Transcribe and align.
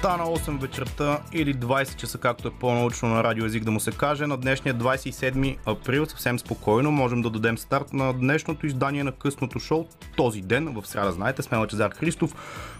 Стана 0.00 0.24
8 0.24 0.60
вечерта 0.60 1.20
или 1.32 1.54
20 1.54 1.96
часа, 1.96 2.18
както 2.18 2.48
е 2.48 2.50
по-научно 2.50 3.08
на 3.08 3.24
радиоязик 3.24 3.64
да 3.64 3.70
му 3.70 3.80
се 3.80 3.90
каже. 3.92 4.26
На 4.26 4.36
днешния 4.36 4.74
27 4.74 5.56
април 5.66 6.06
съвсем 6.06 6.38
спокойно 6.38 6.90
можем 6.90 7.22
да 7.22 7.30
дадем 7.30 7.58
старт 7.58 7.92
на 7.92 8.12
днешното 8.12 8.66
издание 8.66 9.04
на 9.04 9.12
късното 9.12 9.58
шоу. 9.58 9.86
Този 10.16 10.40
ден, 10.40 10.74
в 10.74 10.86
среда, 10.86 11.12
знаете, 11.12 11.42
сме 11.42 11.58
Лачезар 11.58 11.90
Христов. 11.90 12.34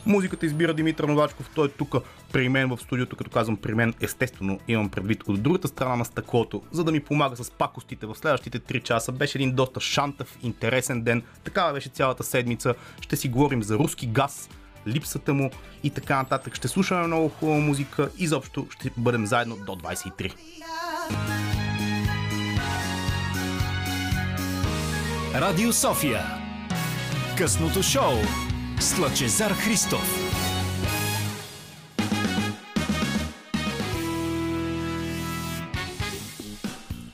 Музиката 0.07 0.47
избира 0.47 0.75
Димитър 0.75 1.05
Новачков. 1.05 1.51
Той 1.55 1.67
е 1.67 1.71
тук 1.71 1.95
при 2.33 2.49
мен 2.49 2.69
в 2.69 2.79
студиото, 2.81 3.17
като 3.17 3.31
казвам 3.31 3.57
при 3.57 3.75
мен, 3.75 3.95
естествено 4.01 4.61
имам 4.69 4.89
предвид 4.89 5.23
от 5.29 5.43
другата 5.43 5.69
страна 5.69 5.97
на 5.97 6.05
стъклото, 6.05 6.63
за 6.73 6.85
да 6.85 6.93
ми 6.93 7.01
помага 7.01 7.37
с 7.37 7.51
пакостите 7.51 8.07
в 8.07 8.15
следващите 8.15 8.61
3 8.61 8.83
часа. 8.83 9.13
Беше 9.13 9.39
един 9.39 9.55
доста 9.55 9.81
шантав, 9.81 10.39
интересен 10.43 11.03
ден. 11.03 11.23
Такава 11.45 11.73
беше 11.73 11.89
цялата 11.89 12.25
седмица. 12.25 12.75
Ще 13.01 13.17
си 13.17 13.29
говорим 13.29 13.63
за 13.63 13.79
руски 13.79 14.07
газ, 14.07 14.49
липсата 14.87 15.35
му 15.35 15.51
и 15.83 15.91
така 15.91 16.17
нататък. 16.17 16.55
Ще 16.55 16.69
слушаме 16.69 17.07
много 17.07 17.29
хубава 17.29 17.59
музика. 17.59 18.11
Изобщо 18.19 18.67
ще 18.71 18.91
бъдем 18.97 19.27
заедно 19.27 19.57
до 19.57 19.73
23. 19.73 20.35
Радио 25.35 25.73
София. 25.73 26.21
Късното 27.39 27.83
шоу 27.83 28.13
с 28.81 28.99
Лъчезар 28.99 29.51
Христов. 29.51 30.30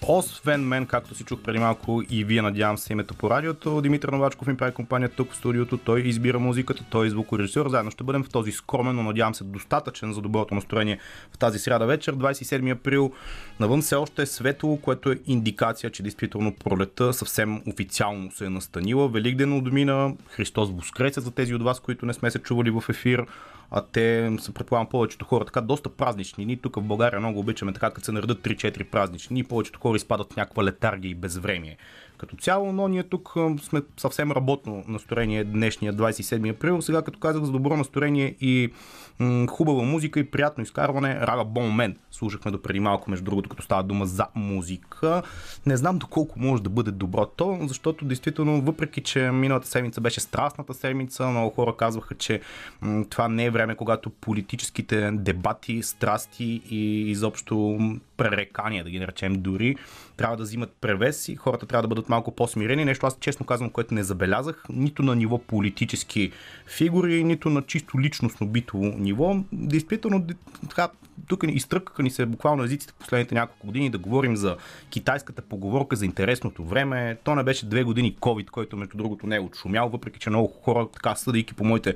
Освен 0.09 0.61
мен, 0.61 0.87
както 0.87 1.15
си 1.15 1.25
чух 1.25 1.41
преди 1.41 1.59
малко 1.59 2.03
и 2.11 2.25
вие 2.25 2.43
надявам 2.43 2.79
се 2.79 2.93
името 2.93 3.15
по 3.15 3.31
радиото, 3.31 3.81
Димитър 3.81 4.09
Новачков 4.09 4.49
ми 4.49 4.57
прави 4.57 4.73
компания 4.73 5.09
тук 5.09 5.33
в 5.33 5.37
студиото, 5.37 5.79
той 5.79 6.01
избира 6.01 6.39
музиката, 6.39 6.85
той 6.91 7.07
е 7.07 7.11
звукорежисьор. 7.11 7.69
Заедно 7.69 7.91
ще 7.91 8.05
бъдем 8.05 8.25
в 8.25 8.29
този 8.29 8.53
скромен, 8.53 8.97
но 8.97 9.03
надявам 9.03 9.35
се 9.35 9.45
достатъчен 9.45 10.13
за 10.13 10.21
доброто 10.21 10.55
настроение 10.55 10.99
в 11.33 11.39
тази 11.39 11.59
сряда 11.59 11.87
вечер, 11.87 12.17
27 12.17 12.73
април. 12.73 13.13
Навън 13.61 13.83
все 13.83 13.95
още 13.95 14.23
е 14.23 14.27
светло, 14.27 14.77
което 14.77 15.13
е 15.13 15.19
индикация, 15.27 15.91
че 15.91 16.03
действително 16.03 16.55
пролета 16.55 17.13
съвсем 17.13 17.63
официално 17.67 18.33
се 18.33 18.45
е 18.45 18.51
настанила. 18.51 19.09
Великден 19.09 19.53
отмина, 19.53 20.15
Христос 20.29 20.71
воскресе 20.71 21.21
за 21.21 21.31
тези 21.31 21.55
от 21.55 21.63
вас, 21.63 21.81
които 21.81 22.07
не 22.07 22.15
сме 22.15 22.31
се 22.31 22.39
чували 22.39 22.71
в 22.71 22.85
ефир 22.89 23.27
а 23.71 23.83
те 23.93 24.37
са 24.41 24.53
предполагам 24.53 24.89
повечето 24.89 25.25
хора 25.25 25.45
така 25.45 25.61
доста 25.61 25.89
празнични. 25.89 26.47
Ние 26.47 26.57
тук 26.57 26.77
в 26.77 26.83
България 26.83 27.21
много 27.21 27.39
обичаме 27.39 27.73
така, 27.73 27.91
като 27.91 28.05
се 28.05 28.13
наредат 28.13 28.43
3-4 28.43 28.85
празнични. 28.85 29.35
Ние 29.35 29.45
повечето 29.45 29.81
хора 29.81 29.97
изпадат 29.97 30.33
в 30.33 30.37
някаква 30.37 30.65
летаргия 30.65 31.11
и 31.11 31.15
безвремие 31.15 31.77
като 32.19 32.37
цяло, 32.37 32.73
но 32.73 32.89
ние 32.89 33.03
тук 33.03 33.33
сме 33.63 33.83
съвсем 33.97 34.33
работно 34.33 34.85
настроение 34.89 35.45
днешния 35.45 35.95
27 35.95 36.51
април. 36.51 36.83
Сега 36.83 37.03
като 37.03 37.19
казах 37.19 37.43
за 37.45 37.53
добро 37.53 37.77
настроение 37.77 38.37
и 38.41 38.73
м- 39.19 39.47
хубава 39.47 39.83
музика 39.83 40.21
и 40.21 40.31
приятно 40.31 40.63
изкарване, 40.63 41.21
Рага 41.21 41.45
Бон 41.45 41.75
Мен 41.75 41.97
слушахме 42.11 42.51
до 42.51 42.63
преди 42.63 42.81
малко, 42.81 43.11
между 43.11 43.25
другото, 43.25 43.49
като 43.49 43.63
става 43.63 43.83
дума 43.83 44.07
за 44.07 44.27
музика. 44.35 45.23
Не 45.67 45.77
знам 45.77 45.99
доколко 45.99 46.39
може 46.41 46.63
да 46.63 46.71
бъде 46.71 46.91
добро 46.91 47.27
то, 47.27 47.59
защото 47.63 48.05
действително, 48.05 48.61
въпреки 48.61 49.01
че 49.01 49.31
миналата 49.31 49.69
седмица 49.69 50.01
беше 50.01 50.21
страстната 50.21 50.75
седмица, 50.75 51.27
много 51.27 51.51
хора 51.51 51.77
казваха, 51.77 52.15
че 52.15 52.41
м- 52.81 53.05
това 53.11 53.29
не 53.29 53.45
е 53.45 53.51
време, 53.51 53.75
когато 53.75 54.11
политическите 54.11 55.11
дебати, 55.13 55.83
страсти 55.83 56.63
и 56.71 57.11
изобщо 57.11 57.79
пререкания, 58.17 58.85
да 58.85 58.91
ги 58.91 58.99
наречем 58.99 59.43
дори, 59.43 59.77
трябва 60.17 60.37
да 60.37 60.43
взимат 60.43 60.77
превес 60.81 61.29
и 61.29 61.37
хората 61.37 61.67
трябва 61.67 61.83
да 61.83 61.89
бъдат 61.89 62.09
малко 62.09 62.31
по-смирени. 62.31 62.85
Нещо 62.85 63.07
аз 63.07 63.17
честно 63.21 63.47
казвам, 63.47 63.71
което 63.71 63.95
не 63.95 64.05
забелязах, 64.05 64.65
нито 64.69 65.03
на 65.03 65.17
ниво 65.17 65.39
политически 65.39 66.33
фигури, 66.67 67.25
нито 67.25 67.51
на 67.51 67.63
чисто 67.63 68.01
личностно 68.01 68.47
битово 68.47 68.85
ниво. 68.85 69.37
Действително, 69.53 70.27
така, 70.69 70.89
тук 71.29 71.45
изтръкаха 71.49 72.03
ни 72.03 72.11
се 72.11 72.27
буквално 72.27 72.65
езиците 72.65 72.95
последните 72.99 73.35
няколко 73.35 73.67
години 73.67 73.91
да 73.91 73.99
говорим 73.99 74.37
за 74.37 74.57
китайската 74.91 75.43
поговорка 75.43 75.97
за 75.97 76.05
интересното 76.05 76.65
време. 76.65 77.19
То 77.25 77.35
не 77.35 77.43
беше 77.43 77.67
две 77.67 77.83
години 77.83 78.17
COVID, 78.17 78.51
който 78.51 78.77
между 78.77 78.97
другото 78.97 79.27
не 79.27 79.37
е 79.37 79.41
отшумял, 79.41 79.89
въпреки 79.89 80.19
че 80.19 80.31
много 80.31 80.49
хора, 80.49 80.89
така 80.93 81.15
съдейки 81.15 81.55
по 81.55 81.65
моите 81.65 81.95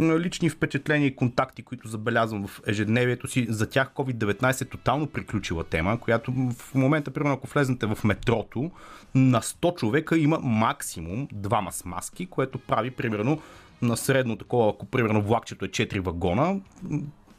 лични 0.00 0.50
впечатления 0.50 1.06
и 1.06 1.16
контакти, 1.16 1.62
които 1.62 1.88
забелязвам 1.88 2.46
в 2.46 2.60
ежедневието 2.66 3.28
си, 3.28 3.46
за 3.48 3.70
тях 3.70 3.90
COVID-19 3.94 4.62
е 4.62 4.64
тотално 4.64 5.06
приключила 5.06 5.64
тема, 5.64 6.00
която 6.00 6.32
в 6.32 6.74
момента, 6.74 7.10
примерно, 7.10 7.34
ако 7.34 7.46
влезнете 7.46 7.86
в 7.86 7.98
метрото, 8.04 8.70
на 9.14 9.40
100 9.40 9.74
човека 9.78 10.18
има 10.18 10.38
максимум 10.42 11.28
двама 11.32 11.72
с 11.72 11.84
маски, 11.84 12.26
което 12.26 12.58
прави 12.58 12.90
примерно 12.90 13.40
на 13.82 13.96
средно 13.96 14.36
такова, 14.36 14.70
ако 14.70 14.86
примерно 14.86 15.22
влакчето 15.22 15.64
е 15.64 15.68
4 15.68 16.00
вагона, 16.00 16.60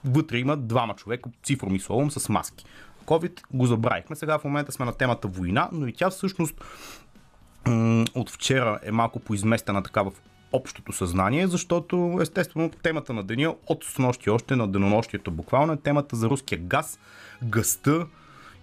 вътре 0.06 0.38
има 0.38 0.58
двама 0.58 0.96
човека, 0.96 1.30
цифром 1.44 1.76
и 1.76 1.80
словом, 1.80 2.12
с 2.12 2.30
маски. 2.30 2.66
COVID 3.06 3.42
го 3.54 3.66
забравихме. 3.66 4.16
Сега 4.16 4.40
в 4.40 4.44
момента 4.44 4.72
сме 4.72 4.86
на 4.86 4.94
темата 4.94 5.28
война, 5.28 5.70
но 5.72 5.88
и 5.88 5.94
тя 5.94 6.10
всъщност 6.10 6.64
от 8.16 8.30
вчера 8.30 8.80
е 8.84 8.92
малко 8.92 9.20
поизместена 9.20 9.84
така 9.84 10.02
в 10.02 10.12
общото 10.52 10.94
съзнание, 10.94 11.48
защото 11.48 12.18
естествено 12.22 12.72
темата 12.84 13.14
на 13.14 13.24
деня 13.24 13.56
от 13.68 13.84
снощи 13.84 14.30
още 14.30 14.56
на 14.56 14.68
денонощието 14.68 15.32
буквално 15.32 15.74
е 15.74 15.78
темата 15.78 16.16
за 16.16 16.30
руския 16.30 16.60
газ, 16.60 17.00
гъста, 17.44 18.08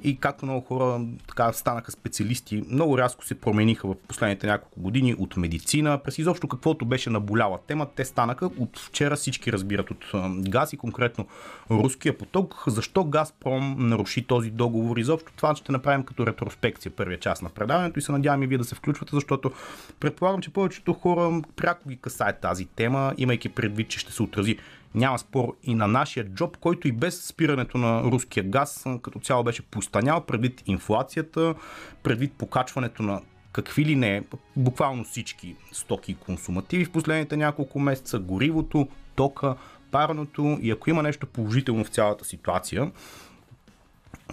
и 0.02 0.16
както 0.16 0.44
много 0.44 0.66
хора 0.66 1.00
така 1.28 1.52
станаха 1.52 1.90
специалисти, 1.90 2.62
много 2.68 2.98
рязко 2.98 3.24
се 3.24 3.34
промениха 3.34 3.88
в 3.88 3.94
последните 4.08 4.46
няколко 4.46 4.80
години 4.80 5.14
от 5.18 5.36
медицина, 5.36 6.00
през 6.04 6.18
изобщо 6.18 6.48
каквото 6.48 6.84
беше 6.84 7.10
наболяла 7.10 7.58
тема, 7.66 7.86
те 7.96 8.04
станаха. 8.04 8.46
От 8.46 8.78
вчера 8.78 9.16
всички 9.16 9.52
разбират 9.52 9.90
от 9.90 10.04
газ 10.48 10.72
и 10.72 10.76
конкретно 10.76 11.26
руския 11.70 12.18
поток. 12.18 12.64
Защо 12.66 13.04
Газпром 13.04 13.76
наруши 13.78 14.22
този 14.26 14.50
договор? 14.50 14.96
Изобщо 14.96 15.32
това 15.36 15.56
ще 15.56 15.72
направим 15.72 16.04
като 16.04 16.26
ретроспекция 16.26 16.92
първия 16.92 17.18
част 17.18 17.42
на 17.42 17.48
предаването 17.48 17.98
и 17.98 18.02
се 18.02 18.12
надявам 18.12 18.42
и 18.42 18.46
вие 18.46 18.58
да 18.58 18.64
се 18.64 18.74
включвате, 18.74 19.10
защото 19.16 19.52
предполагам, 20.00 20.40
че 20.40 20.52
повечето 20.52 20.92
хора 20.92 21.42
пряко 21.56 21.88
ги 21.88 21.96
касае 21.96 22.32
тази 22.32 22.66
тема, 22.66 23.14
имайки 23.18 23.48
предвид, 23.48 23.88
че 23.88 23.98
ще 23.98 24.12
се 24.12 24.22
отрази 24.22 24.58
няма 24.94 25.18
спор 25.18 25.56
и 25.62 25.74
на 25.74 25.88
нашия 25.88 26.24
джоб, 26.24 26.56
който 26.56 26.88
и 26.88 26.92
без 26.92 27.24
спирането 27.26 27.78
на 27.78 28.02
руския 28.02 28.44
газ 28.44 28.86
като 29.02 29.18
цяло 29.18 29.44
беше 29.44 29.62
постанял 29.62 30.20
предвид 30.20 30.62
инфлацията, 30.66 31.54
предвид 32.02 32.32
покачването 32.32 33.02
на 33.02 33.20
какви 33.52 33.84
ли 33.84 33.96
не, 33.96 34.22
буквално 34.56 35.04
всички 35.04 35.56
стоки 35.72 36.12
и 36.12 36.14
консумативи 36.14 36.84
в 36.84 36.92
последните 36.92 37.36
няколко 37.36 37.80
месеца, 37.80 38.18
горивото, 38.18 38.88
тока, 39.14 39.56
парното 39.90 40.58
и 40.62 40.70
ако 40.70 40.90
има 40.90 41.02
нещо 41.02 41.26
положително 41.26 41.84
в 41.84 41.88
цялата 41.88 42.24
ситуация, 42.24 42.90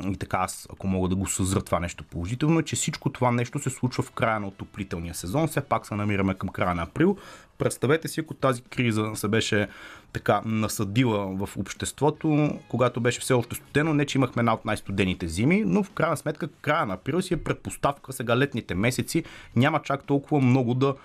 и 0.04 0.18
така 0.18 0.38
аз, 0.38 0.68
ако 0.74 0.88
мога 0.88 1.10
да 1.10 1.16
го 1.16 1.28
съзра 1.28 1.62
това 1.62 1.80
нещо 1.80 2.04
положително, 2.04 2.60
е, 2.60 2.64
че 2.64 2.76
всичко 2.76 3.10
това 3.10 3.32
нещо 3.32 3.60
се 3.60 3.70
случва 3.70 4.04
в 4.04 4.12
края 4.12 4.40
на 4.40 4.48
отоплителния 4.48 5.16
сезон. 5.16 5.48
Все 5.48 5.62
пак 5.62 5.86
се 5.86 5.96
намираме 5.96 6.34
към 6.34 6.50
края 6.50 6.76
на 6.76 6.84
април. 6.84 7.18
Представете 7.58 8.08
си, 8.08 8.20
ако 8.20 8.34
тази 8.34 8.62
криза 8.62 9.12
се 9.16 9.28
беше 9.28 9.68
така 10.14 10.42
насъдила 10.46 11.48
в 11.48 11.58
обществото, 11.58 12.60
когато 12.70 13.02
беше 13.02 13.20
все 13.20 13.34
още 13.34 13.56
студено, 13.56 13.94
не 13.94 14.06
че 14.06 14.18
имахме 14.18 14.40
една 14.40 14.54
от 14.54 14.66
най-студените 14.66 15.28
зими, 15.28 15.64
но 15.66 15.84
в 15.84 15.90
крайна 15.90 16.18
сметка 16.18 16.48
края 16.48 16.86
на 16.86 16.94
април 16.94 17.22
си 17.22 17.34
е 17.34 17.44
предпоставка 17.44 18.14
сега 18.14 18.38
летните 18.38 18.76
месеци 18.76 19.24
няма 19.56 19.82
чак 19.82 20.04
толкова 20.04 20.42
много 20.42 20.74
да 20.74 20.96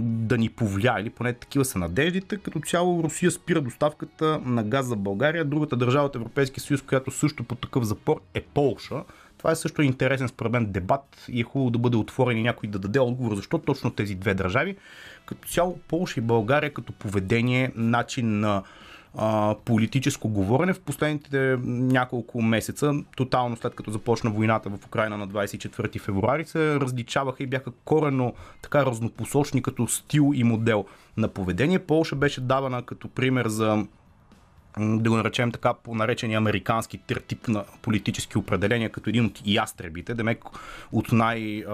да 0.00 0.38
ни 0.38 0.48
повлия, 0.48 1.00
или 1.00 1.10
поне 1.10 1.32
такива 1.32 1.64
са 1.64 1.78
надеждите. 1.78 2.36
Като 2.36 2.60
цяло 2.60 3.02
Русия 3.02 3.30
спира 3.30 3.60
доставката 3.60 4.40
на 4.44 4.62
газ 4.62 4.86
за 4.86 4.96
България. 4.96 5.44
Другата 5.44 5.76
държава 5.76 6.06
от 6.06 6.16
Европейския 6.16 6.62
съюз, 6.62 6.82
която 6.82 7.10
също 7.10 7.44
по 7.44 7.54
такъв 7.54 7.84
запор 7.84 8.20
е 8.34 8.40
Полша. 8.40 9.04
Това 9.38 9.50
е 9.50 9.56
също 9.56 9.82
интересен 9.82 10.28
според 10.28 10.52
мен 10.52 10.72
дебат 10.72 11.26
и 11.28 11.40
е 11.40 11.44
хубаво 11.44 11.70
да 11.70 11.78
бъде 11.78 11.96
отворен 11.96 12.38
и 12.38 12.42
някой 12.42 12.68
да 12.68 12.78
даде 12.78 12.98
отговор 12.98 13.36
защо 13.36 13.58
точно 13.58 13.90
тези 13.90 14.14
две 14.14 14.34
държави. 14.34 14.76
Като 15.26 15.48
цяло 15.48 15.78
Полша 15.88 16.20
и 16.20 16.22
България 16.22 16.74
като 16.74 16.92
поведение, 16.92 17.72
начин 17.76 18.40
на 18.40 18.62
а, 19.16 19.54
политическо 19.64 20.28
говорене 20.28 20.72
в 20.72 20.80
последните 20.80 21.56
няколко 21.66 22.42
месеца, 22.42 22.94
тотално 23.16 23.56
след 23.56 23.74
като 23.74 23.90
започна 23.90 24.30
войната 24.30 24.70
в 24.70 24.86
Украина 24.86 25.16
на 25.16 25.28
24 25.28 26.00
февруари, 26.00 26.44
се 26.44 26.80
различаваха 26.80 27.42
и 27.42 27.46
бяха 27.46 27.70
корено 27.84 28.32
така 28.62 28.86
разнопосочни 28.86 29.62
като 29.62 29.88
стил 29.88 30.32
и 30.34 30.44
модел 30.44 30.84
на 31.16 31.28
поведение. 31.28 31.78
Полша 31.78 32.16
беше 32.16 32.40
давана 32.40 32.82
като 32.82 33.08
пример 33.08 33.48
за 33.48 33.86
да 34.78 35.10
го 35.10 35.16
наречем 35.16 35.52
така 35.52 35.74
по 35.74 35.94
наречения 35.94 36.38
американски 36.38 36.98
тип 37.26 37.48
на 37.48 37.64
политически 37.82 38.38
определения, 38.38 38.90
като 38.90 39.10
един 39.10 39.24
от 39.24 39.42
ястребите, 39.46 40.14
демек 40.14 40.44
от 40.92 41.12
най- 41.12 41.64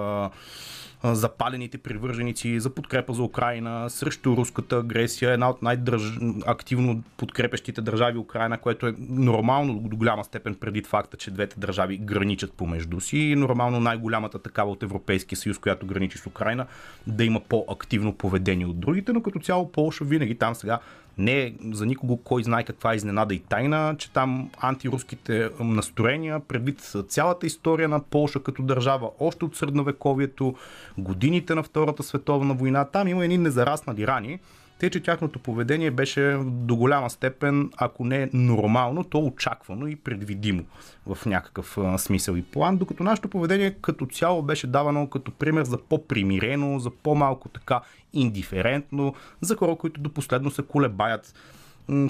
запалените 1.05 1.79
привърженици 1.79 2.61
за 2.61 2.71
подкрепа 2.71 3.13
за 3.13 3.23
Украина, 3.23 3.91
срещу 3.91 4.37
руската 4.37 4.77
агресия, 4.77 5.33
една 5.33 5.51
от 5.51 5.63
най-активно 5.63 7.03
подкрепящите 7.17 7.81
държави 7.81 8.19
Украина, 8.19 8.59
което 8.59 8.87
е 8.87 8.95
нормално 8.99 9.75
до 9.75 9.97
голяма 9.97 10.25
степен 10.25 10.55
преди 10.55 10.83
факта, 10.83 11.17
че 11.17 11.31
двете 11.31 11.61
държави 11.61 11.99
граничат 11.99 12.53
помежду 12.53 13.01
си. 13.01 13.19
И 13.19 13.37
нормално 13.37 13.81
най-голямата 13.81 14.39
такава 14.39 14.71
от 14.71 14.83
Европейския 14.83 15.39
съюз, 15.39 15.59
която 15.59 15.87
граничи 15.87 16.19
с 16.19 16.27
Украина, 16.27 16.67
да 17.07 17.25
има 17.25 17.41
по-активно 17.41 18.15
поведение 18.15 18.67
от 18.67 18.81
другите, 18.81 19.13
но 19.13 19.23
като 19.23 19.39
цяло 19.39 19.73
Полша 19.73 20.05
винаги 20.05 20.35
там 20.35 20.55
сега 20.55 20.79
не 21.19 21.43
е 21.43 21.53
за 21.73 21.87
никого 21.87 22.17
кой 22.17 22.45
знае 22.45 22.65
каква 22.65 22.95
изненада 22.95 23.35
и 23.35 23.39
тайна, 23.39 23.95
че 23.99 24.11
там 24.11 24.51
антируските 24.61 25.51
настроения, 25.61 26.41
предвид 26.41 26.93
цялата 27.09 27.47
история 27.47 27.89
на 27.89 28.01
Полша 28.01 28.43
като 28.43 28.63
държава, 28.63 29.11
още 29.21 29.45
от 29.45 29.57
средновековието, 29.57 30.55
годините 30.99 31.55
на 31.55 31.63
Втората 31.63 32.03
световна 32.03 32.55
война, 32.55 32.85
там 32.85 33.09
има 33.09 33.25
едни 33.25 33.39
незараснали 33.39 34.07
рани, 34.07 34.39
те, 34.81 34.91
че 34.91 35.01
тяхното 35.01 35.39
поведение 35.39 35.91
беше 35.91 36.39
до 36.45 36.77
голяма 36.77 37.11
степен, 37.11 37.71
ако 37.77 38.05
не 38.05 38.31
нормално, 38.33 39.05
то 39.05 39.19
очаквано 39.19 39.87
и 39.87 39.97
предвидимо 39.97 40.65
в 41.07 41.27
някакъв 41.27 41.79
смисъл 41.97 42.35
и 42.35 42.43
план, 42.43 42.77
докато 42.77 43.03
нашето 43.03 43.29
поведение 43.29 43.75
като 43.83 44.07
цяло 44.07 44.43
беше 44.43 44.67
давано 44.67 45.07
като 45.07 45.31
пример 45.31 45.65
за 45.65 45.79
по-примирено, 45.79 46.79
за 46.79 46.91
по-малко 46.91 47.49
така 47.49 47.81
индиферентно, 48.13 49.15
за 49.41 49.57
хора, 49.57 49.77
които 49.77 50.01
до 50.01 50.11
последно 50.11 50.51
се 50.51 50.63
колебаят 50.63 51.35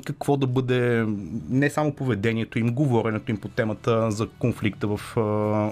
какво 0.05 0.37
да 0.37 0.47
бъде 0.47 1.07
не 1.49 1.71
само 1.71 1.95
поведението 1.95 2.59
им, 2.59 2.75
говоренето 2.75 3.31
им 3.31 3.41
по 3.41 3.49
темата 3.49 4.11
за 4.11 4.29
конфликта 4.29 4.87
в 4.87 5.01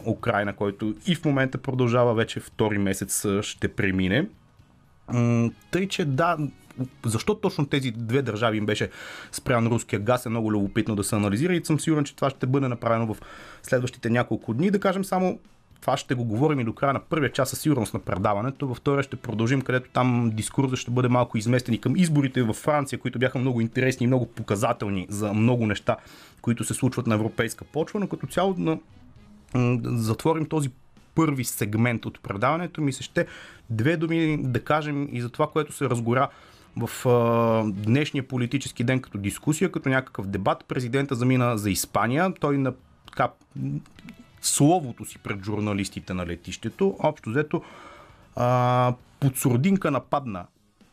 Украина, 0.07 0.53
който 0.53 0.95
и 1.07 1.15
в 1.15 1.25
момента 1.25 1.59
продължава 1.59 2.15
вече 2.15 2.41
втори 2.41 2.79
месец 2.79 3.27
ще 3.43 3.69
премине. 3.69 4.29
Тъй, 5.71 5.89
че 5.89 6.05
да, 6.05 6.37
защо 7.07 7.35
точно 7.35 7.67
тези 7.67 7.91
две 7.91 8.23
държави 8.23 8.59
им 8.59 8.67
беше 8.67 8.91
спрян 9.33 9.67
руския 9.67 10.01
газ 10.01 10.27
е 10.27 10.29
много 10.29 10.53
любопитно 10.53 10.97
да 10.97 11.05
се 11.05 11.17
анализира 11.17 11.55
и 11.55 11.65
съм 11.65 11.81
сигурен, 11.81 12.05
че 12.05 12.17
това 12.17 12.31
ще 12.31 12.47
бъде 12.47 12.69
направено 12.69 13.15
в 13.15 13.21
следващите 13.63 14.11
няколко 14.11 14.55
дни. 14.55 14.71
Да 14.71 14.81
кажем 14.81 15.05
само 15.05 15.39
това 15.81 15.97
ще 15.97 16.15
го 16.15 16.25
говорим 16.25 16.61
и 16.61 16.65
до 16.65 16.73
края 16.73 16.93
на 16.93 17.01
първия 17.01 17.33
час 17.33 17.51
със 17.51 17.61
сигурност 17.61 17.95
на 17.95 18.01
предаването. 18.01 18.69
Във 18.69 18.77
втория 18.77 19.03
ще 19.03 19.17
продължим, 19.17 19.63
където 19.63 19.91
там 19.93 20.31
дискурса 20.35 20.77
ще 20.77 20.91
бъде 20.91 21.09
малко 21.09 21.39
изместен 21.39 21.75
и 21.75 21.81
към 21.81 21.97
изборите 21.97 22.43
във 22.43 22.57
Франция, 22.57 22.99
които 22.99 23.19
бяха 23.19 23.39
много 23.39 23.61
интересни 23.61 24.05
и 24.05 24.07
много 24.07 24.27
показателни 24.27 25.07
за 25.11 25.33
много 25.33 25.67
неща, 25.67 25.97
които 26.41 26.65
се 26.65 26.75
случват 26.75 27.07
на 27.07 27.15
европейска 27.15 27.65
почва, 27.65 28.01
но 28.01 28.09
като 28.09 28.27
цяло 28.27 28.55
на 28.59 28.79
затворим 29.85 30.47
този 30.47 30.71
първи 31.15 31.45
сегмент 31.45 32.07
от 32.07 32.21
предаването, 32.23 32.81
ми 32.81 32.93
се 32.93 33.03
ще 33.03 33.27
две 33.71 33.97
думи 33.97 34.39
да 34.43 34.65
кажем 34.65 35.09
и 35.13 35.21
за 35.21 35.29
това, 35.29 35.47
което 35.47 35.73
се 35.73 35.85
разгора 35.85 36.29
в 36.77 37.09
а, 37.09 37.73
днешния 37.73 38.29
политически 38.29 38.85
ден 38.85 39.01
като 39.01 39.19
дискусия, 39.19 39.73
като 39.73 39.89
някакъв 39.89 40.27
дебат. 40.27 40.65
Президента 40.69 41.15
замина 41.15 41.59
за 41.59 41.71
Испания. 41.71 42.35
Той 42.41 42.59
на 42.59 42.73
така, 43.07 43.29
словото 44.41 45.05
си 45.05 45.19
пред 45.19 45.45
журналистите 45.45 46.15
на 46.15 46.27
летището, 46.27 46.97
общо 46.99 47.31
взето 47.31 47.63
а, 48.37 48.95
под 49.21 49.37
сурдинка 49.37 49.91
нападна 49.91 50.47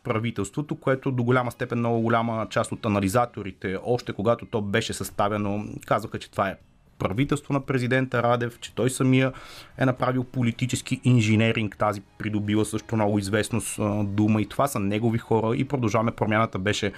правителството, 0.03 0.75
което 0.75 1.11
до 1.11 1.23
голяма 1.23 1.51
степен 1.51 1.79
много 1.79 2.01
голяма 2.01 2.47
част 2.49 2.71
от 2.71 2.85
анализаторите, 2.85 3.77
още 3.83 4.13
когато 4.13 4.45
то 4.45 4.61
беше 4.61 4.93
съставено, 4.93 5.65
казваха, 5.85 6.19
че 6.19 6.31
това 6.31 6.49
е 6.49 6.57
правителство 6.99 7.53
на 7.53 7.61
президента 7.61 8.23
Радев, 8.23 8.59
че 8.59 8.75
той 8.75 8.89
самия 8.89 9.33
е 9.77 9.85
направил 9.85 10.23
политически 10.23 11.01
инженеринг, 11.03 11.77
тази 11.77 12.01
придобила 12.17 12.65
също 12.65 12.95
много 12.95 13.19
известност 13.19 13.79
дума. 14.03 14.41
И 14.41 14.45
това 14.45 14.67
са 14.67 14.79
негови 14.79 15.17
хора. 15.17 15.55
И 15.55 15.65
продължаваме. 15.65 16.11
Промяната 16.11 16.59
беше 16.59 16.91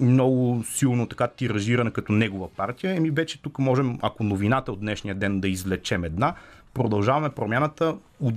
много 0.00 0.64
силно 0.66 1.06
така 1.06 1.28
тиражирана 1.28 1.90
като 1.90 2.12
негова 2.12 2.48
партия. 2.48 2.96
Еми 2.96 3.10
вече 3.10 3.42
тук 3.42 3.58
можем, 3.58 3.98
ако 4.02 4.24
новината 4.24 4.72
от 4.72 4.80
днешния 4.80 5.14
ден 5.14 5.40
да 5.40 5.48
извлечем 5.48 6.04
една, 6.04 6.34
продължаваме. 6.74 7.28
Промяната 7.28 7.96
от 8.20 8.34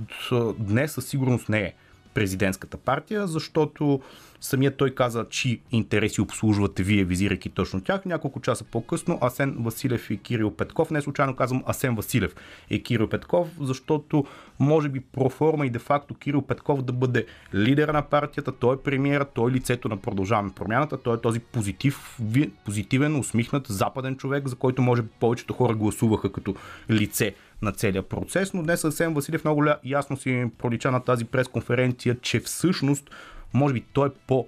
днес 0.58 0.92
със 0.92 1.06
сигурност 1.06 1.48
не 1.48 1.60
е 1.60 1.72
президентската 2.14 2.76
партия, 2.76 3.26
защото 3.26 4.00
Самият 4.46 4.76
той 4.76 4.90
каза, 4.90 5.26
че 5.30 5.58
интереси 5.70 6.20
обслужвате 6.20 6.82
вие, 6.82 7.04
визирайки 7.04 7.50
точно 7.50 7.80
тях. 7.80 8.04
Няколко 8.04 8.40
часа 8.40 8.64
по-късно 8.64 9.18
Асен 9.22 9.56
Василев 9.58 10.10
и 10.10 10.18
Кирил 10.18 10.50
Петков, 10.50 10.90
не 10.90 11.00
случайно 11.00 11.36
казвам 11.36 11.62
Асен 11.66 11.94
Василев 11.94 12.34
и 12.70 12.82
Кирил 12.82 13.08
Петков, 13.08 13.48
защото 13.60 14.24
може 14.58 14.88
би 14.88 15.00
проформа 15.00 15.66
и 15.66 15.70
де-факто 15.70 16.14
Кирил 16.14 16.42
Петков 16.42 16.82
да 16.82 16.92
бъде 16.92 17.26
лидер 17.54 17.88
на 17.88 18.02
партията, 18.02 18.52
той 18.52 18.74
е 18.74 18.78
премиера, 18.78 19.24
той 19.24 19.50
е 19.50 19.54
лицето 19.54 19.88
на 19.88 19.96
продължаваме 19.96 20.50
промяната, 20.56 20.96
той 20.96 21.16
е 21.16 21.20
този 21.20 21.40
позитив, 21.40 22.18
позитивен, 22.64 23.16
усмихнат 23.16 23.66
западен 23.68 24.16
човек, 24.16 24.48
за 24.48 24.56
който 24.56 24.82
може 24.82 25.02
би 25.02 25.08
повечето 25.20 25.54
хора 25.54 25.74
гласуваха 25.74 26.32
като 26.32 26.54
лице 26.90 27.34
на 27.62 27.72
целия 27.72 28.02
процес, 28.02 28.54
но 28.54 28.62
днес 28.62 28.80
съвсем 28.80 29.14
Василев 29.14 29.44
много 29.44 29.64
ясно 29.84 30.16
си 30.16 30.50
пролича 30.58 30.90
на 30.90 31.00
тази 31.00 31.24
пресконференция, 31.24 32.16
че 32.20 32.40
всъщност 32.40 33.10
може 33.54 33.74
би 33.74 33.80
той 33.80 34.08
е 34.08 34.12
по 34.26 34.46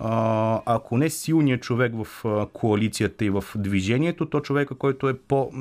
а, 0.00 0.60
ако 0.66 0.96
не 0.96 1.10
силният 1.10 1.62
човек 1.62 1.92
в 1.94 2.24
коалицията 2.52 3.24
и 3.24 3.30
в 3.30 3.44
движението, 3.56 4.26
то 4.26 4.40
човека, 4.40 4.74
който 4.74 5.08
е 5.08 5.18
по 5.18 5.52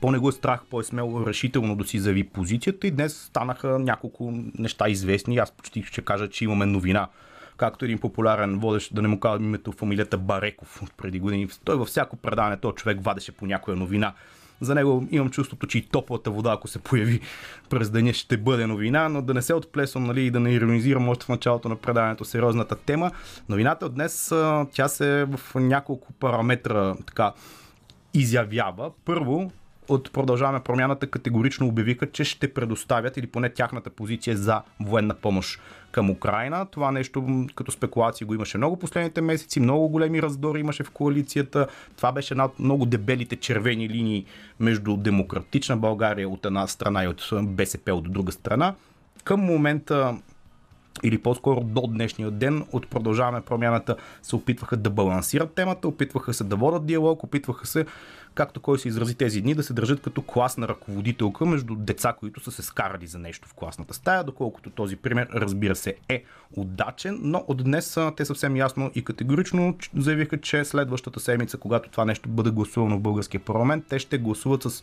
по 0.00 0.12
него 0.12 0.28
е 0.28 0.32
страх, 0.32 0.60
по-смело, 0.70 1.26
решително 1.26 1.76
да 1.76 1.84
си 1.84 1.98
заяви 1.98 2.24
позицията 2.24 2.86
и 2.86 2.90
днес 2.90 3.16
станаха 3.16 3.78
няколко 3.78 4.32
неща 4.58 4.88
известни. 4.88 5.38
Аз 5.38 5.50
почти 5.50 5.82
ще 5.82 6.02
кажа, 6.02 6.28
че 6.28 6.44
имаме 6.44 6.66
новина 6.66 7.08
както 7.56 7.84
един 7.84 7.98
популярен 7.98 8.58
водещ, 8.58 8.94
да 8.94 9.02
не 9.02 9.08
му 9.08 9.20
казвам 9.20 9.44
името, 9.44 9.72
фамилията 9.72 10.18
Бареков 10.18 10.82
преди 10.96 11.20
години. 11.20 11.48
Той 11.64 11.76
във 11.76 11.88
всяко 11.88 12.16
предаване, 12.16 12.56
този 12.56 12.74
човек 12.74 13.04
вадеше 13.04 13.32
по 13.32 13.46
някоя 13.46 13.76
новина 13.76 14.12
за 14.62 14.74
него 14.74 15.06
имам 15.10 15.30
чувството, 15.30 15.66
че 15.66 15.78
и 15.78 15.82
топлата 15.82 16.30
вода, 16.30 16.52
ако 16.52 16.68
се 16.68 16.78
появи 16.78 17.20
през 17.70 17.90
деня, 17.90 18.12
ще 18.12 18.36
бъде 18.36 18.66
новина, 18.66 19.08
но 19.08 19.22
да 19.22 19.34
не 19.34 19.42
се 19.42 19.54
отплесвам 19.54 20.04
нали, 20.04 20.22
и 20.24 20.30
да 20.30 20.40
не 20.40 20.52
иронизирам 20.52 21.08
още 21.08 21.24
в 21.24 21.28
началото 21.28 21.68
на 21.68 21.76
предаването 21.76 22.24
сериозната 22.24 22.76
тема. 22.76 23.10
Новината 23.48 23.86
от 23.86 23.94
днес, 23.94 24.32
тя 24.72 24.88
се 24.88 25.24
в 25.24 25.54
няколко 25.54 26.12
параметра 26.12 26.94
така 27.06 27.32
изявява. 28.14 28.90
Първо, 29.04 29.52
от 29.94 30.12
Продължаваме 30.12 30.60
промяната 30.60 31.06
категорично 31.06 31.66
обявиха, 31.66 32.10
че 32.10 32.24
ще 32.24 32.54
предоставят 32.54 33.16
или 33.16 33.26
поне 33.26 33.48
тяхната 33.48 33.90
позиция 33.90 34.36
за 34.36 34.62
военна 34.80 35.14
помощ 35.14 35.60
към 35.90 36.10
Украина. 36.10 36.66
Това 36.66 36.92
нещо 36.92 37.46
като 37.54 37.70
спекулации 37.70 38.26
го 38.26 38.34
имаше 38.34 38.58
много 38.58 38.76
последните 38.76 39.20
месеци, 39.20 39.60
много 39.60 39.88
големи 39.88 40.22
раздори 40.22 40.60
имаше 40.60 40.84
в 40.84 40.90
коалицията. 40.90 41.66
Това 41.96 42.12
беше 42.12 42.34
една 42.34 42.44
от 42.44 42.58
много 42.58 42.86
дебелите 42.86 43.36
червени 43.36 43.88
линии 43.88 44.24
между 44.60 44.96
демократична 44.96 45.76
България 45.76 46.28
от 46.28 46.46
една 46.46 46.66
страна 46.66 47.04
и 47.04 47.08
от 47.08 47.28
БСП 47.42 47.94
от 47.94 48.12
друга 48.12 48.32
страна. 48.32 48.74
Към 49.24 49.40
момента 49.40 50.16
или 51.02 51.18
по-скоро 51.18 51.60
до 51.60 51.86
днешния 51.86 52.30
ден 52.30 52.64
от 52.72 52.88
продължаваме 52.88 53.40
промяната 53.40 53.96
се 54.22 54.36
опитваха 54.36 54.76
да 54.76 54.90
балансират 54.90 55.54
темата, 55.54 55.88
опитваха 55.88 56.34
се 56.34 56.44
да 56.44 56.56
водят 56.56 56.86
диалог, 56.86 57.24
опитваха 57.24 57.66
се 57.66 57.86
както 58.34 58.60
кой 58.60 58.78
се 58.78 58.88
изрази 58.88 59.14
тези 59.14 59.40
дни, 59.40 59.54
да 59.54 59.62
се 59.62 59.72
държат 59.72 60.02
като 60.02 60.22
класна 60.22 60.68
ръководителка 60.68 61.46
между 61.46 61.74
деца, 61.74 62.14
които 62.20 62.40
са 62.40 62.52
се 62.52 62.62
скарали 62.62 63.06
за 63.06 63.18
нещо 63.18 63.48
в 63.48 63.54
класната 63.54 63.94
стая, 63.94 64.24
доколкото 64.24 64.70
този 64.70 64.96
пример, 64.96 65.28
разбира 65.34 65.76
се, 65.76 65.96
е 66.08 66.24
удачен, 66.56 67.18
но 67.22 67.44
от 67.48 67.64
днес 67.64 67.98
те 68.16 68.24
съвсем 68.24 68.56
ясно 68.56 68.90
и 68.94 69.04
категорично 69.04 69.76
заявиха, 69.96 70.40
че 70.40 70.64
следващата 70.64 71.20
седмица, 71.20 71.58
когато 71.58 71.90
това 71.90 72.04
нещо 72.04 72.28
бъде 72.28 72.50
гласувано 72.50 72.96
в 72.96 73.00
българския 73.00 73.40
парламент, 73.40 73.84
те 73.88 73.98
ще 73.98 74.18
гласуват 74.18 74.62
с 74.62 74.82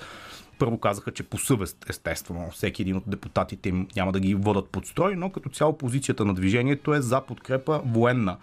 първо 0.60 0.78
казаха, 0.78 1.12
че 1.12 1.24
по 1.24 1.38
съвест, 1.38 1.86
естествено, 1.90 2.52
всеки 2.52 2.82
един 2.82 2.96
от 2.96 3.04
депутатите 3.08 3.70
им 3.70 3.88
няма 3.96 4.12
да 4.12 4.20
ги 4.20 4.36
водат 4.36 4.70
под 4.70 4.86
строй, 4.86 5.16
но 5.16 5.30
като 5.30 5.50
цяло 5.50 5.78
позицията 5.78 6.26
на 6.26 6.34
движението 6.34 6.94
е 6.94 7.02
за 7.02 7.22
подкрепа 7.22 7.82
военна 7.86 8.38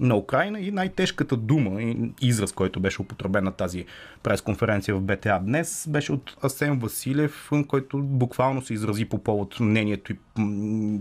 на 0.00 0.16
Украина 0.16 0.60
и 0.60 0.70
най-тежката 0.70 1.36
дума 1.36 1.82
и 1.82 2.12
израз, 2.20 2.52
който 2.52 2.80
беше 2.80 3.02
употребен 3.02 3.44
на 3.44 3.52
тази 3.52 3.84
пресконференция 4.22 4.94
в 4.94 5.00
БТА 5.00 5.40
днес, 5.42 5.86
беше 5.88 6.12
от 6.12 6.36
Асен 6.44 6.78
Василев, 6.78 7.50
който 7.68 7.98
буквално 7.98 8.62
се 8.62 8.74
изрази 8.74 9.04
по 9.04 9.18
повод 9.18 9.60
мнението 9.60 10.12
и 10.12 10.16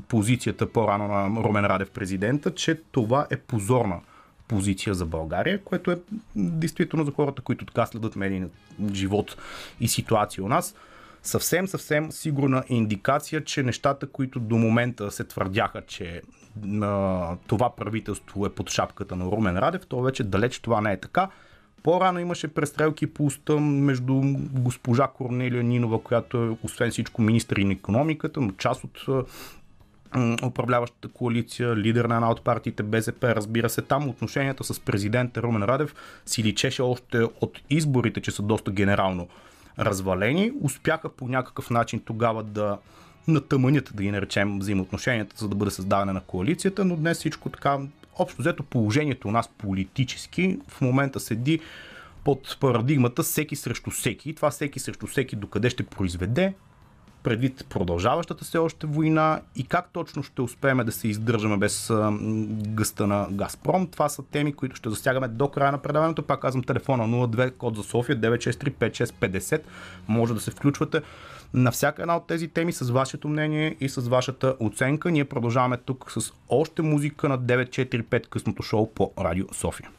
позицията 0.07 0.71
по-рано 0.71 1.07
на 1.07 1.43
Ромен 1.43 1.65
Радев 1.65 1.91
президента, 1.91 2.55
че 2.55 2.81
това 2.91 3.27
е 3.29 3.37
позорна 3.37 3.99
позиция 4.47 4.93
за 4.93 5.05
България, 5.05 5.63
което 5.63 5.91
е 5.91 5.99
действително 6.35 7.05
за 7.05 7.11
хората, 7.11 7.41
които 7.41 7.65
така 7.65 7.85
следят 7.85 8.15
медийният 8.15 8.51
живот 8.93 9.37
и 9.79 9.87
ситуация 9.87 10.43
у 10.43 10.47
нас. 10.47 10.75
Съвсем, 11.23 11.67
съвсем 11.67 12.11
сигурна 12.11 12.63
индикация, 12.69 13.43
че 13.43 13.63
нещата, 13.63 14.07
които 14.07 14.39
до 14.39 14.57
момента 14.57 15.11
се 15.11 15.23
твърдяха, 15.23 15.81
че 15.81 16.21
а, 16.81 17.35
това 17.47 17.69
правителство 17.69 18.45
е 18.45 18.49
под 18.49 18.69
шапката 18.69 19.15
на 19.15 19.25
Румен 19.25 19.57
Радев, 19.57 19.87
то 19.87 20.01
вече 20.01 20.23
далеч 20.23 20.59
това 20.59 20.81
не 20.81 20.91
е 20.91 20.99
така. 20.99 21.29
По-рано 21.83 22.19
имаше 22.19 22.47
престрелки 22.47 23.07
по 23.07 23.25
уста 23.25 23.59
между 23.59 24.21
госпожа 24.51 25.07
Корнелия 25.07 25.63
Нинова, 25.63 26.03
която 26.03 26.37
е 26.37 26.57
освен 26.63 26.91
всичко 26.91 27.21
министър 27.21 27.57
на 27.57 27.73
економиката, 27.73 28.41
но 28.41 28.51
част 28.51 28.83
от 28.83 29.27
управляващата 30.43 31.07
коалиция, 31.07 31.75
лидер 31.75 32.05
на 32.05 32.15
една 32.15 32.31
от 32.31 32.41
партиите 32.41 32.83
БСП. 32.83 33.35
Разбира 33.35 33.69
се, 33.69 33.81
там 33.81 34.09
отношенията 34.09 34.63
с 34.63 34.79
президента 34.79 35.41
Румен 35.41 35.63
Радев 35.63 35.95
си 36.25 36.43
личеше 36.43 36.81
още 36.81 37.23
от 37.41 37.59
изборите, 37.69 38.21
че 38.21 38.31
са 38.31 38.41
доста 38.43 38.71
генерално 38.71 39.27
развалени. 39.79 40.51
Успяха 40.61 41.09
по 41.09 41.27
някакъв 41.27 41.69
начин 41.69 41.99
тогава 42.05 42.43
да 42.43 42.77
натъманят, 43.27 43.91
да 43.93 44.03
ги 44.03 44.11
наречем, 44.11 44.59
взаимоотношенията, 44.59 45.35
за 45.37 45.47
да 45.47 45.55
бъде 45.55 45.71
създаване 45.71 46.13
на 46.13 46.21
коалицията, 46.21 46.85
но 46.85 46.95
днес 46.95 47.17
всичко 47.17 47.49
така, 47.49 47.79
общо 48.19 48.41
взето 48.41 48.63
положението 48.63 49.27
у 49.27 49.31
нас 49.31 49.49
политически 49.57 50.59
в 50.67 50.81
момента 50.81 51.19
седи 51.19 51.59
под 52.23 52.57
парадигмата 52.59 53.23
всеки 53.23 53.55
срещу 53.55 53.89
всеки. 53.91 54.29
И 54.29 54.33
това 54.33 54.49
всеки 54.49 54.79
срещу 54.79 55.07
всеки 55.07 55.35
докъде 55.35 55.69
ще 55.69 55.83
произведе, 55.83 56.53
предвид 57.23 57.65
продължаващата 57.69 58.45
се 58.45 58.57
още 58.57 58.87
война 58.87 59.41
и 59.55 59.63
как 59.63 59.89
точно 59.93 60.23
ще 60.23 60.41
успеем 60.41 60.77
да 60.77 60.91
се 60.91 61.07
издържаме 61.07 61.57
без 61.57 61.91
гъста 62.67 63.07
на 63.07 63.27
Газпром. 63.31 63.87
Това 63.87 64.09
са 64.09 64.23
теми, 64.23 64.53
които 64.53 64.75
ще 64.75 64.89
засягаме 64.89 65.27
до 65.27 65.47
края 65.47 65.71
на 65.71 65.77
предаването. 65.77 66.23
Пак 66.23 66.41
казвам 66.41 66.63
телефона 66.63 67.03
02 67.03 67.51
код 67.51 67.75
за 67.75 67.83
София 67.83 68.17
9635650. 68.19 69.61
Може 70.07 70.33
да 70.33 70.39
се 70.39 70.51
включвате 70.51 71.01
на 71.53 71.71
всяка 71.71 72.01
една 72.01 72.17
от 72.17 72.27
тези 72.27 72.47
теми 72.47 72.73
с 72.73 72.91
вашето 72.91 73.27
мнение 73.27 73.75
и 73.79 73.89
с 73.89 74.01
вашата 74.01 74.55
оценка. 74.59 75.11
Ние 75.11 75.25
продължаваме 75.25 75.77
тук 75.77 76.11
с 76.11 76.33
още 76.49 76.81
музика 76.81 77.29
на 77.29 77.39
945 77.39 78.27
късното 78.27 78.63
шоу 78.63 78.93
по 78.93 79.11
Радио 79.19 79.45
София. 79.53 79.89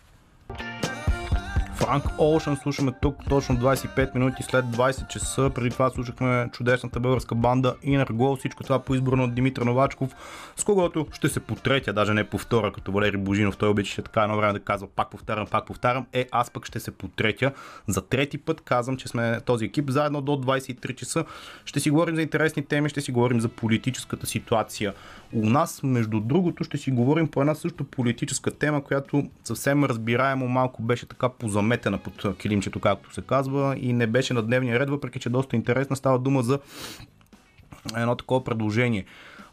Франк 1.78 2.04
Оушен 2.18 2.56
слушаме 2.56 2.92
тук 3.02 3.16
точно 3.28 3.56
25 3.56 4.14
минути 4.14 4.42
след 4.42 4.64
20 4.64 5.08
часа. 5.08 5.50
Преди 5.54 5.70
това 5.70 5.90
слушахме 5.90 6.48
чудесната 6.52 7.00
българска 7.00 7.34
банда 7.34 7.74
Inner. 7.84 8.38
Всичко 8.38 8.62
това 8.62 8.78
по 8.78 8.94
избор 8.94 9.12
на 9.12 9.28
Димитър 9.28 9.62
Новачков, 9.62 10.14
с 10.56 10.64
когото 10.64 11.06
ще 11.12 11.28
се 11.28 11.40
потретя, 11.40 11.92
даже 11.92 12.14
не 12.14 12.24
повторя, 12.24 12.72
като 12.72 12.92
Валери 12.92 13.16
Божинов. 13.16 13.56
Той 13.56 13.68
обичаше 13.68 14.02
така 14.02 14.22
едно 14.22 14.36
време 14.36 14.52
да 14.52 14.60
казва 14.60 14.88
пак 14.96 15.10
повтарям, 15.10 15.46
пак 15.46 15.66
повтарям. 15.66 16.06
Е, 16.12 16.26
аз 16.32 16.50
пък 16.50 16.66
ще 16.66 16.80
се 16.80 16.90
потретя. 16.90 17.52
За 17.86 18.02
трети 18.02 18.38
път 18.38 18.60
казвам, 18.60 18.96
че 18.96 19.08
сме 19.08 19.40
този 19.40 19.64
екип 19.64 19.90
заедно 19.90 20.20
до 20.20 20.32
23 20.32 20.94
часа. 20.94 21.24
Ще 21.64 21.80
си 21.80 21.90
говорим 21.90 22.14
за 22.14 22.22
интересни 22.22 22.64
теми, 22.64 22.88
ще 22.88 23.00
си 23.00 23.12
говорим 23.12 23.40
за 23.40 23.48
политическата 23.48 24.26
ситуация 24.26 24.94
у 25.32 25.48
нас, 25.48 25.80
между 25.82 26.20
другото, 26.20 26.64
ще 26.64 26.78
си 26.78 26.90
говорим 26.90 27.28
по 27.28 27.40
една 27.40 27.54
също 27.54 27.84
политическа 27.84 28.50
тема, 28.50 28.84
която 28.84 29.28
съвсем 29.44 29.84
разбираемо 29.84 30.48
малко 30.48 30.82
беше 30.82 31.06
така 31.06 31.28
позаметена 31.68 31.98
под 31.98 32.38
килимчето, 32.38 32.80
както 32.80 33.14
се 33.14 33.22
казва, 33.22 33.76
и 33.80 33.92
не 33.92 34.06
беше 34.06 34.34
на 34.34 34.42
дневния 34.42 34.80
ред, 34.80 34.90
въпреки 34.90 35.18
че 35.18 35.30
доста 35.30 35.56
интересна. 35.56 35.96
Става 35.96 36.18
дума 36.18 36.42
за 36.42 36.58
едно 37.96 38.16
такова 38.16 38.44
предложение. 38.44 39.04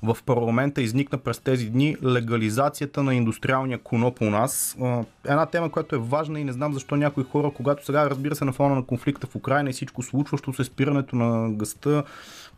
В 0.04 0.18
парламента 0.26 0.82
изникна 0.82 1.18
през 1.18 1.40
тези 1.40 1.70
дни 1.70 1.98
легализацията 2.04 3.04
на 3.04 3.16
индустриалния 3.16 3.80
коноп 3.80 4.22
у 4.22 4.26
нас. 4.26 4.78
Една 5.26 5.46
тема, 5.46 5.72
която 5.72 5.96
е 5.96 6.00
важна 6.00 6.40
и 6.40 6.44
не 6.44 6.52
знам 6.52 6.74
защо 6.74 6.96
някои 6.96 7.24
хора, 7.24 7.52
когато 7.56 7.86
сега 7.86 8.10
разбира 8.10 8.36
се 8.36 8.46
на 8.46 8.54
фона 8.54 8.76
на 8.76 8.86
конфликта 8.86 9.28
в 9.28 9.36
Украина 9.36 9.70
и 9.70 9.74
всичко 9.74 10.04
случващо 10.04 10.54
се 10.54 10.64
спирането 10.64 11.16
на 11.16 11.50
гъста, 11.52 12.04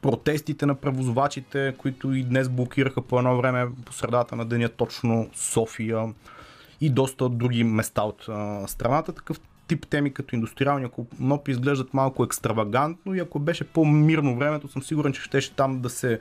протестите 0.02 0.66
на 0.66 0.76
превозвачите, 0.76 1.74
които 1.78 2.14
и 2.14 2.24
днес 2.24 2.50
блокираха 2.50 3.02
по 3.02 3.18
едно 3.18 3.38
време 3.38 3.68
по 3.86 3.94
средата 3.94 4.36
на 4.36 4.46
деня 4.46 4.70
точно 4.70 5.30
София 5.34 6.14
и 6.82 6.90
доста 6.90 7.30
други 7.30 7.64
места 7.64 8.02
от 8.02 8.26
а, 8.30 8.68
страната. 8.68 9.14
Такъв 9.14 9.40
тип 9.68 9.88
теми 9.88 10.14
като 10.14 10.36
индустриалния 10.36 10.90
коноп 10.90 11.48
изглеждат 11.48 11.94
малко 11.94 12.24
екстравагантно 12.24 13.16
и 13.16 13.20
ако 13.20 13.40
беше 13.40 13.64
по-мирно 13.64 14.36
времето, 14.36 14.68
съм 14.68 14.84
сигурен, 14.84 15.14
че 15.14 15.22
щеше 15.22 15.54
там 15.54 15.82
да 15.82 15.90
се 15.90 16.20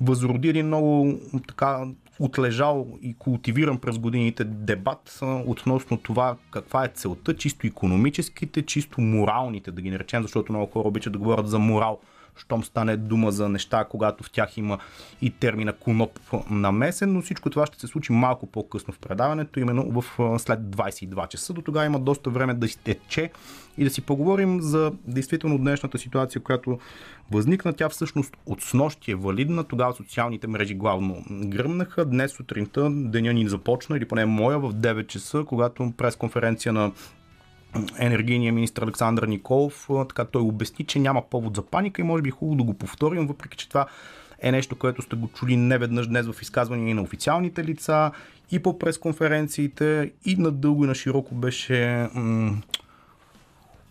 възроди 0.00 0.48
един 0.48 0.66
много 0.66 1.18
така 1.48 1.86
отлежал 2.20 2.86
и 3.02 3.14
култивиран 3.18 3.78
през 3.78 3.98
годините 3.98 4.44
дебат 4.44 5.18
относно 5.22 5.96
това 5.96 6.36
каква 6.50 6.84
е 6.84 6.88
целта, 6.88 7.36
чисто 7.36 7.66
економическите, 7.66 8.62
чисто 8.62 9.00
моралните, 9.00 9.72
да 9.72 9.82
ги 9.82 9.90
наречем, 9.90 10.22
защото 10.22 10.52
много 10.52 10.72
хора 10.72 10.88
обичат 10.88 11.12
да 11.12 11.18
говорят 11.18 11.48
за 11.48 11.58
морал 11.58 12.00
щом 12.38 12.64
стане 12.64 12.96
дума 12.96 13.32
за 13.32 13.48
неща, 13.48 13.84
когато 13.84 14.24
в 14.24 14.30
тях 14.30 14.56
има 14.56 14.78
и 15.22 15.30
термина 15.30 15.72
коноп 15.72 16.20
намесен, 16.50 17.12
но 17.12 17.22
всичко 17.22 17.50
това 17.50 17.66
ще 17.66 17.80
се 17.80 17.86
случи 17.86 18.12
малко 18.12 18.46
по-късно 18.46 18.94
в 18.94 18.98
предаването, 18.98 19.60
именно 19.60 20.02
в 20.02 20.04
след 20.38 20.60
22 20.60 21.28
часа. 21.28 21.52
До 21.52 21.62
тогава 21.62 21.86
има 21.86 21.98
доста 21.98 22.30
време 22.30 22.54
да 22.54 22.66
изтече 22.66 23.30
и 23.78 23.84
да 23.84 23.90
си 23.90 24.00
поговорим 24.00 24.60
за 24.60 24.92
действително 25.06 25.58
днешната 25.58 25.98
ситуация, 25.98 26.42
която 26.42 26.78
възникна. 27.30 27.72
Тя 27.72 27.88
всъщност 27.88 28.36
от 28.46 28.62
снощи 28.62 29.10
е 29.10 29.14
валидна. 29.14 29.64
Тогава 29.64 29.94
социалните 29.94 30.46
мрежи 30.46 30.74
главно 30.74 31.24
гръмнаха. 31.30 32.04
Днес 32.04 32.32
сутринта 32.32 32.90
деня 32.90 33.32
ни 33.32 33.48
започна, 33.48 33.96
или 33.96 34.04
поне 34.04 34.26
моя, 34.26 34.58
в 34.58 34.74
9 34.74 35.06
часа, 35.06 35.44
когато 35.46 35.92
през 35.96 36.16
конференция 36.16 36.72
на 36.72 36.92
енергийния 37.98 38.52
министр 38.52 38.84
Александър 38.84 39.22
Николов. 39.22 39.88
Така 40.08 40.24
той 40.24 40.42
обясни, 40.42 40.84
че 40.84 40.98
няма 40.98 41.22
повод 41.22 41.56
за 41.56 41.62
паника 41.62 42.00
и 42.02 42.04
може 42.04 42.22
би 42.22 42.28
е 42.28 42.32
хубаво 42.32 42.56
да 42.56 42.62
го 42.62 42.74
повторим, 42.74 43.26
въпреки 43.26 43.56
че 43.56 43.68
това 43.68 43.86
е 44.42 44.52
нещо, 44.52 44.76
което 44.76 45.02
сте 45.02 45.16
го 45.16 45.28
чули 45.28 45.56
неведнъж 45.56 46.06
днес 46.06 46.26
в 46.26 46.42
изказвания 46.42 46.90
и 46.90 46.94
на 46.94 47.02
официалните 47.02 47.64
лица, 47.64 48.10
и 48.50 48.58
по 48.58 48.78
пресконференциите, 48.78 50.12
и 50.24 50.36
надълго 50.36 50.84
и 50.84 50.86
на 50.86 50.94
широко 50.94 51.34
беше 51.34 52.08
м- 52.14 52.56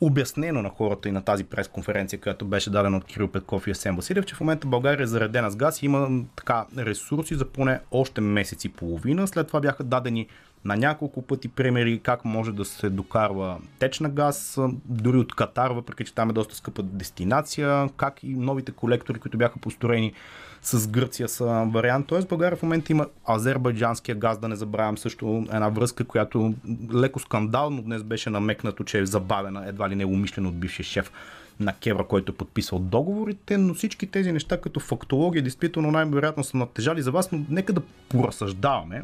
обяснено 0.02 0.62
на 0.62 0.70
хората 0.70 1.10
и 1.10 1.12
на 1.12 1.22
тази 1.22 1.44
пресконференция, 1.44 2.20
която 2.20 2.46
беше 2.46 2.70
дадена 2.70 2.98
от 2.98 3.06
Кирил 3.06 3.28
Петков 3.28 3.68
и 3.68 3.72
Асен 3.72 3.96
Василев, 3.96 4.26
че 4.26 4.36
в 4.36 4.40
момента 4.40 4.68
България 4.68 5.04
е 5.04 5.08
заредена 5.08 5.52
с 5.52 5.56
газ 5.56 5.82
и 5.82 5.86
има 5.86 6.24
така 6.36 6.66
ресурси 6.78 7.36
за 7.36 7.46
поне 7.46 7.80
още 7.92 8.22
месец 8.22 8.66
и 8.66 8.70
половина. 8.70 9.28
След 9.28 9.48
това 9.48 9.60
бяха 9.60 9.84
дадени 9.84 10.28
на 10.68 10.78
няколко 10.78 11.22
пъти 11.22 11.48
примери 11.48 12.00
как 12.00 12.26
може 12.26 12.52
да 12.52 12.66
се 12.66 12.90
докарва 12.90 13.58
течна 13.80 14.10
газ, 14.10 14.60
дори 14.86 15.18
от 15.18 15.36
Катар, 15.36 15.72
въпреки 15.72 16.04
че 16.04 16.14
там 16.14 16.30
е 16.30 16.34
доста 16.34 16.56
скъпа 16.56 16.84
дестинация, 16.84 17.90
как 17.98 18.24
и 18.24 18.28
новите 18.28 18.72
колектори, 18.72 19.20
които 19.20 19.38
бяха 19.38 19.60
построени 19.60 20.14
с 20.62 20.88
Гърция 20.88 21.30
са 21.30 21.68
вариант. 21.74 22.08
Тоест 22.08 22.28
България 22.28 22.58
в 22.58 22.64
момента 22.64 22.92
има 22.92 23.08
азербайджанския 23.30 24.16
газ, 24.16 24.38
да 24.38 24.48
не 24.48 24.56
забравям 24.56 24.98
също 24.98 25.46
една 25.54 25.70
връзка, 25.70 26.04
която 26.04 26.54
леко 26.94 27.20
скандално 27.20 27.82
днес 27.82 28.04
беше 28.04 28.30
намекнато, 28.30 28.84
че 28.84 29.00
е 29.00 29.06
забавена 29.06 29.68
едва 29.68 29.90
ли 29.90 29.96
не 29.96 30.06
умишлено 30.06 30.50
от 30.50 30.60
бившия 30.60 30.86
шеф 30.86 31.12
на 31.60 31.74
Кевра, 31.74 32.04
който 32.04 32.32
е 32.32 32.36
подписал 32.36 32.80
договорите, 32.80 33.58
но 33.58 33.74
всички 33.74 34.08
тези 34.08 34.32
неща 34.32 34.62
като 34.62 34.80
фактология 34.80 35.44
действително 35.44 35.92
най-вероятно 35.92 36.44
са 36.44 36.58
натежали 36.58 37.02
за 37.02 37.12
вас, 37.12 37.32
но 37.32 37.46
нека 37.50 37.74
да 37.74 37.82
поразсъждаваме. 38.10 39.04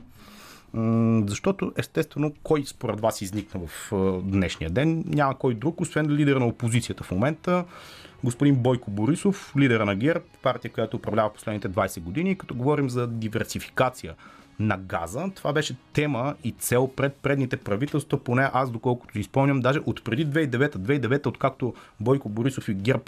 Защото, 1.27 1.71
естествено, 1.77 2.33
кой 2.43 2.65
според 2.65 2.99
вас 2.99 3.21
изникна 3.21 3.61
в 3.67 3.91
днешния 4.23 4.69
ден? 4.69 5.03
Няма 5.07 5.37
кой 5.37 5.53
друг, 5.53 5.81
освен 5.81 6.09
лидера 6.09 6.39
на 6.39 6.47
опозицията 6.47 7.03
в 7.03 7.11
момента, 7.11 7.65
господин 8.23 8.55
Бойко 8.55 8.91
Борисов, 8.91 9.53
лидера 9.57 9.85
на 9.85 9.95
ГЕРБ, 9.95 10.25
партия, 10.41 10.71
която 10.71 10.97
управлява 10.97 11.33
последните 11.33 11.69
20 11.69 12.01
години. 12.01 12.37
Като 12.37 12.55
говорим 12.55 12.89
за 12.89 13.07
диверсификация 13.07 14.15
на 14.59 14.77
газа, 14.77 15.31
това 15.35 15.53
беше 15.53 15.75
тема 15.93 16.35
и 16.43 16.51
цел 16.51 16.87
пред 16.95 17.15
предните 17.15 17.57
правителства, 17.57 18.23
поне 18.23 18.49
аз, 18.53 18.71
доколкото 18.71 19.13
си 19.13 19.23
спомням, 19.23 19.59
даже 19.59 19.79
от 19.85 20.03
преди 20.03 20.27
2009, 20.27 20.75
2009, 20.75 21.27
откакто 21.27 21.73
Бойко 21.99 22.29
Борисов 22.29 22.69
и 22.69 22.73
ГЕРБ 22.73 23.03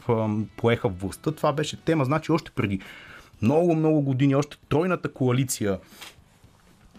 поеха 0.58 0.90
властта, 0.90 1.32
това 1.32 1.54
беше 1.54 1.78
тема, 1.78 2.06
значи 2.06 2.32
още 2.32 2.52
преди 2.52 2.80
много, 3.42 3.76
много 3.76 4.02
години, 4.02 4.36
още 4.36 4.58
тройната 4.70 5.14
коалиция 5.14 5.80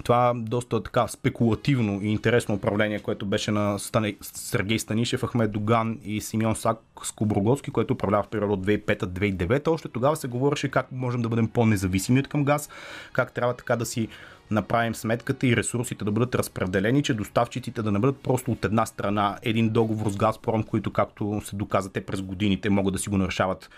това 0.04 0.32
доста 0.36 0.82
така 0.82 1.08
спекулативно 1.08 2.02
и 2.02 2.08
интересно 2.08 2.54
управление, 2.54 2.98
което 2.98 3.26
беше 3.26 3.50
на 3.50 3.78
Стане... 3.78 4.16
Сергей 4.22 4.78
Станишев, 4.78 5.24
Ахмед 5.24 5.52
Доган 5.52 5.98
и 6.04 6.20
Симеон 6.20 6.56
Сак 6.56 6.78
Скоброгоцки, 7.02 7.70
който 7.70 7.94
управлява 7.94 8.22
в 8.22 8.28
период 8.28 8.50
от 8.50 8.66
2005-2009. 8.66 9.68
Още 9.68 9.88
тогава 9.88 10.16
се 10.16 10.28
говореше 10.28 10.68
как 10.68 10.92
можем 10.92 11.22
да 11.22 11.28
бъдем 11.28 11.48
по-независими 11.48 12.20
от 12.20 12.28
към 12.28 12.44
газ, 12.44 12.68
как 13.12 13.32
трябва 13.32 13.54
така 13.54 13.76
да 13.76 13.86
си 13.86 14.08
направим 14.50 14.94
сметката 14.94 15.46
и 15.46 15.56
ресурсите 15.56 16.04
да 16.04 16.10
бъдат 16.10 16.34
разпределени, 16.34 17.02
че 17.02 17.14
доставчиците 17.14 17.82
да 17.82 17.92
не 17.92 17.98
бъдат 17.98 18.18
просто 18.18 18.52
от 18.52 18.64
една 18.64 18.86
страна 18.86 19.38
един 19.42 19.68
договор 19.68 20.10
с 20.10 20.16
Газпром, 20.16 20.62
които 20.62 20.92
както 20.92 21.42
се 21.44 21.56
доказате 21.56 22.00
през 22.00 22.22
годините 22.22 22.70
могат 22.70 22.92
да 22.92 22.98
си 22.98 23.08
го 23.08 23.16
нарешават 23.16 23.70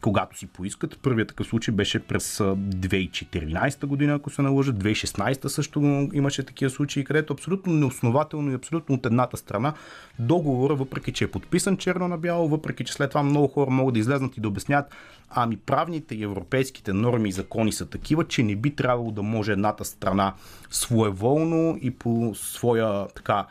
когато 0.00 0.38
си 0.38 0.46
поискат. 0.46 0.98
Първият 1.02 1.28
такъв 1.28 1.46
случай 1.46 1.74
беше 1.74 1.98
през 1.98 2.38
2014 2.38 3.86
година, 3.86 4.14
ако 4.14 4.30
се 4.30 4.42
наложат. 4.42 4.76
2016 4.76 5.46
също 5.46 6.08
имаше 6.12 6.42
такива 6.42 6.70
случаи, 6.70 7.04
където 7.04 7.32
абсолютно 7.32 7.72
неоснователно 7.72 8.50
и 8.50 8.54
абсолютно 8.54 8.94
от 8.94 9.06
едната 9.06 9.36
страна 9.36 9.74
договора, 10.18 10.74
въпреки 10.74 11.12
че 11.12 11.24
е 11.24 11.30
подписан 11.30 11.76
черно 11.76 12.08
на 12.08 12.18
бяло, 12.18 12.48
въпреки 12.48 12.84
че 12.84 12.92
след 12.92 13.10
това 13.10 13.22
много 13.22 13.48
хора 13.48 13.70
могат 13.70 13.94
да 13.94 13.98
излезнат 13.98 14.36
и 14.36 14.40
да 14.40 14.48
обяснят, 14.48 14.94
ами 15.30 15.56
правните 15.56 16.14
европейските 16.14 16.92
норми 16.92 17.28
и 17.28 17.32
закони 17.32 17.72
са 17.72 17.86
такива, 17.86 18.24
че 18.24 18.42
не 18.42 18.56
би 18.56 18.76
трябвало 18.76 19.10
да 19.10 19.22
може 19.22 19.52
едната 19.52 19.84
страна 19.84 20.34
своеволно 20.70 21.78
и 21.80 21.90
по 21.90 22.32
своя 22.34 23.08
така 23.08 23.46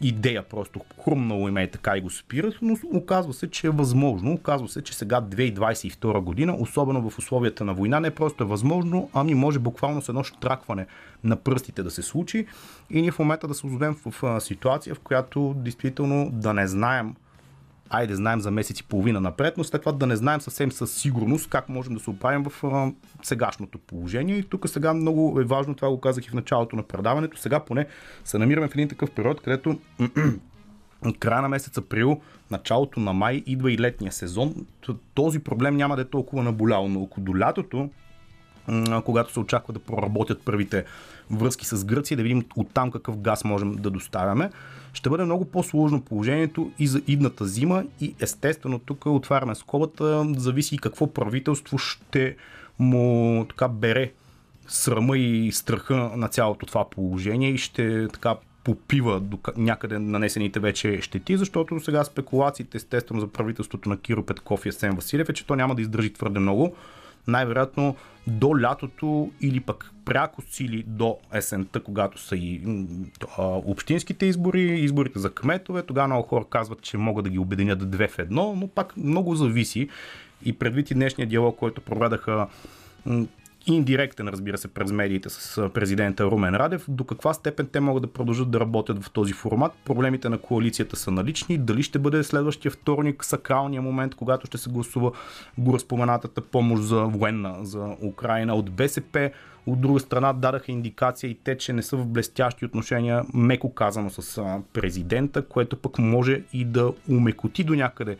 идея, 0.00 0.42
просто 0.42 0.80
хрумнало 1.04 1.48
име 1.48 1.62
и 1.62 1.70
така 1.70 1.96
и 1.96 2.00
го 2.00 2.10
спират, 2.10 2.54
но 2.62 2.76
оказва 2.92 3.32
се, 3.32 3.50
че 3.50 3.66
е 3.66 3.70
възможно. 3.70 4.32
Оказва 4.32 4.68
се, 4.68 4.82
че 4.82 4.94
сега 4.94 5.20
2022 5.20 6.20
година, 6.20 6.56
особено 6.58 7.10
в 7.10 7.18
условията 7.18 7.64
на 7.64 7.74
война, 7.74 8.00
не 8.00 8.10
просто 8.10 8.44
е 8.44 8.46
възможно, 8.46 9.10
ами 9.14 9.34
може 9.34 9.58
буквално 9.58 10.02
с 10.02 10.08
едно 10.08 10.22
штракване 10.22 10.86
на 11.24 11.36
пръстите 11.36 11.82
да 11.82 11.90
се 11.90 12.02
случи 12.02 12.46
и 12.90 13.02
ние 13.02 13.10
в 13.10 13.18
момента 13.18 13.48
да 13.48 13.54
се 13.54 13.66
озовем 13.66 13.96
в 14.06 14.40
ситуация, 14.40 14.94
в 14.94 15.00
която 15.00 15.54
действително 15.56 16.30
да 16.32 16.54
не 16.54 16.66
знаем 16.66 17.14
айде 17.90 18.14
знаем 18.14 18.40
за 18.40 18.50
месец 18.50 18.80
и 18.80 18.84
половина 18.84 19.20
напред, 19.20 19.54
но 19.56 19.64
след 19.64 19.82
това 19.82 19.92
да 19.92 20.06
не 20.06 20.16
знаем 20.16 20.40
съвсем 20.40 20.72
със 20.72 20.92
сигурност 20.92 21.50
как 21.50 21.68
можем 21.68 21.94
да 21.94 22.00
се 22.00 22.10
оправим 22.10 22.44
в 22.44 22.64
а, 22.64 22.92
сегашното 23.22 23.78
положение. 23.78 24.36
И 24.36 24.42
тук 24.42 24.68
сега 24.68 24.94
много 24.94 25.40
е 25.40 25.44
важно, 25.44 25.74
това 25.74 25.90
го 25.90 26.00
казах 26.00 26.26
и 26.26 26.30
в 26.30 26.34
началото 26.34 26.76
на 26.76 26.82
предаването, 26.82 27.36
сега 27.36 27.60
поне 27.60 27.86
се 28.24 28.38
намираме 28.38 28.68
в 28.68 28.74
един 28.74 28.88
такъв 28.88 29.10
период, 29.10 29.40
където 29.40 29.78
края 31.18 31.42
на 31.42 31.48
месец 31.48 31.78
април, 31.78 32.20
началото 32.50 33.00
на 33.00 33.12
май 33.12 33.42
идва 33.46 33.72
и 33.72 33.78
летния 33.78 34.12
сезон. 34.12 34.54
Този 35.14 35.38
проблем 35.38 35.76
няма 35.76 35.96
да 35.96 36.02
е 36.02 36.04
толкова 36.04 36.42
наболял, 36.42 36.88
но 36.88 37.02
около 37.02 37.24
до 37.24 37.38
лятото, 37.38 37.90
когато 39.04 39.32
се 39.32 39.40
очаква 39.40 39.72
да 39.72 39.78
проработят 39.78 40.42
първите 40.44 40.84
връзки 41.30 41.66
с 41.66 41.84
Гърция, 41.84 42.16
да 42.16 42.22
видим 42.22 42.44
оттам 42.56 42.90
какъв 42.90 43.18
газ 43.18 43.44
можем 43.44 43.72
да 43.72 43.90
доставяме. 43.90 44.50
Ще 44.92 45.10
бъде 45.10 45.24
много 45.24 45.44
по-сложно 45.44 46.00
положението 46.00 46.70
и 46.78 46.86
за 46.86 47.02
идната 47.06 47.46
зима 47.46 47.84
и 48.00 48.14
естествено 48.20 48.78
тук 48.78 49.06
отваряме 49.06 49.54
скобата, 49.54 50.26
зависи 50.36 50.78
какво 50.78 51.12
правителство 51.12 51.78
ще 51.78 52.36
му 52.78 53.44
така 53.48 53.68
бере 53.68 54.12
срама 54.68 55.18
и 55.18 55.52
страха 55.52 56.10
на 56.16 56.28
цялото 56.28 56.66
това 56.66 56.90
положение 56.90 57.50
и 57.50 57.58
ще 57.58 58.08
така 58.08 58.36
попива 58.64 59.20
до 59.20 59.38
някъде 59.56 59.98
нанесените 59.98 60.60
вече 60.60 61.00
щети, 61.00 61.36
защото 61.36 61.80
сега 61.80 62.04
спекулациите 62.04 62.76
естествено 62.76 63.20
за 63.20 63.28
правителството 63.28 63.88
на 63.88 63.96
Киро 63.96 64.22
Петков 64.22 64.66
и 64.66 64.68
Есен 64.68 64.94
Василев 64.94 65.28
е, 65.28 65.32
че 65.32 65.46
то 65.46 65.56
няма 65.56 65.74
да 65.74 65.82
издържи 65.82 66.12
твърде 66.12 66.40
много 66.40 66.76
най-вероятно 67.26 67.96
до 68.26 68.60
лятото 68.60 69.30
или 69.40 69.60
пък 69.60 69.90
пряко 70.04 70.42
сили 70.50 70.84
до 70.86 71.18
есента, 71.34 71.80
когато 71.80 72.20
са 72.20 72.36
и 72.36 72.62
а, 73.38 73.42
общинските 73.44 74.26
избори, 74.26 74.62
изборите 74.62 75.18
за 75.18 75.30
кметове. 75.30 75.82
Тогава 75.82 76.08
много 76.08 76.28
хора 76.28 76.44
казват, 76.50 76.82
че 76.82 76.98
могат 76.98 77.24
да 77.24 77.30
ги 77.30 77.38
обединят 77.38 77.90
две 77.90 78.08
в 78.08 78.18
едно, 78.18 78.54
но 78.56 78.68
пак 78.68 78.96
много 78.96 79.34
зависи. 79.34 79.88
И 80.44 80.52
предвид 80.52 80.90
и 80.90 80.94
днешния 80.94 81.28
диалог, 81.28 81.56
който 81.56 81.80
проведаха 81.80 82.46
индиректен, 83.66 84.28
разбира 84.28 84.58
се, 84.58 84.68
през 84.68 84.92
медиите 84.92 85.28
с 85.30 85.70
президента 85.74 86.24
Румен 86.24 86.54
Радев, 86.54 86.84
до 86.88 87.04
каква 87.04 87.34
степен 87.34 87.68
те 87.72 87.80
могат 87.80 88.02
да 88.02 88.12
продължат 88.12 88.50
да 88.50 88.60
работят 88.60 89.04
в 89.04 89.10
този 89.10 89.32
формат. 89.32 89.72
Проблемите 89.84 90.28
на 90.28 90.38
коалицията 90.38 90.96
са 90.96 91.10
налични. 91.10 91.58
Дали 91.58 91.82
ще 91.82 91.98
бъде 91.98 92.24
следващия 92.24 92.72
вторник 92.72 93.24
сакралния 93.24 93.82
момент, 93.82 94.14
когато 94.14 94.46
ще 94.46 94.58
се 94.58 94.70
гласува 94.70 95.12
го 95.58 95.74
разпоменатата 95.74 96.40
помощ 96.40 96.82
за 96.82 97.04
военна 97.04 97.56
за 97.62 97.96
Украина 98.02 98.54
от 98.54 98.70
БСП. 98.70 99.30
От 99.66 99.80
друга 99.80 100.00
страна 100.00 100.32
дадаха 100.32 100.72
индикация 100.72 101.30
и 101.30 101.34
те, 101.44 101.58
че 101.58 101.72
не 101.72 101.82
са 101.82 101.96
в 101.96 102.06
блестящи 102.06 102.64
отношения, 102.64 103.22
меко 103.34 103.74
казано 103.74 104.10
с 104.10 104.44
президента, 104.72 105.42
което 105.42 105.76
пък 105.76 105.98
може 105.98 106.42
и 106.52 106.64
да 106.64 106.92
умекоти 107.08 107.64
до 107.64 107.74
някъде 107.74 108.16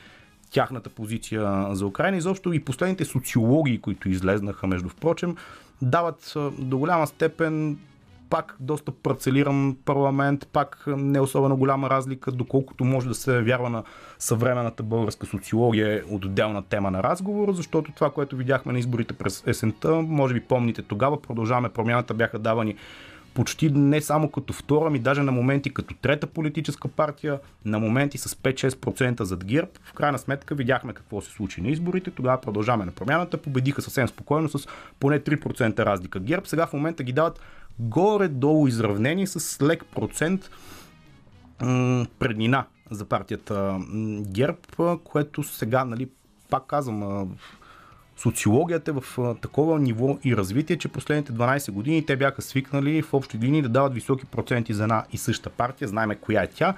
тяхната 0.50 0.90
позиция 0.90 1.66
за 1.70 1.86
Украина. 1.86 2.16
Изобщо 2.16 2.52
и 2.52 2.64
последните 2.64 3.04
социологии, 3.04 3.80
които 3.80 4.08
излезнаха, 4.08 4.66
между 4.66 4.88
впрочем, 4.88 5.36
дават 5.82 6.34
до 6.58 6.78
голяма 6.78 7.06
степен 7.06 7.78
пак 8.30 8.56
доста 8.60 8.92
парцелиран 8.92 9.76
парламент, 9.84 10.48
пак 10.52 10.84
не 10.86 11.20
особено 11.20 11.56
голяма 11.56 11.90
разлика, 11.90 12.32
доколкото 12.32 12.84
може 12.84 13.08
да 13.08 13.14
се 13.14 13.42
вярва 13.42 13.70
на 13.70 13.82
съвременната 14.18 14.82
българска 14.82 15.26
социология 15.26 15.94
е 15.94 16.14
от 16.14 16.24
отделна 16.24 16.62
тема 16.62 16.90
на 16.90 17.02
разговор, 17.02 17.52
защото 17.52 17.92
това, 17.92 18.10
което 18.10 18.36
видяхме 18.36 18.72
на 18.72 18.78
изборите 18.78 19.14
през 19.14 19.42
есента, 19.46 19.92
може 19.94 20.34
би 20.34 20.40
помните 20.40 20.82
тогава, 20.82 21.22
продължаваме 21.22 21.68
промяната, 21.68 22.14
бяха 22.14 22.38
давани 22.38 22.76
почти 23.34 23.70
не 23.70 24.00
само 24.00 24.30
като 24.30 24.52
втора, 24.52 24.90
ми 24.90 24.98
даже 24.98 25.22
на 25.22 25.32
моменти 25.32 25.74
като 25.74 25.94
трета 25.94 26.26
политическа 26.26 26.88
партия, 26.88 27.40
на 27.64 27.78
моменти 27.78 28.18
с 28.18 28.34
5-6% 28.34 29.22
зад 29.22 29.44
ГЕРБ. 29.44 29.70
В 29.84 29.92
крайна 29.92 30.18
сметка 30.18 30.54
видяхме 30.54 30.92
какво 30.92 31.20
се 31.20 31.30
случи 31.30 31.60
на 31.60 31.68
изборите, 31.68 32.10
тогава 32.10 32.40
продължаваме 32.40 32.84
на 32.84 32.92
промяната, 32.92 33.38
победиха 33.38 33.82
съвсем 33.82 34.08
спокойно 34.08 34.48
с 34.48 34.68
поне 35.00 35.20
3% 35.20 35.78
разлика 35.78 36.20
ГЕРБ. 36.20 36.46
Сега 36.46 36.66
в 36.66 36.72
момента 36.72 37.02
ги 37.02 37.12
дават 37.12 37.40
горе-долу 37.78 38.66
изравнени 38.66 39.26
с 39.26 39.62
лек 39.62 39.84
процент 39.94 40.50
м- 41.62 42.06
преднина 42.18 42.64
за 42.90 43.04
партията 43.04 43.78
ГЕРБ, 44.20 44.58
което 45.04 45.42
сега, 45.42 45.84
нали, 45.84 46.08
пак 46.50 46.66
казвам, 46.66 47.28
социологията 48.22 48.90
е 48.90 48.94
в 48.94 49.34
такова 49.40 49.78
ниво 49.78 50.18
и 50.24 50.36
развитие, 50.36 50.76
че 50.76 50.88
последните 50.88 51.32
12 51.32 51.70
години 51.70 52.06
те 52.06 52.16
бяха 52.16 52.42
свикнали 52.42 53.02
в 53.02 53.14
общи 53.14 53.38
линии 53.38 53.62
да 53.62 53.68
дават 53.68 53.94
високи 53.94 54.26
проценти 54.26 54.74
за 54.74 54.82
една 54.82 55.04
и 55.12 55.18
съща 55.18 55.50
партия, 55.50 55.88
знаеме 55.88 56.14
коя 56.14 56.42
е 56.42 56.46
тя 56.46 56.74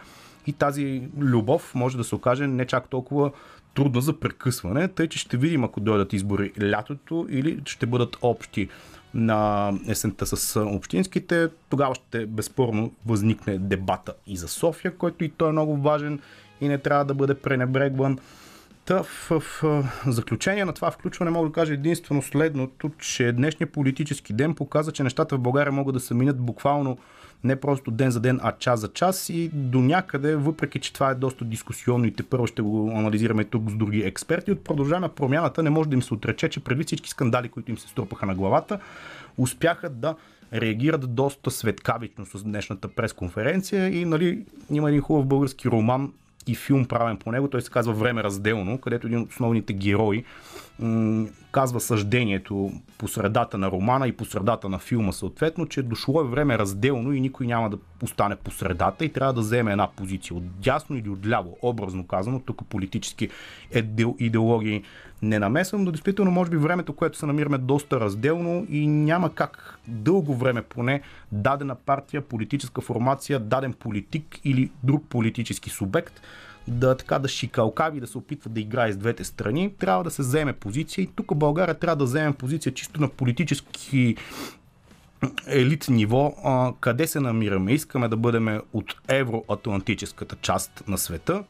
и 0.47 0.53
тази 0.53 1.03
любов 1.19 1.75
може 1.75 1.97
да 1.97 2.05
се 2.05 2.15
окаже 2.15 2.47
не 2.47 2.67
чак 2.67 2.89
толкова 2.89 3.31
трудна 3.75 4.01
за 4.01 4.21
прекъсване, 4.21 4.89
тъй 4.89 5.09
че 5.09 5.19
ще 5.19 5.37
видим 5.37 5.65
ако 5.65 5.81
дойдат 5.81 6.13
избори 6.13 6.53
лятото 6.63 7.27
или 7.31 7.61
ще 7.65 7.87
бъдат 7.87 8.17
общи 8.23 8.69
на 9.15 9.73
есента 9.89 10.27
с 10.27 10.61
общинските. 10.61 11.49
Тогава 11.69 11.95
ще 11.95 12.27
безспорно 12.27 12.93
възникне 13.07 13.59
дебата 13.59 14.15
и 14.27 14.37
за 14.37 14.49
София, 14.49 14.97
който 14.97 15.25
и 15.25 15.29
той 15.29 15.49
е 15.49 15.53
много 15.53 15.77
важен 15.77 16.21
и 16.61 16.69
не 16.69 16.79
трябва 16.79 17.05
да 17.05 17.15
бъде 17.15 17.35
пренебрегван. 17.35 18.19
Та, 18.85 19.03
в, 19.03 19.41
в, 19.63 19.85
заключение 20.07 20.65
на 20.65 20.73
това 20.73 20.91
включване 20.91 21.31
мога 21.31 21.49
да 21.49 21.53
кажа 21.53 21.75
единствено 21.75 22.23
следното, 22.23 22.91
че 22.99 23.33
днешния 23.33 23.73
политически 23.73 24.33
ден 24.33 24.55
показа, 24.55 24.93
че 24.93 25.03
нещата 25.03 25.37
в 25.37 25.41
България 25.41 25.73
могат 25.73 25.95
да 25.95 26.01
се 26.01 26.15
минат 26.15 26.39
буквално 26.39 26.99
не 27.45 27.57
просто 27.57 27.91
ден 27.91 28.11
за 28.11 28.21
ден, 28.21 28.41
а 28.43 28.53
час 28.53 28.81
за 28.81 28.89
час 28.89 29.29
и 29.29 29.51
до 29.53 29.81
някъде, 29.81 30.37
въпреки 30.37 30.79
че 30.79 30.93
това 30.93 31.11
е 31.11 31.15
доста 31.15 31.45
дискусионно 31.45 32.05
и 32.05 32.11
те 32.11 32.23
първо 32.23 32.47
ще 32.47 32.63
го 32.63 32.91
анализираме 32.91 33.45
тук 33.45 33.71
с 33.71 33.75
други 33.75 34.01
експерти, 34.01 34.53
от 34.53 34.65
продължаване 34.65 35.09
промяната 35.09 35.63
не 35.63 35.71
може 35.71 35.89
да 35.89 35.95
им 35.95 36.03
се 36.03 36.15
отрече, 36.15 36.49
че 36.49 36.65
преди 36.65 36.85
всички 36.85 37.11
скандали, 37.11 37.49
които 37.49 37.71
им 37.71 37.79
се 37.79 37.89
струпаха 37.89 38.27
на 38.27 38.35
главата, 38.35 38.79
успяха 39.39 39.91
да 39.91 40.15
реагират 40.53 41.15
доста 41.15 41.51
светкавично 41.51 42.27
с 42.27 42.45
днешната 42.45 42.89
пресконференция 42.89 44.01
и 44.01 44.05
нали, 44.05 44.45
има 44.71 44.89
един 44.89 45.01
хубав 45.01 45.27
български 45.27 45.69
роман 45.69 46.13
и 46.47 46.55
филм 46.55 46.85
правен 46.85 47.17
по 47.17 47.33
него. 47.33 47.49
Той 47.49 47.63
се 47.63 47.71
казва 47.71 47.93
Време 47.93 48.23
разделно, 48.23 48.79
където 48.79 49.07
един 49.07 49.21
от 49.21 49.31
основните 49.31 49.73
герои 49.73 50.25
м- 50.79 51.27
казва 51.53 51.81
съждението 51.81 52.73
по 52.99 53.09
средата 53.09 53.59
на 53.59 53.71
романа 53.71 54.09
и 54.09 54.13
по 54.13 54.25
средата 54.25 54.69
на 54.69 54.79
филма 54.79 55.13
съответно, 55.13 55.67
че 55.67 55.83
дошло 55.83 56.21
е 56.21 56.25
време 56.25 56.59
разделно 56.59 57.13
и 57.13 57.21
никой 57.21 57.47
няма 57.47 57.71
да 57.71 57.79
остане 58.03 58.37
по 58.37 58.51
средата 58.51 59.05
и 59.05 59.13
трябва 59.13 59.33
да 59.33 59.41
вземе 59.41 59.73
една 59.73 59.89
позиция 59.97 60.37
от 60.37 60.61
дясно 60.61 60.97
или 60.97 61.09
от 61.09 61.27
ляво, 61.27 61.57
образно 61.63 62.07
казано. 62.07 62.41
Тук 62.41 62.65
политически 62.69 63.29
идеологии 64.19 64.83
не 65.23 65.39
намесвам, 65.39 65.85
но 65.85 65.91
действително 65.91 66.31
може 66.31 66.51
би 66.51 66.57
времето, 66.57 66.93
което 66.93 67.19
се 67.19 67.27
намираме 67.27 67.59
доста 67.59 68.01
разделно 68.01 68.67
и 68.71 68.87
няма 68.87 69.35
как 69.35 69.79
дълго 69.89 70.35
време 70.35 70.63
поне 70.63 71.03
дадена 71.33 71.75
партия, 71.75 72.21
политическа 72.21 72.81
формация, 72.81 73.39
даден 73.39 73.73
политик 73.73 74.41
или 74.45 74.71
друг 74.83 75.05
политически 75.09 75.71
субект 75.71 76.21
да 76.69 76.97
така 76.97 77.19
да 77.19 77.29
шикалкави, 77.29 78.01
да 78.01 78.07
се 78.07 78.19
опитва 78.19 78.51
да 78.51 78.61
играе 78.61 78.93
с 78.93 78.97
двете 78.97 79.25
страни, 79.25 79.75
трябва 79.79 80.05
да 80.05 80.11
се 80.11 80.23
вземе 80.23 80.53
позиция 80.53 81.03
и 81.03 81.07
тук 81.07 81.35
България 81.35 81.75
трябва 81.75 81.97
да 81.97 82.05
вземе 82.05 82.33
позиция 82.33 82.75
чисто 82.75 83.01
на 83.01 83.09
политически 83.09 84.17
елит 85.47 85.87
ниво, 85.89 86.35
а, 86.45 86.73
къде 86.81 87.07
се 87.07 87.21
намираме. 87.21 87.73
Искаме 87.73 88.09
да 88.09 88.17
бъдем 88.17 88.61
от 88.73 88.95
евроатлантическата 89.09 90.37
част 90.37 90.83
на 90.89 90.99
света, 90.99 91.45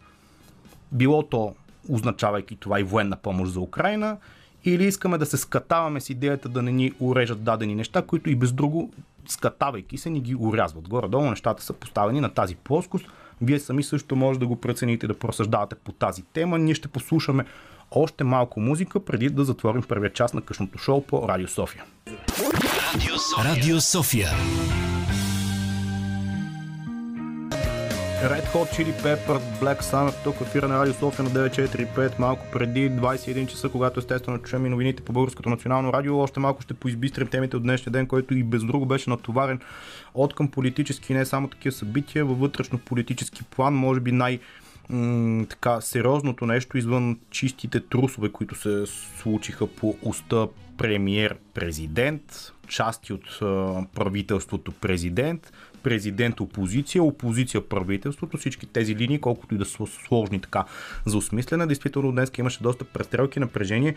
било 0.92 1.22
то 1.22 1.54
означавайки 1.88 2.56
това 2.56 2.80
и 2.80 2.82
военна 2.82 3.16
помощ 3.16 3.52
за 3.52 3.60
Украина, 3.60 4.16
или 4.64 4.84
искаме 4.84 5.18
да 5.18 5.26
се 5.26 5.36
скатаваме 5.36 6.00
с 6.00 6.10
идеята 6.10 6.48
да 6.48 6.62
не 6.62 6.72
ни 6.72 6.92
урежат 7.00 7.44
дадени 7.44 7.74
неща, 7.74 8.02
които 8.02 8.30
и 8.30 8.36
без 8.36 8.52
друго, 8.52 8.90
скатавайки 9.28 9.98
се, 9.98 10.10
ни 10.10 10.20
ги 10.20 10.36
урязват. 10.38 10.88
Горе-долу 10.88 11.30
нещата 11.30 11.62
са 11.62 11.72
поставени 11.72 12.20
на 12.20 12.28
тази 12.28 12.56
плоскост. 12.56 13.06
Вие 13.40 13.58
сами 13.58 13.82
също 13.82 14.16
може 14.16 14.38
да 14.38 14.46
го 14.46 14.56
прецените, 14.56 15.06
да 15.06 15.18
просъждавате 15.18 15.74
по 15.74 15.92
тази 15.92 16.22
тема. 16.22 16.58
Ние 16.58 16.74
ще 16.74 16.88
послушаме 16.88 17.44
още 17.90 18.24
малко 18.24 18.60
музика, 18.60 19.04
преди 19.04 19.28
да 19.28 19.44
затворим 19.44 19.82
първия 19.82 20.12
част 20.12 20.34
на 20.34 20.42
късното 20.42 20.78
шоу 20.78 21.02
по 21.02 21.28
Радио 21.28 21.48
София. 21.48 21.84
Радио 23.44 23.80
София. 23.80 24.28
Red 28.22 28.46
Hot 28.52 28.68
Chili 28.74 28.92
Pepper, 29.02 29.38
Black 29.60 29.82
Summer, 29.82 30.24
тук 30.24 30.36
в 30.36 30.54
на 30.68 30.78
Радио 30.78 30.94
София 30.94 31.24
на 31.24 31.30
945, 31.30 32.18
малко 32.18 32.46
преди 32.52 32.90
21 32.90 33.46
часа, 33.46 33.68
когато 33.68 34.00
естествено 34.00 34.38
чуем 34.38 34.66
и 34.66 34.68
новините 34.68 35.02
по 35.02 35.12
Българското 35.12 35.50
национално 35.50 35.92
радио. 35.92 36.18
Още 36.18 36.40
малко 36.40 36.62
ще 36.62 36.74
поизбистрим 36.74 37.26
темите 37.26 37.56
от 37.56 37.62
днешния 37.62 37.92
ден, 37.92 38.06
който 38.06 38.34
и 38.34 38.42
без 38.42 38.64
друго 38.64 38.86
беше 38.86 39.10
натоварен 39.10 39.60
от 40.14 40.34
към 40.34 40.48
политически, 40.48 41.14
не 41.14 41.26
само 41.26 41.48
такива 41.48 41.72
събития, 41.72 42.24
във 42.24 42.38
вътрешно 42.38 42.78
политически 42.78 43.42
план, 43.42 43.74
може 43.74 44.00
би 44.00 44.12
най- 44.12 44.38
м- 44.88 45.46
така 45.46 45.80
сериозното 45.80 46.46
нещо 46.46 46.78
извън 46.78 47.18
чистите 47.30 47.80
трусове, 47.80 48.28
които 48.28 48.54
се 48.54 48.84
случиха 49.22 49.66
по 49.66 49.96
уста 50.02 50.48
премиер-президент, 50.78 52.52
части 52.68 53.12
от 53.12 53.38
а, 53.42 53.76
правителството 53.94 54.72
президент, 54.72 55.52
президент 55.82 56.40
опозиция, 56.40 57.02
опозиция 57.02 57.68
правителството, 57.68 58.36
всички 58.36 58.66
тези 58.66 58.96
линии, 58.96 59.20
колкото 59.20 59.54
и 59.54 59.58
да 59.58 59.64
са 59.64 59.86
сложни 59.86 60.40
така 60.40 60.64
за 61.06 61.16
осмислене. 61.16 61.66
Действително 61.66 62.12
днес 62.12 62.30
имаше 62.38 62.62
доста 62.62 62.84
престрелки, 62.84 63.40
напрежение 63.40 63.94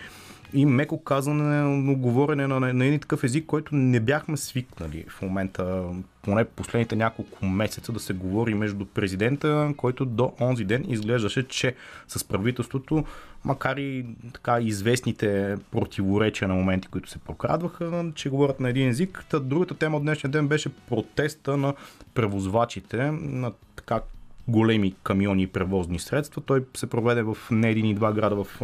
и 0.53 0.65
меко 0.65 1.03
казане, 1.03 1.95
говорене 1.95 2.47
на, 2.47 2.59
на 2.59 2.85
един 2.85 2.99
такъв 2.99 3.23
език, 3.23 3.45
който 3.45 3.75
не 3.75 3.99
бяхме 3.99 4.37
свикнали 4.37 5.05
в 5.09 5.21
момента, 5.21 5.83
поне 6.21 6.45
последните 6.45 6.95
няколко 6.95 7.45
месеца 7.45 7.91
да 7.91 7.99
се 7.99 8.13
говори 8.13 8.53
между 8.53 8.85
президента, 8.85 9.73
който 9.77 10.05
до 10.05 10.33
онзи 10.41 10.65
ден 10.65 10.85
изглеждаше, 10.87 11.47
че 11.47 11.75
с 12.07 12.23
правителството, 12.23 13.05
макар 13.45 13.77
и 13.77 14.05
така 14.33 14.59
известните 14.61 15.55
противоречия 15.71 16.47
на 16.47 16.53
моменти, 16.53 16.87
които 16.87 17.09
се 17.09 17.19
прокрадваха, 17.19 18.11
че 18.15 18.29
говорят 18.29 18.59
на 18.59 18.69
един 18.69 18.89
език. 18.89 19.25
Та 19.29 19.39
другата 19.39 19.73
тема 19.73 19.97
от 19.97 20.03
днешния 20.03 20.31
ден 20.31 20.47
беше 20.47 20.69
протеста 20.69 21.57
на 21.57 21.73
превозвачите 22.13 23.11
на 23.11 23.51
така 23.75 24.01
големи 24.47 24.95
камиони 25.03 25.43
и 25.43 25.47
превозни 25.47 25.99
средства. 25.99 26.41
Той 26.41 26.65
се 26.73 26.87
проведе 26.87 27.23
в 27.23 27.37
не 27.51 27.69
един 27.69 27.85
и 27.85 27.95
два 27.95 28.13
града 28.13 28.43
в 28.43 28.61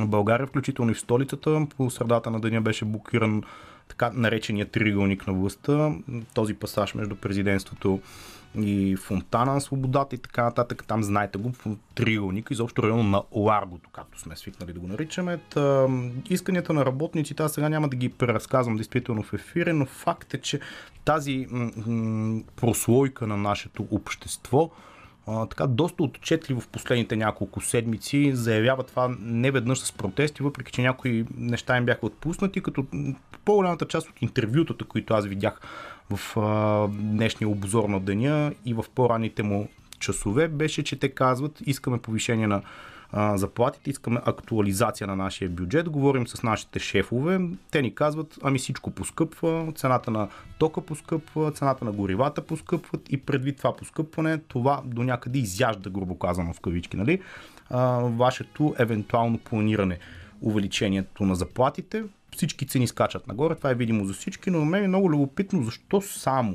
България, 0.00 0.46
включително 0.46 0.90
и 0.90 0.94
в 0.94 1.00
столицата. 1.00 1.66
По 1.76 1.90
средата 1.90 2.30
на 2.30 2.40
деня 2.40 2.60
беше 2.60 2.84
блокиран 2.84 3.42
така 3.88 4.10
наречения 4.14 4.66
триъгълник 4.66 5.26
на 5.26 5.32
властта, 5.32 5.92
този 6.34 6.54
пасаж 6.54 6.94
между 6.94 7.16
президентството 7.16 8.00
и 8.58 8.96
фонтана 8.96 9.54
на 9.54 9.60
свободата 9.60 10.14
и 10.14 10.18
така 10.18 10.42
нататък. 10.42 10.84
Там 10.86 11.02
знаете 11.02 11.38
го, 11.38 11.52
триъгълник, 11.94 12.50
изобщо 12.50 12.82
района 12.82 13.02
на 13.02 13.22
Ларгото, 13.32 13.90
както 13.92 14.20
сме 14.20 14.36
свикнали 14.36 14.72
да 14.72 14.80
го 14.80 14.86
наричаме. 14.86 15.38
Та, 15.50 15.86
исканията 16.30 16.72
на 16.72 16.86
работниците, 16.86 17.42
аз 17.42 17.52
сега 17.52 17.68
няма 17.68 17.88
да 17.88 17.96
ги 17.96 18.08
преразказвам 18.08 18.76
действително 18.76 19.22
в 19.22 19.32
ефире, 19.32 19.72
но 19.72 19.86
факт 19.86 20.34
е, 20.34 20.38
че 20.38 20.60
тази 21.04 21.46
м- 21.50 21.70
м- 21.86 22.42
прослойка 22.56 23.26
на 23.26 23.36
нашето 23.36 23.86
общество 23.90 24.70
така 25.26 25.66
доста 25.66 26.02
отчетливо 26.02 26.60
в 26.60 26.68
последните 26.68 27.16
няколко 27.16 27.60
седмици 27.60 28.30
заявява 28.34 28.82
това 28.82 29.16
не 29.20 29.50
веднъж 29.50 29.78
с 29.78 29.92
протести, 29.92 30.42
въпреки 30.42 30.72
че 30.72 30.82
някои 30.82 31.24
неща 31.36 31.76
им 31.76 31.84
бяха 31.84 32.06
отпуснати, 32.06 32.62
като 32.62 32.86
по-голямата 33.44 33.86
част 33.86 34.08
от 34.08 34.22
интервютата, 34.22 34.84
които 34.84 35.14
аз 35.14 35.26
видях 35.26 35.60
в 36.10 36.36
а, 36.40 36.88
днешния 36.88 37.48
обзор 37.48 37.88
на 37.88 38.00
деня 38.00 38.54
и 38.64 38.74
в 38.74 38.84
по-ранните 38.94 39.42
му 39.42 39.68
часове, 39.98 40.48
беше, 40.48 40.82
че 40.82 40.98
те 40.98 41.08
казват, 41.08 41.62
искаме 41.66 41.98
повишение 41.98 42.46
на 42.46 42.62
заплатите, 43.34 43.90
искаме 43.90 44.20
актуализация 44.24 45.06
на 45.06 45.16
нашия 45.16 45.48
бюджет, 45.48 45.88
говорим 45.88 46.26
с 46.26 46.42
нашите 46.42 46.78
шефове, 46.78 47.40
те 47.70 47.82
ни 47.82 47.94
казват, 47.94 48.38
ами 48.42 48.58
всичко 48.58 48.90
поскъпва, 48.90 49.72
цената 49.74 50.10
на 50.10 50.28
тока 50.58 50.80
поскъпва, 50.80 51.52
цената 51.52 51.84
на 51.84 51.92
горивата 51.92 52.42
поскъпват 52.42 53.12
и 53.12 53.16
предвид 53.16 53.56
това 53.56 53.76
поскъпване, 53.76 54.38
това 54.38 54.82
до 54.84 55.02
някъде 55.02 55.38
изяжда, 55.38 55.90
грубо 55.90 56.18
казано 56.18 56.52
в 56.52 56.60
кавички, 56.60 56.96
нали, 56.96 57.20
а, 57.70 57.98
вашето 57.98 58.74
евентуално 58.78 59.38
планиране 59.38 59.98
увеличението 60.42 61.24
на 61.24 61.34
заплатите. 61.34 62.04
Всички 62.36 62.66
цени 62.66 62.86
скачат 62.86 63.26
нагоре, 63.26 63.54
това 63.54 63.70
е 63.70 63.74
видимо 63.74 64.04
за 64.04 64.12
всички, 64.12 64.50
но 64.50 64.64
мен 64.64 64.84
е 64.84 64.88
много 64.88 65.10
любопитно 65.10 65.62
защо 65.62 66.00
само 66.00 66.54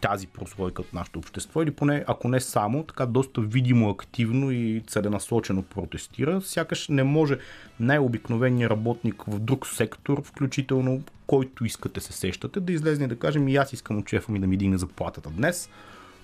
тази 0.00 0.26
прослойка 0.26 0.82
от 0.82 0.92
нашето 0.92 1.18
общество, 1.18 1.62
или 1.62 1.70
поне, 1.70 2.04
ако 2.06 2.28
не 2.28 2.40
само, 2.40 2.82
така 2.82 3.06
доста 3.06 3.40
видимо, 3.40 3.90
активно 3.90 4.50
и 4.50 4.82
целенасочено 4.86 5.62
протестира, 5.62 6.40
сякаш 6.40 6.88
не 6.88 7.04
може 7.04 7.38
най-обикновеният 7.80 8.70
работник 8.70 9.24
в 9.26 9.38
друг 9.38 9.66
сектор, 9.66 10.22
включително 10.24 11.02
който 11.26 11.64
искате 11.64 12.00
се 12.00 12.12
сещате, 12.12 12.60
да 12.60 12.72
излезне 12.72 13.04
и 13.04 13.08
да 13.08 13.18
кажем 13.18 13.48
и 13.48 13.56
аз 13.56 13.72
искам 13.72 13.98
от 13.98 14.08
шефа 14.08 14.32
ми 14.32 14.38
да 14.38 14.46
ми 14.46 14.56
дигне 14.56 14.78
заплатата 14.78 15.30
днес, 15.30 15.70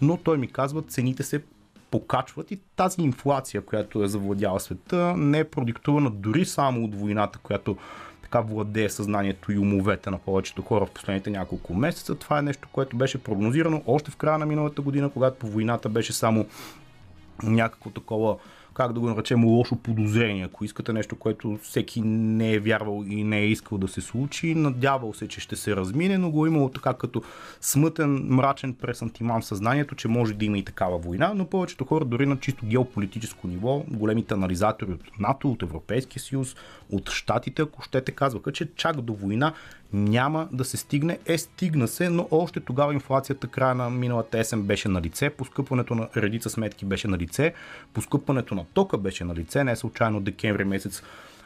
но 0.02 0.16
той 0.16 0.38
ми 0.38 0.46
казва, 0.46 0.82
цените 0.82 1.22
се 1.22 1.42
покачват 1.90 2.50
и 2.50 2.60
тази 2.76 3.02
инфлация, 3.02 3.62
която 3.62 4.02
е 4.02 4.08
завладяла 4.08 4.60
света, 4.60 5.14
не 5.16 5.38
е 5.38 5.44
продиктувана 5.44 6.10
дори 6.10 6.44
само 6.44 6.84
от 6.84 6.94
войната, 6.94 7.38
която 7.38 7.76
така 8.32 8.40
владее 8.40 8.88
съзнанието 8.88 9.52
и 9.52 9.58
умовете 9.58 10.10
на 10.10 10.18
повечето 10.18 10.62
хора 10.62 10.86
в 10.86 10.90
последните 10.90 11.30
няколко 11.30 11.74
месеца. 11.74 12.14
Това 12.14 12.38
е 12.38 12.42
нещо, 12.42 12.68
което 12.72 12.96
беше 12.96 13.22
прогнозирано 13.22 13.82
още 13.86 14.10
в 14.10 14.16
края 14.16 14.38
на 14.38 14.46
миналата 14.46 14.82
година, 14.82 15.10
когато 15.10 15.38
по 15.38 15.46
войната 15.46 15.88
беше 15.88 16.12
само 16.12 16.46
някакво 17.42 17.90
такова 17.90 18.36
как 18.74 18.92
да 18.92 19.00
го 19.00 19.08
наречем, 19.08 19.44
лошо 19.44 19.76
подозрение, 19.76 20.44
ако 20.44 20.64
искате 20.64 20.92
нещо, 20.92 21.16
което 21.16 21.58
всеки 21.62 22.00
не 22.00 22.52
е 22.52 22.58
вярвал 22.58 23.04
и 23.08 23.24
не 23.24 23.38
е 23.38 23.46
искал 23.46 23.78
да 23.78 23.88
се 23.88 24.00
случи, 24.00 24.54
надявал 24.54 25.14
се, 25.14 25.28
че 25.28 25.40
ще 25.40 25.56
се 25.56 25.76
размине, 25.76 26.18
но 26.18 26.30
го 26.30 26.46
е 26.46 26.48
имало 26.48 26.68
така 26.68 26.94
като 26.94 27.22
смътен, 27.60 28.26
мрачен 28.28 28.74
пресантиман 28.74 29.40
в 29.40 29.44
съзнанието, 29.44 29.94
че 29.94 30.08
може 30.08 30.34
да 30.34 30.44
има 30.44 30.58
и 30.58 30.64
такава 30.64 30.98
война, 30.98 31.32
но 31.34 31.46
повечето 31.46 31.84
хора 31.84 32.04
дори 32.04 32.26
на 32.26 32.36
чисто 32.36 32.66
геополитическо 32.66 33.48
ниво, 33.48 33.84
големите 33.88 34.34
анализатори 34.34 34.92
от 34.92 35.18
НАТО, 35.18 35.50
от 35.50 35.62
Европейския 35.62 36.22
съюз, 36.22 36.56
от 36.92 37.10
Штатите, 37.10 37.62
ако 37.62 37.82
щете, 37.82 38.12
казваха, 38.12 38.52
че 38.52 38.74
чак 38.76 39.00
до 39.00 39.12
война 39.12 39.52
няма 39.92 40.48
да 40.52 40.64
се 40.64 40.76
стигне. 40.76 41.18
Е, 41.26 41.38
стигна 41.38 41.88
се, 41.88 42.08
но 42.08 42.28
още 42.30 42.60
тогава 42.60 42.94
инфлацията 42.94 43.46
края 43.46 43.74
на 43.74 43.90
миналата 43.90 44.38
есен 44.38 44.62
беше 44.62 44.88
на 44.88 45.00
лице, 45.00 45.30
поскъпването 45.30 45.94
на 45.94 46.08
редица 46.16 46.50
сметки 46.50 46.84
беше 46.84 47.08
на 47.08 47.18
лице, 47.18 47.54
поскъпването 47.94 48.54
на 48.54 48.64
тока 48.64 48.98
беше 48.98 49.24
на 49.24 49.34
лице, 49.34 49.64
не 49.64 49.76
случайно 49.76 50.20
декември 50.20 50.64
месец 50.64 51.02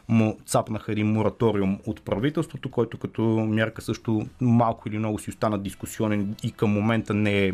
му 0.09 0.37
цапнаха 0.45 0.91
един 0.91 1.07
мораториум 1.07 1.79
от 1.85 2.01
правителството, 2.01 2.71
който 2.71 2.97
като 2.97 3.21
мярка 3.49 3.81
също 3.81 4.27
малко 4.41 4.89
или 4.89 4.97
много 4.97 5.19
си 5.19 5.29
остана 5.29 5.57
дискусионен 5.57 6.35
и 6.43 6.51
към 6.51 6.71
момента 6.71 7.13
не 7.13 7.45
е 7.45 7.53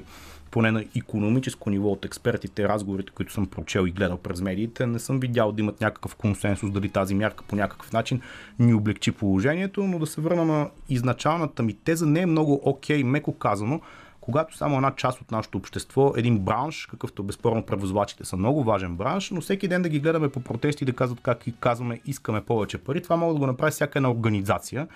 поне 0.51 0.71
на 0.71 0.85
економическо 0.97 1.69
ниво 1.69 1.89
от 1.89 2.05
експертите, 2.05 2.67
разговорите, 2.67 3.11
които 3.15 3.33
съм 3.33 3.47
прочел 3.47 3.87
и 3.87 3.91
гледал 3.91 4.17
през 4.17 4.41
медиите, 4.41 4.87
не 4.87 4.99
съм 4.99 5.19
видял 5.19 5.51
да 5.51 5.61
имат 5.61 5.81
някакъв 5.81 6.15
консенсус 6.15 6.71
дали 6.71 6.89
тази 6.89 7.15
мярка 7.15 7.43
по 7.47 7.55
някакъв 7.55 7.93
начин 7.93 8.21
ни 8.59 8.73
облегчи 8.73 9.11
положението, 9.11 9.83
но 9.83 9.99
да 9.99 10.05
се 10.05 10.21
върна 10.21 10.45
на 10.45 10.69
изначалната 10.89 11.63
ми 11.63 11.73
теза, 11.73 12.05
не 12.05 12.19
е 12.19 12.25
много 12.25 12.61
окей, 12.63 13.01
okay, 13.01 13.03
меко 13.03 13.33
казано, 13.33 13.81
когато 14.23 14.57
само 14.57 14.75
една 14.75 14.95
част 14.95 15.21
от 15.21 15.31
нашето 15.31 15.57
общество, 15.57 16.13
един 16.17 16.39
бранш, 16.39 16.87
какъвто 16.91 17.23
безспорно 17.23 17.63
превозвачите 17.63 18.25
са 18.25 18.37
много 18.37 18.63
важен 18.63 18.95
бранш, 18.95 19.29
но 19.29 19.41
всеки 19.41 19.67
ден 19.67 19.81
да 19.81 19.89
ги 19.89 19.99
гледаме 19.99 20.29
по 20.29 20.39
протести 20.39 20.83
и 20.83 20.85
да 20.85 20.93
казват 20.93 21.19
как 21.21 21.47
и 21.47 21.53
казваме 21.59 21.99
искаме 22.05 22.41
повече 22.41 22.77
пари, 22.77 23.03
това 23.03 23.15
може 23.15 23.33
да 23.33 23.39
го 23.39 23.47
направи 23.47 23.71
всяка 23.71 23.99
една 23.99 24.11
организация. 24.11 24.87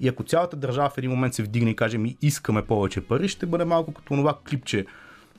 И 0.00 0.08
ако 0.08 0.22
цялата 0.22 0.56
държава 0.56 0.90
в 0.90 0.98
един 0.98 1.10
момент 1.10 1.34
се 1.34 1.42
вдигне 1.42 1.70
и 1.70 1.76
каже 1.76 1.98
ми 1.98 2.16
искаме 2.22 2.62
повече 2.62 3.00
пари, 3.00 3.28
ще 3.28 3.46
бъде 3.46 3.64
малко 3.64 3.92
като 3.92 4.16
това 4.16 4.38
клипче 4.48 4.86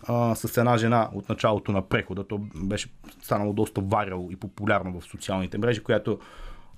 а, 0.07 0.35
с 0.35 0.57
една 0.57 0.77
жена 0.77 1.09
от 1.13 1.29
началото 1.29 1.71
на 1.71 1.81
прехода. 1.81 2.27
То 2.27 2.37
беше 2.55 2.89
станало 3.21 3.53
доста 3.53 3.81
варил 3.81 4.29
и 4.31 4.35
популярно 4.35 4.99
в 4.99 5.03
социалните 5.03 5.57
мрежи, 5.57 5.83
която 5.83 6.19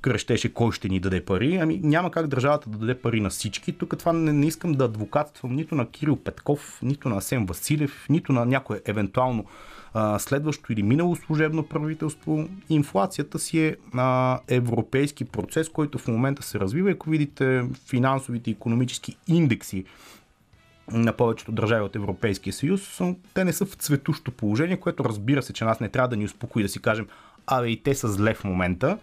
крещеше 0.02 0.54
кой 0.54 0.72
ще 0.72 0.90
ни 0.90 1.00
даде 1.00 1.26
пари. 1.26 1.56
Ами 1.56 1.80
няма 1.84 2.12
как 2.12 2.28
държавата 2.28 2.70
да 2.70 2.78
даде 2.78 2.96
пари 2.96 3.22
на 3.22 3.30
всички. 3.30 3.74
Тук 3.74 3.98
това 4.00 4.14
не, 4.14 4.34
не 4.34 4.48
искам 4.48 4.72
да 4.72 4.86
адвокатствам 4.86 5.56
нито 5.56 5.76
на 5.76 5.90
Кирил 5.90 6.16
Петков, 6.16 6.80
нито 6.82 7.10
на 7.10 7.18
Асен 7.18 7.46
Василев, 7.46 8.06
нито 8.10 8.34
на 8.34 8.46
някое 8.46 8.82
евентуално 8.86 9.46
а, 9.94 10.20
следващо 10.20 10.74
или 10.74 10.84
минало 10.84 11.16
служебно 11.16 11.64
правителство. 11.64 12.50
Инфлацията 12.70 13.40
си 13.40 13.60
е 13.60 13.76
а, 13.94 14.40
европейски 14.48 15.26
процес, 15.26 15.70
който 15.70 15.98
в 15.98 16.08
момента 16.08 16.44
се 16.44 16.60
развива. 16.60 16.92
Ако 16.92 17.10
видите 17.10 17.64
финансовите 17.90 18.50
и 18.50 18.54
економически 18.54 19.18
индекси 19.28 19.86
на 20.92 21.14
повечето 21.14 21.52
държави 21.52 21.82
от 21.82 21.96
Европейския 21.96 22.54
съюз, 22.54 23.02
те 23.34 23.44
не 23.44 23.54
са 23.54 23.66
в 23.66 23.74
цветущо 23.74 24.32
положение, 24.32 24.78
което 24.78 25.06
разбира 25.06 25.44
се, 25.44 25.54
че 25.54 25.66
нас 25.66 25.80
не 25.80 25.90
трябва 25.90 26.08
да 26.08 26.16
ни 26.16 26.26
успокои 26.26 26.64
да 26.64 26.70
си 26.70 26.82
кажем, 26.82 27.08
абе 27.48 27.68
и 27.68 27.84
те 27.84 27.96
са 27.96 28.08
зле 28.08 28.34
в 28.34 28.44
момента. 28.44 28.98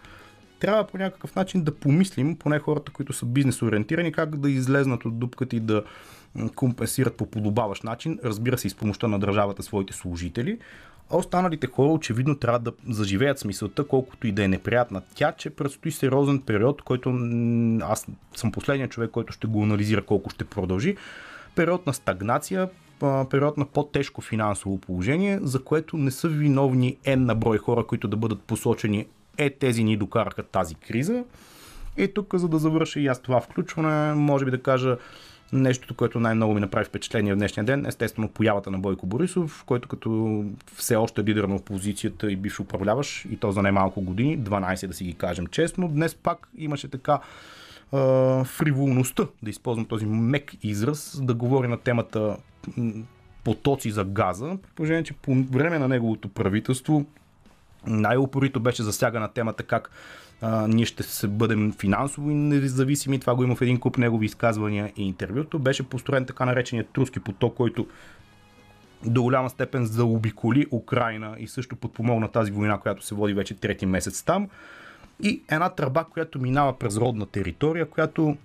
Трябва 0.59 0.87
по 0.87 0.97
някакъв 0.97 1.35
начин 1.35 1.63
да 1.63 1.75
помислим, 1.75 2.35
поне 2.35 2.59
хората, 2.59 2.91
които 2.91 3.13
са 3.13 3.25
бизнес 3.25 3.61
ориентирани, 3.61 4.11
как 4.11 4.37
да 4.37 4.49
излезнат 4.49 5.05
от 5.05 5.19
дупката 5.19 5.55
и 5.55 5.59
да 5.59 5.83
компенсират 6.55 7.17
по 7.17 7.25
подобаващ 7.25 7.83
начин, 7.83 8.19
разбира 8.23 8.57
се 8.57 8.67
и 8.67 8.69
с 8.69 8.75
помощта 8.75 9.07
на 9.07 9.19
държавата 9.19 9.63
своите 9.63 9.93
служители. 9.93 10.59
А 11.11 11.17
останалите 11.17 11.67
хора 11.67 11.91
очевидно 11.91 12.35
трябва 12.35 12.59
да 12.59 12.71
заживеят 12.89 13.39
смисълта, 13.39 13.87
колкото 13.87 14.27
и 14.27 14.31
да 14.31 14.43
е 14.43 14.47
неприятна 14.47 15.01
тя, 15.15 15.31
че 15.31 15.49
предстои 15.49 15.91
сериозен 15.91 16.41
период, 16.41 16.81
който 16.81 17.09
аз 17.81 18.07
съм 18.35 18.51
последният 18.51 18.91
човек, 18.91 19.11
който 19.11 19.33
ще 19.33 19.47
го 19.47 19.63
анализира 19.63 20.01
колко 20.01 20.29
ще 20.29 20.45
продължи. 20.45 20.95
Период 21.55 21.85
на 21.85 21.93
стагнация, 21.93 22.69
период 23.29 23.57
на 23.57 23.65
по-тежко 23.65 24.21
финансово 24.21 24.77
положение, 24.77 25.39
за 25.41 25.63
което 25.63 25.97
не 25.97 26.11
са 26.11 26.27
виновни 26.27 26.97
N 27.05 27.15
на 27.15 27.35
брой 27.35 27.57
хора, 27.57 27.87
които 27.87 28.07
да 28.07 28.17
бъдат 28.17 28.41
посочени 28.41 29.05
е 29.37 29.49
тези 29.49 29.83
ни 29.83 29.97
докараха 29.97 30.43
тази 30.43 30.75
криза. 30.75 31.23
И 31.97 32.07
тук, 32.07 32.35
за 32.35 32.47
да 32.47 32.59
завърша 32.59 32.99
и 32.99 33.07
аз 33.07 33.21
това 33.21 33.41
включване, 33.41 34.13
може 34.13 34.45
би 34.45 34.51
да 34.51 34.61
кажа 34.61 34.97
Нещото, 35.53 35.93
което 35.93 36.19
най-много 36.19 36.53
ми 36.53 36.59
направи 36.59 36.85
впечатление 36.85 37.33
в 37.33 37.37
днешния 37.37 37.63
ден, 37.63 37.85
естествено 37.85 38.29
появата 38.29 38.71
на 38.71 38.79
Бойко 38.79 39.05
Борисов, 39.05 39.63
който 39.65 39.87
като 39.87 40.43
все 40.75 40.95
още 40.95 41.21
е 41.21 41.23
лидер 41.23 41.43
на 41.43 41.55
опозицията 41.55 42.31
и 42.31 42.35
бивш 42.35 42.59
управляваш, 42.59 43.25
и 43.31 43.37
то 43.37 43.51
за 43.51 43.61
най-малко 43.61 44.01
години, 44.01 44.39
12 44.39 44.87
да 44.87 44.93
си 44.93 45.03
ги 45.03 45.13
кажем 45.13 45.47
честно. 45.47 45.87
Днес 45.87 46.15
пак 46.15 46.47
имаше 46.57 46.87
така 46.87 47.19
фриволността, 48.45 49.27
да 49.43 49.49
използвам 49.49 49.85
този 49.85 50.05
мек 50.05 50.51
израз, 50.63 51.21
да 51.23 51.33
говори 51.33 51.67
на 51.67 51.77
темата 51.77 52.37
потоци 53.43 53.91
за 53.91 54.03
газа, 54.03 54.57
при 54.61 54.69
положение, 54.75 55.03
че 55.03 55.13
по 55.13 55.35
време 55.35 55.79
на 55.79 55.87
неговото 55.87 56.29
правителство 56.29 57.05
най-упорито 57.87 58.59
беше 58.59 58.83
засягана 58.83 59.27
темата 59.27 59.63
как 59.63 59.91
а, 60.41 60.67
ние 60.67 60.85
ще 60.85 61.03
се 61.03 61.27
бъдем 61.27 61.73
финансово 61.79 62.29
независими. 62.29 63.19
Това 63.19 63.35
го 63.35 63.43
има 63.43 63.55
в 63.55 63.61
един 63.61 63.79
куп 63.79 63.97
негови 63.97 64.25
изказвания 64.25 64.91
и 64.97 65.07
интервюто. 65.07 65.59
Беше 65.59 65.89
построен 65.89 66.25
така 66.25 66.45
нареченият 66.45 66.89
турски 66.89 67.19
поток, 67.19 67.55
който 67.55 67.87
до 69.05 69.21
голяма 69.23 69.49
степен 69.49 69.85
заобиколи 69.85 70.65
Украина 70.71 71.35
и 71.39 71.47
също 71.47 71.75
подпомогна 71.75 72.27
тази 72.27 72.51
война, 72.51 72.77
която 72.77 73.05
се 73.05 73.15
води 73.15 73.33
вече 73.33 73.53
трети 73.53 73.85
месец 73.85 74.23
там. 74.23 74.49
И 75.23 75.43
една 75.51 75.69
тръба, 75.69 76.03
която 76.03 76.39
минава 76.39 76.79
през 76.79 76.97
родна 76.97 77.25
територия, 77.25 77.89
която 77.89 78.37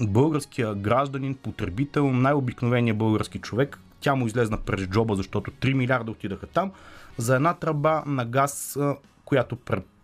българския 0.00 0.74
гражданин, 0.74 1.34
потребител, 1.34 2.12
най-обикновения 2.12 2.94
български 2.94 3.38
човек, 3.38 3.78
тя 4.00 4.14
му 4.14 4.26
излезна 4.26 4.56
през 4.56 4.86
джоба, 4.86 5.14
защото 5.14 5.50
3 5.50 5.72
милиарда 5.72 6.10
отидаха 6.10 6.46
там, 6.46 6.72
за 7.18 7.36
една 7.36 7.54
тръба 7.54 8.02
на 8.06 8.24
газ, 8.24 8.78
която 9.24 9.56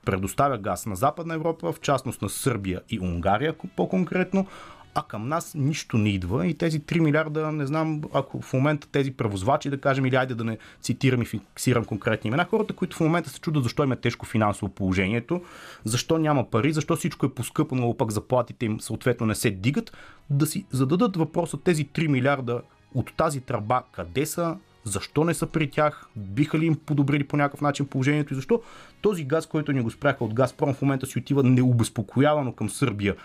предоставя 0.04 0.58
газ 0.58 0.86
на 0.86 0.96
Западна 0.96 1.34
Европа, 1.34 1.72
в 1.72 1.80
частност 1.80 2.22
на 2.22 2.28
Сърбия 2.28 2.80
и 2.90 3.00
Унгария 3.00 3.54
по-конкретно, 3.76 4.46
а 4.94 5.02
към 5.02 5.28
нас 5.28 5.54
нищо 5.54 5.98
не 5.98 6.08
идва 6.08 6.46
и 6.46 6.54
тези 6.54 6.80
3 6.80 7.00
милиарда, 7.00 7.52
не 7.52 7.66
знам, 7.66 8.02
ако 8.12 8.40
в 8.40 8.52
момента 8.52 8.88
тези 8.92 9.12
превозвачи, 9.12 9.70
да 9.70 9.80
кажем, 9.80 10.06
или 10.06 10.16
айде 10.16 10.34
да 10.34 10.44
не 10.44 10.58
цитирам 10.80 11.22
и 11.22 11.26
фиксирам 11.26 11.84
конкретни 11.84 12.28
имена, 12.28 12.46
хората, 12.50 12.74
които 12.74 12.96
в 12.96 13.00
момента 13.00 13.30
се 13.30 13.40
чудят 13.40 13.62
защо 13.62 13.84
има 13.84 13.96
тежко 13.96 14.26
финансово 14.26 14.72
положението, 14.72 15.42
защо 15.84 16.18
няма 16.18 16.50
пари, 16.50 16.72
защо 16.72 16.96
всичко 16.96 17.26
е 17.26 17.34
поскъпано, 17.34 17.96
пък 17.96 18.10
заплатите 18.10 18.66
им 18.66 18.80
съответно 18.80 19.26
не 19.26 19.34
се 19.34 19.50
дигат, 19.50 19.92
да 20.30 20.46
си 20.46 20.66
зададат 20.70 21.16
въпроса 21.16 21.56
тези 21.64 21.86
3 21.86 22.06
милиарда 22.06 22.62
от 22.94 23.12
тази 23.16 23.40
тръба 23.40 23.82
къде 23.92 24.26
са, 24.26 24.56
защо 24.84 25.24
не 25.24 25.34
са 25.34 25.46
при 25.46 25.70
тях, 25.70 26.06
биха 26.16 26.58
ли 26.58 26.66
им 26.66 26.76
подобрили 26.86 27.24
по 27.24 27.36
някакъв 27.36 27.60
начин 27.60 27.86
положението 27.86 28.32
и 28.32 28.36
защо 28.36 28.62
този 29.00 29.24
газ, 29.24 29.46
който 29.46 29.72
ни 29.72 29.80
го 29.80 29.90
спряха 29.90 30.24
от 30.24 30.34
Газпром 30.34 30.74
в 30.74 30.82
момента 30.82 31.06
си 31.06 31.18
отива 31.18 31.42
необезпокоявано 31.42 32.52
към 32.52 32.70
Сърбия 32.70 33.16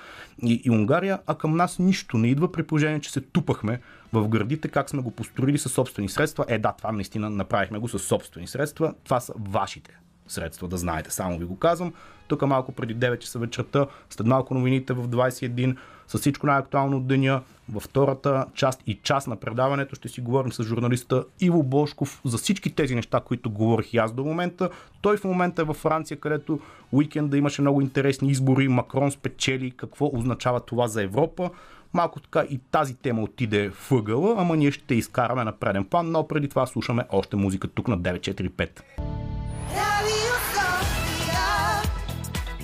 и, 0.44 0.62
и 0.66 0.72
Унгария, 0.72 1.20
а 1.28 1.36
към 1.36 1.56
нас 1.56 1.80
нищо 1.80 2.18
не 2.18 2.28
идва 2.28 2.52
при 2.52 2.64
положение, 2.64 3.00
че 3.00 3.12
се 3.12 3.22
тупахме 3.22 3.80
в 4.14 4.28
градите, 4.28 4.68
как 4.68 4.90
сме 4.90 5.02
го 5.02 5.12
построили 5.12 5.58
със 5.58 5.72
собствени 5.72 6.10
средства. 6.10 6.46
Е, 6.48 6.60
да, 6.60 6.72
това 6.72 6.92
наистина 6.92 7.30
направихме 7.30 7.80
го 7.80 7.88
със 7.88 8.04
собствени 8.04 8.48
средства. 8.48 8.94
Това 9.04 9.20
са 9.20 9.34
вашите 9.38 10.00
средства, 10.28 10.68
да 10.68 10.78
знаете. 10.78 11.12
Само 11.12 11.38
ви 11.38 11.46
го 11.46 11.58
казвам. 11.58 11.94
Тук 12.28 12.42
малко 12.42 12.72
преди 12.72 12.96
9 12.96 13.20
часа 13.20 13.40
вечерта, 13.40 13.88
след 14.10 14.28
малко 14.28 14.54
новините 14.54 14.94
в 14.94 15.08
21, 15.08 15.78
с 16.08 16.18
всичко 16.18 16.48
най-актуално 16.48 16.98
от 16.98 17.08
деня. 17.08 17.42
Във 17.72 17.84
втората 17.84 18.46
част 18.54 18.84
и 18.88 19.00
част 19.04 19.28
на 19.28 19.36
предаването 19.36 19.96
ще 19.96 20.10
си 20.10 20.22
говорим 20.22 20.52
с 20.52 20.64
журналиста 20.64 21.26
Иво 21.40 21.64
Бошков 21.64 22.22
за 22.26 22.38
всички 22.38 22.76
тези 22.76 22.96
неща, 22.96 23.20
които 23.20 23.50
говорих 23.50 23.94
и 23.94 23.98
аз 23.98 24.14
до 24.14 24.24
момента. 24.24 24.70
Той 25.02 25.18
в 25.18 25.24
момента 25.24 25.62
е 25.62 25.66
във 25.66 25.78
Франция, 25.78 26.20
където 26.20 26.60
уикенда 26.92 27.38
имаше 27.38 27.62
много 27.62 27.82
интересни 27.82 28.32
избори. 28.32 28.68
Макрон 28.68 29.12
спечели. 29.12 29.72
Какво 29.72 30.10
означава 30.14 30.60
това 30.60 30.88
за 30.88 31.04
Европа? 31.04 31.50
Малко 31.94 32.20
така 32.20 32.44
и 32.50 32.60
тази 32.72 32.96
тема 32.96 33.22
отиде 33.22 33.72
въгъла, 33.90 34.36
ама 34.38 34.58
ние 34.58 34.72
ще 34.72 34.96
изкараме 34.96 35.44
на 35.44 35.52
преден 35.52 35.86
план, 35.86 36.12
но 36.12 36.28
преди 36.28 36.50
това 36.50 36.66
слушаме 36.66 37.04
още 37.12 37.36
музика 37.36 37.68
тук 37.68 37.88
на 37.88 38.00
945. 38.00 39.27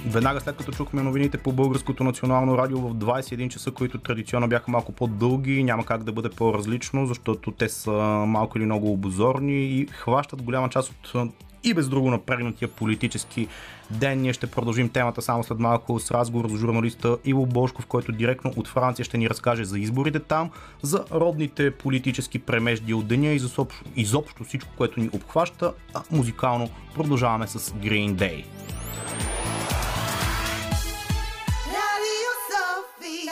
Веднага 0.05 0.41
след 0.41 0.57
като 0.57 0.71
чухме 0.71 1.03
новините 1.03 1.37
по 1.37 1.51
Българското 1.51 2.03
национално 2.03 2.57
радио 2.57 2.79
в 2.79 2.95
21 2.95 3.49
часа, 3.49 3.71
които 3.71 3.97
традиционно 3.97 4.47
бяха 4.47 4.71
малко 4.71 4.91
по-дълги, 4.91 5.63
няма 5.63 5.85
как 5.85 6.03
да 6.03 6.11
бъде 6.11 6.29
по-различно, 6.29 7.07
защото 7.07 7.51
те 7.51 7.69
са 7.69 7.91
малко 8.27 8.57
или 8.57 8.65
много 8.65 8.91
обозорни 8.91 9.65
и 9.65 9.87
хващат 9.87 10.41
голяма 10.41 10.69
част 10.69 10.91
от 11.13 11.31
и 11.63 11.73
без 11.73 11.89
друго 11.89 12.11
напрегнатия 12.11 12.67
политически 12.67 13.47
ден. 13.91 14.21
Ние 14.21 14.33
ще 14.33 14.47
продължим 14.47 14.89
темата 14.89 15.21
само 15.21 15.43
след 15.43 15.59
малко 15.59 15.99
с 15.99 16.11
разговор 16.11 16.49
с 16.49 16.57
журналиста 16.57 17.17
Иво 17.25 17.45
Бошков, 17.45 17.85
който 17.85 18.11
директно 18.11 18.53
от 18.55 18.67
Франция 18.67 19.05
ще 19.05 19.17
ни 19.17 19.29
разкаже 19.29 19.65
за 19.65 19.79
изборите 19.79 20.19
там, 20.19 20.49
за 20.81 21.05
родните 21.11 21.71
политически 21.71 22.39
премежди 22.39 22.93
от 22.93 23.07
деня 23.07 23.27
и 23.27 23.39
за 23.39 23.65
изобщо 23.95 24.43
всичко, 24.43 24.69
което 24.77 24.99
ни 24.99 25.09
обхваща, 25.13 25.73
а 25.93 26.01
музикално 26.11 26.69
продължаваме 26.95 27.47
с 27.47 27.59
Green 27.59 28.13
Day. 28.13 28.45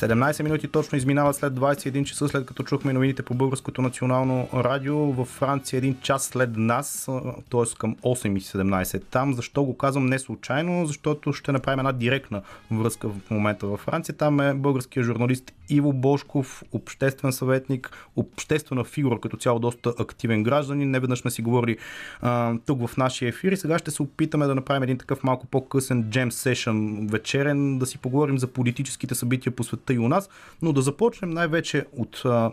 17 0.00 0.42
минути 0.42 0.68
точно 0.68 0.98
изминават 0.98 1.36
след 1.36 1.52
21 1.52 2.04
часа, 2.04 2.28
след 2.28 2.46
като 2.46 2.62
чухме 2.62 2.92
новините 2.92 3.22
по 3.22 3.34
Българското 3.34 3.82
национално 3.82 4.48
радио. 4.54 4.96
Във 4.96 5.28
Франция 5.28 5.78
един 5.78 5.96
час 6.00 6.24
след 6.24 6.56
нас, 6.56 7.08
т.е. 7.50 7.76
към 7.78 7.96
8.17 7.96 9.02
там. 9.10 9.34
Защо 9.34 9.64
го 9.64 9.76
казвам 9.76 10.06
не 10.06 10.18
случайно? 10.18 10.86
Защото 10.86 11.32
ще 11.32 11.52
направим 11.52 11.78
една 11.78 11.92
директна 11.92 12.42
връзка 12.70 13.08
в 13.08 13.30
момента 13.30 13.66
във 13.66 13.80
Франция. 13.80 14.16
Там 14.16 14.40
е 14.40 14.54
българския 14.54 15.02
журналист 15.02 15.52
Иво 15.68 15.92
Бошков, 15.92 16.62
обществен 16.72 17.32
съветник, 17.32 17.90
обществена 18.16 18.84
фигура, 18.84 19.20
като 19.20 19.36
цяло 19.36 19.58
доста 19.58 19.94
активен 19.98 20.42
гражданин. 20.42 20.90
Не 20.90 21.00
веднъж 21.00 21.20
сме 21.20 21.30
си 21.30 21.42
говорили 21.42 21.76
а, 22.20 22.54
тук 22.66 22.86
в 22.86 22.96
нашия 22.96 23.28
ефир 23.28 23.52
и 23.52 23.56
сега 23.56 23.78
ще 23.78 23.90
се 23.90 24.02
опитаме 24.02 24.46
да 24.46 24.54
направим 24.54 24.82
един 24.82 24.98
такъв 24.98 25.22
малко 25.22 25.46
по-късен 25.46 26.10
джем 26.10 26.32
сешън 26.32 27.06
вечерен, 27.06 27.78
да 27.78 27.86
си 27.86 27.98
поговорим 27.98 28.38
за 28.38 28.46
политическите 28.46 29.14
събития 29.14 29.52
по 29.52 29.64
света 29.64 29.89
и 29.92 29.98
у 29.98 30.08
нас, 30.08 30.30
но 30.62 30.72
да 30.72 30.82
започнем 30.82 31.30
най-вече 31.30 31.86
от 31.92 32.22
а, 32.24 32.52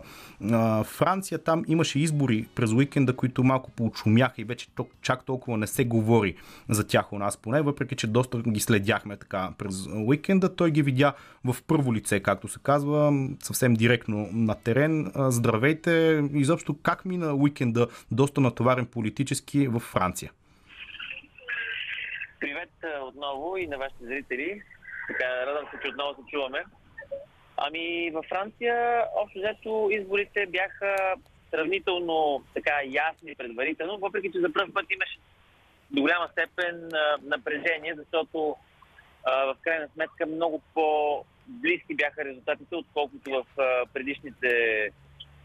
а, 0.52 0.84
Франция. 0.84 1.38
Там 1.38 1.64
имаше 1.68 1.98
избори 1.98 2.46
през 2.54 2.72
уикенда, 2.72 3.16
които 3.16 3.44
малко 3.44 3.70
поучумяха 3.70 4.40
и 4.40 4.44
вече 4.44 4.68
чак 5.02 5.24
толкова 5.24 5.56
не 5.56 5.66
се 5.66 5.84
говори 5.84 6.36
за 6.68 6.86
тях 6.86 7.12
у 7.12 7.18
нас 7.18 7.36
поне, 7.36 7.62
въпреки 7.62 7.96
че 7.96 8.06
доста 8.06 8.38
ги 8.38 8.60
следяхме 8.60 9.16
така 9.16 9.50
през 9.58 9.86
уикенда. 9.86 10.56
Той 10.56 10.70
ги 10.70 10.82
видя 10.82 11.12
в 11.44 11.56
първо 11.66 11.94
лице, 11.94 12.20
както 12.20 12.48
се 12.48 12.58
казва, 12.62 13.28
съвсем 13.42 13.74
директно 13.74 14.28
на 14.32 14.54
терен. 14.54 15.12
Здравейте! 15.16 16.22
Изобщо 16.32 16.76
как 16.82 17.04
мина 17.04 17.34
уикенда, 17.34 17.88
доста 18.10 18.40
натоварен 18.40 18.86
политически 18.86 19.68
в 19.68 19.80
Франция? 19.80 20.30
Привет 22.40 22.70
отново 23.02 23.56
и 23.56 23.66
на 23.66 23.78
вашите 23.78 24.04
зрители. 24.04 24.62
Така, 25.08 25.46
радвам 25.46 25.64
се, 25.70 25.78
че 25.82 25.88
отново 25.88 26.14
се 26.14 26.30
чуваме. 26.30 26.64
Ами 27.60 28.10
във 28.10 28.26
Франция, 28.26 29.04
общо 29.16 29.38
взето, 29.38 29.88
изборите 29.92 30.46
бяха 30.46 31.14
сравнително 31.50 32.44
така 32.54 32.72
ясни 32.84 33.34
предварително, 33.34 33.98
въпреки 33.98 34.32
че 34.32 34.40
за 34.40 34.52
първ 34.52 34.72
път 34.74 34.86
имаше 34.90 35.18
до 35.90 36.00
голяма 36.00 36.28
степен 36.32 36.90
напрежение, 37.22 37.94
защото 37.96 38.56
в 39.24 39.56
крайна 39.62 39.88
сметка 39.94 40.26
много 40.26 40.62
по-близки 40.74 41.94
бяха 41.94 42.24
резултатите, 42.24 42.74
отколкото 42.76 43.30
в 43.30 43.44
предишните 43.94 44.90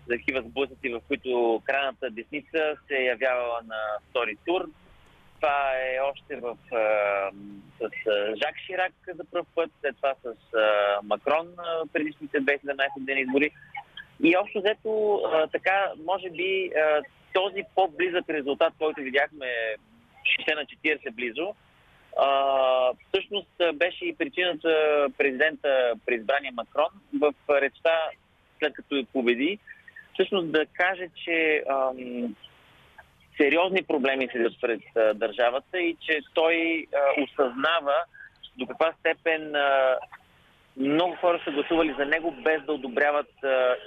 такива 0.10 0.42
сблъсъци, 0.42 0.90
в 0.90 1.02
които 1.08 1.62
крайната 1.66 2.10
десница 2.10 2.76
се 2.88 2.96
явявала 2.96 3.60
на 3.68 3.78
втори 4.10 4.38
тур. 4.46 4.70
Това 5.44 5.72
е 5.76 6.00
още 6.00 6.36
в, 6.36 6.58
с 7.80 7.90
Жак 8.44 8.56
Ширак 8.66 8.94
за 9.08 9.24
първ 9.32 9.46
път, 9.56 9.72
след 9.82 9.96
това 9.96 10.16
с 10.24 10.36
Макрон 11.04 11.48
предишните 11.94 12.38
2017 12.38 12.76
дни 12.98 13.22
избори. 13.22 13.52
И 14.24 14.38
общо 14.38 14.60
взето 14.60 15.22
така, 15.52 15.92
може 16.06 16.30
би 16.30 16.72
този 17.34 17.64
по-близък 17.76 18.30
резултат, 18.30 18.74
който 18.80 19.02
видяхме 19.02 19.48
60 20.48 20.56
на 20.56 20.66
40 20.66 21.12
близо, 21.12 21.56
а, 22.20 22.28
всъщност 23.08 23.52
беше 23.74 24.06
и 24.06 24.16
причината 24.16 25.06
президента, 25.18 25.94
преизбрания 26.06 26.52
Макрон, 26.54 26.90
в 27.22 27.34
речта, 27.50 28.00
след 28.60 28.74
като 28.74 29.06
победи, 29.14 29.60
всъщност 30.14 30.52
да 30.52 30.66
каже, 30.66 31.08
че 31.26 31.64
ам, 31.70 32.36
сериозни 33.44 33.84
проблеми 33.84 34.30
седят 34.32 34.54
пред 34.62 34.82
държавата 35.16 35.80
и 35.80 35.98
че 36.02 36.20
той 36.34 36.88
осъзнава 37.24 37.96
до 38.58 38.68
каква 38.68 38.94
степен 39.00 39.54
много 40.78 41.16
хора 41.16 41.42
са 41.46 41.52
гласували 41.52 41.96
за 42.00 42.06
него 42.06 42.32
без 42.32 42.64
да 42.64 42.74
одобряват 42.74 43.30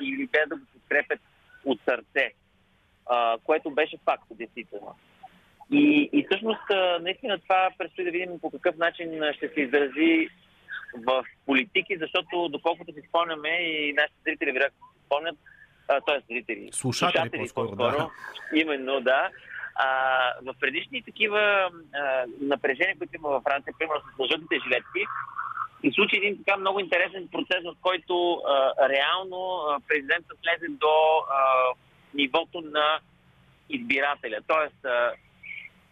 или 0.00 0.26
без 0.32 0.48
да 0.48 0.56
го 0.56 0.62
подкрепят 0.72 1.20
от 1.64 1.80
сърце, 1.88 2.32
което 3.44 3.70
беше 3.70 3.96
факт, 4.04 4.24
действително. 4.30 4.94
И, 5.72 6.10
и 6.12 6.26
всъщност, 6.30 6.62
наистина 7.00 7.38
това 7.38 7.70
предстои 7.78 8.04
да 8.04 8.10
видим 8.10 8.40
по 8.40 8.50
какъв 8.50 8.76
начин 8.76 9.20
ще 9.36 9.48
се 9.48 9.60
изрази 9.60 10.28
в 11.06 11.24
политики, 11.46 11.96
защото 12.00 12.48
доколкото 12.48 12.92
си 12.92 13.02
спомняме 13.08 13.48
и 13.48 13.92
нашите 13.92 14.20
зрители 14.24 14.52
вероятно 14.52 14.78
си 14.78 15.04
спомнят, 15.06 15.36
т.е. 15.86 16.20
зрители, 16.28 16.70
слушатели, 16.72 17.12
слушатели 17.12 17.40
по-скоро, 17.40 17.68
по-скоро 17.68 18.10
да. 18.52 18.58
именно 18.58 19.00
да, 19.00 19.30
а, 19.74 19.88
в 20.42 20.54
предишни 20.60 21.02
такива 21.02 21.40
а, 21.40 21.70
напрежения, 22.40 22.98
които 22.98 23.16
има 23.16 23.28
във 23.28 23.42
Франция, 23.42 23.74
примерно 23.78 24.02
с 24.02 24.28
жълтите 24.30 24.58
жилетки, 24.64 25.04
и 25.82 25.92
случи 25.92 26.16
един 26.16 26.38
така 26.44 26.56
много 26.56 26.80
интересен 26.80 27.28
процес, 27.32 27.64
в 27.64 27.74
който 27.82 28.34
а, 28.34 28.74
реално 28.88 29.36
а, 29.38 29.80
президентът 29.88 30.38
слезе 30.42 30.66
до 30.68 30.96
а, 31.30 31.38
нивото 32.14 32.60
на 32.60 32.98
избирателя. 33.70 34.38
Тоест, 34.46 34.84
а, 34.84 35.12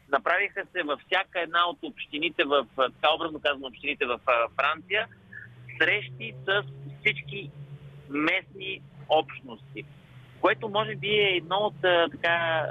Направиха 0.08 0.62
се 0.72 0.82
във 0.82 1.00
всяка 1.00 1.40
една 1.40 1.68
от 1.68 1.78
общините, 1.82 2.44
в, 2.44 2.66
така 2.76 3.14
образно 3.14 3.40
казвам, 3.40 3.64
общините 3.64 4.06
в 4.06 4.20
Франция, 4.56 5.08
срещи 5.80 6.34
с 6.46 6.62
всички 7.00 7.50
местни 8.10 8.80
общности. 9.08 9.84
Което 10.40 10.68
може 10.68 10.96
би 10.96 11.08
е 11.08 11.36
едно 11.36 11.56
от, 11.56 11.74
така, 12.10 12.66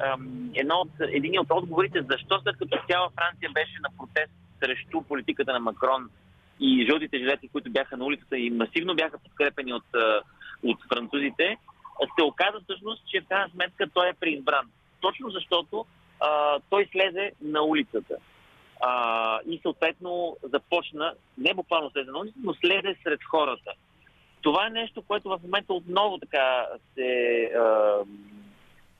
едно 0.53 0.75
от, 0.75 0.91
един 0.99 1.39
от 1.39 1.47
отговорите, 1.51 2.01
защо 2.11 2.39
след 2.41 2.57
като 2.57 2.77
цяла 2.89 3.09
Франция 3.15 3.49
беше 3.53 3.77
на 3.81 3.89
протест 3.97 4.33
срещу 4.59 5.01
политиката 5.01 5.53
на 5.53 5.59
Макрон 5.59 6.09
и 6.59 6.85
жълтите 6.89 7.17
жилети, 7.17 7.47
които 7.47 7.71
бяха 7.71 7.97
на 7.97 8.05
улицата 8.05 8.37
и 8.37 8.49
масивно 8.49 8.95
бяха 8.95 9.17
подкрепени 9.17 9.73
от, 9.73 9.85
от 10.63 10.77
французите, 10.93 11.57
се 12.17 12.23
оказа 12.23 12.59
всъщност, 12.63 13.03
че 13.07 13.21
в 13.21 13.27
крайна 13.27 13.49
сметка 13.49 13.87
той 13.93 14.09
е 14.09 14.13
преизбран. 14.13 14.69
Точно 15.01 15.29
защото 15.29 15.85
а, 16.19 16.59
той 16.69 16.89
слезе 16.91 17.31
на 17.41 17.61
улицата. 17.63 18.15
А, 18.81 19.39
и 19.47 19.59
съответно 19.61 20.37
започна, 20.43 21.13
не 21.37 21.53
буквално 21.53 21.91
слезе 21.91 22.11
на 22.11 22.19
улицата, 22.19 22.39
но 22.43 22.53
слезе 22.53 22.95
сред 23.03 23.23
хората. 23.23 23.71
Това 24.43 24.67
е 24.67 24.69
нещо, 24.69 25.01
което 25.01 25.29
в 25.29 25.39
момента 25.43 25.73
отново 25.73 26.17
така 26.17 26.67
се 26.93 27.43
а, 27.55 27.97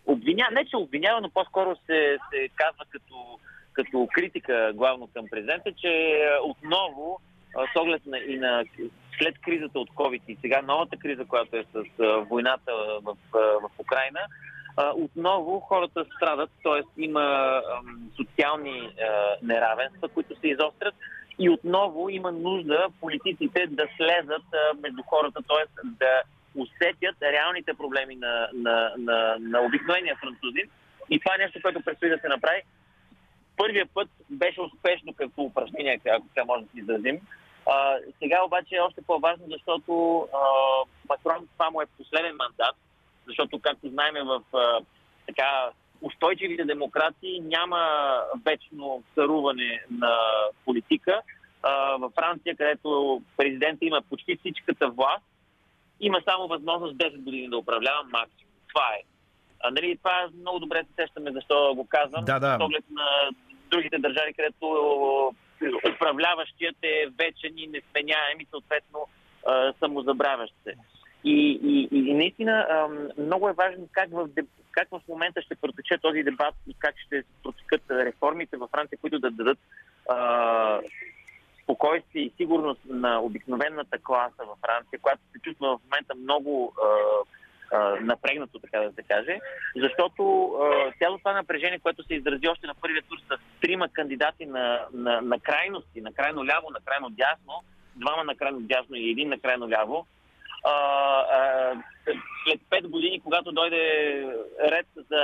обвинява, 0.06 0.52
не 0.52 0.66
че 0.66 0.78
обвинява, 0.78 1.22
но 1.22 1.30
по-скоро 1.30 1.76
се, 1.86 2.18
се 2.34 2.50
казва 2.56 2.86
като, 2.90 3.40
като 3.74 4.08
критика 4.14 4.72
главно 4.76 5.10
към 5.14 5.26
президента, 5.32 5.72
че 5.72 6.22
отново 6.44 7.20
с 7.54 7.80
оглед 7.80 8.06
на, 8.06 8.18
и 8.18 8.38
на 8.38 8.64
след 9.18 9.42
кризата 9.42 9.80
от 9.80 9.90
COVID 9.90 10.22
и 10.28 10.38
сега 10.42 10.62
новата 10.62 10.98
криза, 10.98 11.26
която 11.26 11.58
е 11.58 11.66
с 11.74 11.84
войната 12.30 12.72
в, 13.04 13.16
в 13.34 13.70
Украина, 13.80 14.20
отново 14.96 15.60
хората 15.60 16.06
страдат, 16.16 16.50
т.е. 16.64 17.02
има 17.02 17.62
социални 18.16 18.90
неравенства, 19.42 20.10
които 20.10 20.40
се 20.40 20.48
изострят 20.48 20.96
и 21.40 21.50
отново 21.50 22.10
има 22.10 22.32
нужда 22.32 22.88
политиците 23.02 23.68
да 23.68 23.88
слезат 23.98 24.44
между 24.82 25.04
хората, 25.04 25.42
т.е. 25.48 25.66
да 25.84 26.22
усетят 26.56 27.16
реалните 27.22 27.74
проблеми 27.74 28.16
на, 28.16 28.50
на, 28.54 28.94
на, 28.98 29.36
на 29.40 29.62
обикновения 29.62 30.16
французин. 30.16 30.70
И 31.10 31.20
това 31.20 31.36
е 31.36 31.44
нещо, 31.44 31.60
което 31.62 31.82
предстои 31.82 32.10
да 32.10 32.18
се 32.18 32.28
направи. 32.28 32.62
Първият 33.58 33.90
път 33.94 34.10
беше 34.30 34.62
успешно 34.62 35.14
като 35.14 35.42
упражнение, 35.42 36.00
ако 36.10 36.28
така 36.28 36.46
може 36.46 36.64
да 36.64 36.72
си 36.72 36.80
изразим. 36.80 37.20
А, 37.70 37.98
сега 38.20 38.44
обаче 38.46 38.76
е 38.76 38.82
още 38.82 39.02
по-важно, 39.02 39.46
защото 39.50 40.22
а, 40.34 40.40
Макрон 41.10 41.48
това 41.54 41.70
му 41.70 41.82
е 41.82 41.86
последен 41.98 42.36
мандат 42.36 42.76
защото, 43.28 43.60
както 43.60 43.90
знаем, 43.90 44.16
в 44.26 44.42
така 45.28 45.70
устойчивите 46.04 46.66
демокрации 46.66 47.40
няма 47.40 47.80
вечно 48.46 49.04
царуване 49.16 49.84
на 49.92 50.18
политика. 50.66 51.22
Във 52.00 52.14
Франция, 52.14 52.56
където 52.56 53.22
президента 53.38 53.86
има 53.86 54.02
почти 54.10 54.36
всичката 54.36 54.90
власт, 54.90 55.26
има 56.00 56.22
само 56.30 56.48
възможност 56.48 56.96
10 56.96 57.24
години 57.24 57.50
да 57.50 57.58
управлява 57.58 58.04
максимум. 58.04 58.54
Това 58.68 58.88
е. 59.00 59.02
А, 59.60 59.72
нали, 59.72 59.98
това 59.98 60.30
много 60.40 60.60
добре 60.60 60.84
се 60.84 61.04
сещаме 61.04 61.32
защо 61.32 61.76
го 61.76 61.88
казвам. 61.90 62.26
Да, 62.26 62.40
да. 62.40 62.58
С 62.60 62.64
оглед 62.64 62.86
на 62.92 63.06
другите 63.72 63.98
държави, 63.98 64.34
където 64.34 64.66
управляващият 65.96 66.76
е 66.84 67.08
вечен 67.18 67.54
и 67.58 67.68
несменяем 67.68 68.40
и 68.40 68.48
съответно 68.50 69.08
самозабравящ 69.80 70.54
се. 70.64 70.74
И, 71.24 71.60
и, 71.64 71.98
и 71.98 72.14
наистина 72.14 72.68
много 73.18 73.50
е 73.50 73.54
важно 73.54 73.88
как 73.92 74.10
в, 74.12 74.28
как 74.74 74.88
в 74.92 75.02
момента 75.08 75.42
ще 75.42 75.56
протече 75.56 75.98
този 76.02 76.24
дебат 76.24 76.56
и 76.68 76.74
как 76.80 76.96
ще 77.06 77.24
протекат 77.44 77.82
реформите 77.90 78.58
във 78.58 78.70
Франция, 78.70 78.98
които 79.02 79.20
да 79.20 79.32
дадат 79.32 79.60
а, 80.10 80.80
спокойствие 81.64 82.22
и 82.22 82.34
сигурност 82.38 82.82
на 82.86 83.20
обикновената 83.22 83.98
класа 83.98 84.46
във 84.48 84.58
Франция, 84.66 85.00
която 85.00 85.22
се 85.34 85.40
чувства 85.40 85.78
в 85.78 85.82
момента 85.84 86.16
много 86.16 86.74
а, 86.84 86.88
а, 87.78 87.96
напрегнато, 88.02 88.60
така 88.60 88.80
да 88.80 88.92
се 88.92 89.04
каже, 89.04 89.40
защото 89.76 90.54
а, 90.62 90.92
цялото 91.00 91.20
това 91.20 91.34
напрежение, 91.34 91.80
което 91.80 92.04
се 92.04 92.14
изрази 92.14 92.48
още 92.48 92.68
на 92.68 92.76
първия 92.76 93.02
тур 93.02 93.18
с 93.20 93.38
трима 93.62 93.90
кандидати 93.90 94.46
на, 94.46 94.86
на, 94.94 95.22
на 95.22 95.40
крайности, 95.40 96.02
на 96.02 96.14
крайно 96.14 96.46
ляво, 96.46 96.70
на 96.70 96.80
крайно 96.86 97.10
дясно, 97.10 97.64
двама 97.96 98.24
на 98.24 98.36
крайно 98.36 98.60
дясно 98.60 98.96
и 98.96 99.10
един 99.10 99.30
на 99.30 99.40
крайно 99.40 99.70
ляво, 99.70 100.08
а, 100.64 100.72
а, 100.72 101.84
след 102.44 102.62
5 102.84 102.88
години, 102.88 103.22
когато 103.24 103.52
дойде 103.52 103.84
ред 104.64 104.88
за 104.96 105.24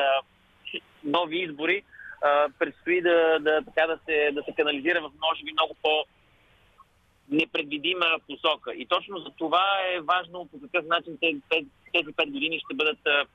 нови 1.03 1.37
избори, 1.43 1.83
а, 2.21 2.49
предстои 2.59 3.01
да, 3.01 3.39
да, 3.39 3.61
така 3.65 3.87
да, 3.87 3.99
се, 4.05 4.31
да 4.33 4.43
се 4.43 4.53
канализира 4.57 5.01
в 5.01 5.11
може 5.21 5.43
би 5.43 5.51
много 5.51 5.75
по- 5.81 6.05
непредвидима 7.29 8.05
посока. 8.27 8.73
И 8.73 8.85
точно 8.85 9.19
за 9.19 9.29
това 9.37 9.65
е 9.93 10.01
важно 10.01 10.49
по 10.51 10.59
какъв 10.61 10.85
начин 10.85 11.17
тези, 11.21 11.41
тези 11.93 12.13
5 12.13 12.31
години 12.31 12.61
ще 12.65 12.75
бъдат 12.75 12.99
а, 13.05 13.25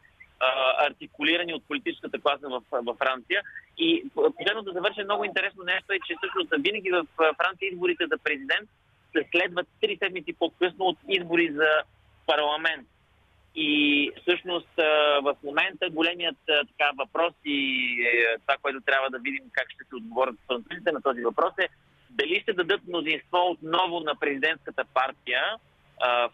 артикулирани 0.86 1.54
от 1.54 1.64
политическата 1.68 2.20
класа 2.20 2.48
в, 2.48 2.62
в 2.72 2.94
Франция. 2.98 3.42
И 3.78 4.04
последно 4.14 4.62
да 4.62 4.72
завърша 4.72 5.04
много 5.04 5.24
интересно 5.24 5.64
нещо 5.64 5.92
е, 5.92 5.98
че 6.06 6.14
всъщност 6.16 6.48
винаги 6.58 6.90
в 6.90 7.06
Франция 7.16 7.68
изборите 7.68 8.06
за 8.06 8.18
президент 8.24 8.70
се 9.16 9.28
следват 9.30 9.66
3 9.82 9.98
седмици 9.98 10.32
по-късно 10.38 10.84
от 10.84 10.98
избори 11.08 11.52
за 11.52 11.68
парламент. 12.26 12.88
И 13.56 14.10
всъщност 14.22 14.68
в 15.22 15.36
момента 15.44 15.90
големият 15.90 16.36
така, 16.46 16.90
въпрос 16.98 17.34
и 17.44 17.58
е, 18.02 18.38
това, 18.38 18.56
което 18.62 18.80
трябва 18.80 19.10
да 19.10 19.18
видим 19.18 19.44
как 19.52 19.70
ще 19.70 19.84
се 19.84 19.96
отговорят 19.96 20.34
французите 20.46 20.92
на 20.92 21.02
този 21.02 21.20
въпрос 21.20 21.52
е 21.58 21.68
дали 22.10 22.40
ще 22.40 22.52
дадат 22.52 22.80
мнозинство 22.88 23.38
отново 23.50 24.00
на 24.00 24.14
президентската 24.20 24.84
партия 24.94 25.42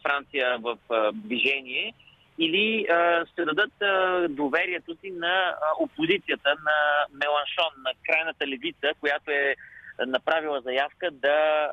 Франция 0.02 0.58
в 0.58 0.78
движение 1.14 1.94
или 2.38 2.86
ще 3.32 3.44
дадат 3.44 3.72
доверието 4.34 4.96
си 5.00 5.10
на 5.10 5.54
опозицията, 5.80 6.48
на 6.48 7.06
Меланшон, 7.12 7.82
на 7.84 7.92
крайната 8.06 8.46
левица, 8.46 8.88
която 9.00 9.30
е 9.30 9.54
направила 10.06 10.60
заявка 10.60 11.10
да 11.10 11.68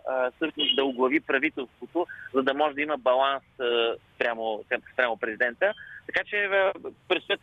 да 0.75 0.85
оглави 0.85 1.19
правителството, 1.19 2.07
за 2.33 2.43
да 2.43 2.53
може 2.53 2.75
да 2.75 2.81
има 2.81 2.97
баланс 2.97 3.43
спрямо, 4.15 4.63
спрямо 4.93 5.17
президента. 5.17 5.73
Така 6.05 6.23
че 6.23 6.49
предстоят 7.07 7.41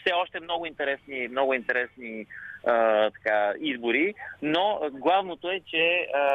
все 0.00 0.12
още 0.12 0.40
много 0.40 0.66
интересни, 0.66 1.28
много 1.28 1.54
интересни 1.54 2.26
а, 2.66 3.10
така, 3.10 3.52
избори, 3.60 4.14
но 4.42 4.80
главното 4.92 5.50
е, 5.50 5.60
че 5.66 6.06
а, 6.14 6.30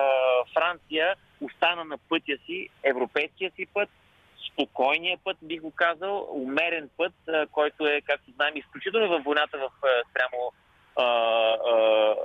Франция 0.53 1.15
остана 1.41 1.85
на 1.85 1.97
пътя 1.97 2.37
си, 2.45 2.69
европейския 2.83 3.51
си 3.51 3.67
път, 3.73 3.89
спокойния 4.51 5.17
път, 5.23 5.37
би 5.41 5.59
го 5.59 5.71
казал, 5.71 6.27
умерен 6.31 6.89
път, 6.97 7.13
който 7.51 7.87
е, 7.87 8.01
както 8.01 8.31
знаем, 8.31 8.57
изключително 8.57 9.09
във 9.09 9.23
войната 9.23 9.57
в, 9.57 9.69
спрямо 10.09 10.51
а, 10.95 11.03
а, 11.03 12.15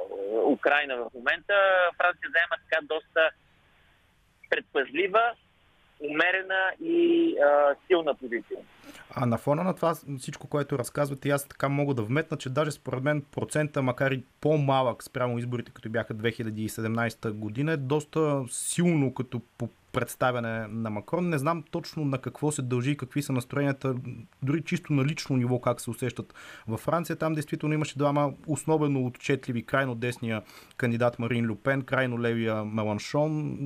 Украина 0.44 0.96
в 0.96 1.14
момента. 1.14 1.54
Франция 1.96 2.28
заема 2.32 2.56
така 2.70 2.86
доста 2.86 3.30
предпазлива, 4.50 5.32
умерена 6.00 6.72
и 6.80 7.34
а, 7.38 7.74
силна 7.86 8.14
позиция. 8.14 8.58
А 9.14 9.26
на 9.26 9.38
фона 9.38 9.64
на 9.64 9.74
това 9.74 9.94
всичко, 10.18 10.46
което 10.48 10.78
разказвате, 10.78 11.30
аз 11.30 11.48
така 11.48 11.68
мога 11.68 11.94
да 11.94 12.02
вметна, 12.02 12.36
че 12.36 12.50
даже 12.50 12.70
според 12.70 13.02
мен 13.02 13.22
процента, 13.22 13.82
макар 13.82 14.10
и 14.10 14.22
по-малък 14.40 15.02
спрямо 15.02 15.38
изборите, 15.38 15.72
като 15.74 15.88
бяха 15.88 16.14
2017 16.14 17.30
година, 17.30 17.72
е 17.72 17.76
доста 17.76 18.44
силно 18.48 19.14
като 19.14 19.40
по 19.58 19.68
представяне 19.92 20.66
на 20.68 20.90
Макрон. 20.90 21.28
Не 21.28 21.38
знам 21.38 21.64
точно 21.70 22.04
на 22.04 22.18
какво 22.18 22.52
се 22.52 22.62
дължи 22.62 22.90
и 22.90 22.96
какви 22.96 23.22
са 23.22 23.32
настроенията, 23.32 23.94
дори 24.42 24.62
чисто 24.62 24.92
на 24.92 25.04
лично 25.04 25.36
ниво 25.36 25.60
как 25.60 25.80
се 25.80 25.90
усещат 25.90 26.34
във 26.68 26.80
Франция. 26.80 27.16
Там 27.16 27.34
действително 27.34 27.74
имаше 27.74 27.98
двама 27.98 28.32
основено 28.46 29.06
отчетливи, 29.06 29.62
крайно 29.62 29.94
десния 29.94 30.42
кандидат 30.76 31.18
Марин 31.18 31.46
Люпен, 31.46 31.82
крайно 31.82 32.20
левия 32.20 32.64
Меланшон. 32.64 33.58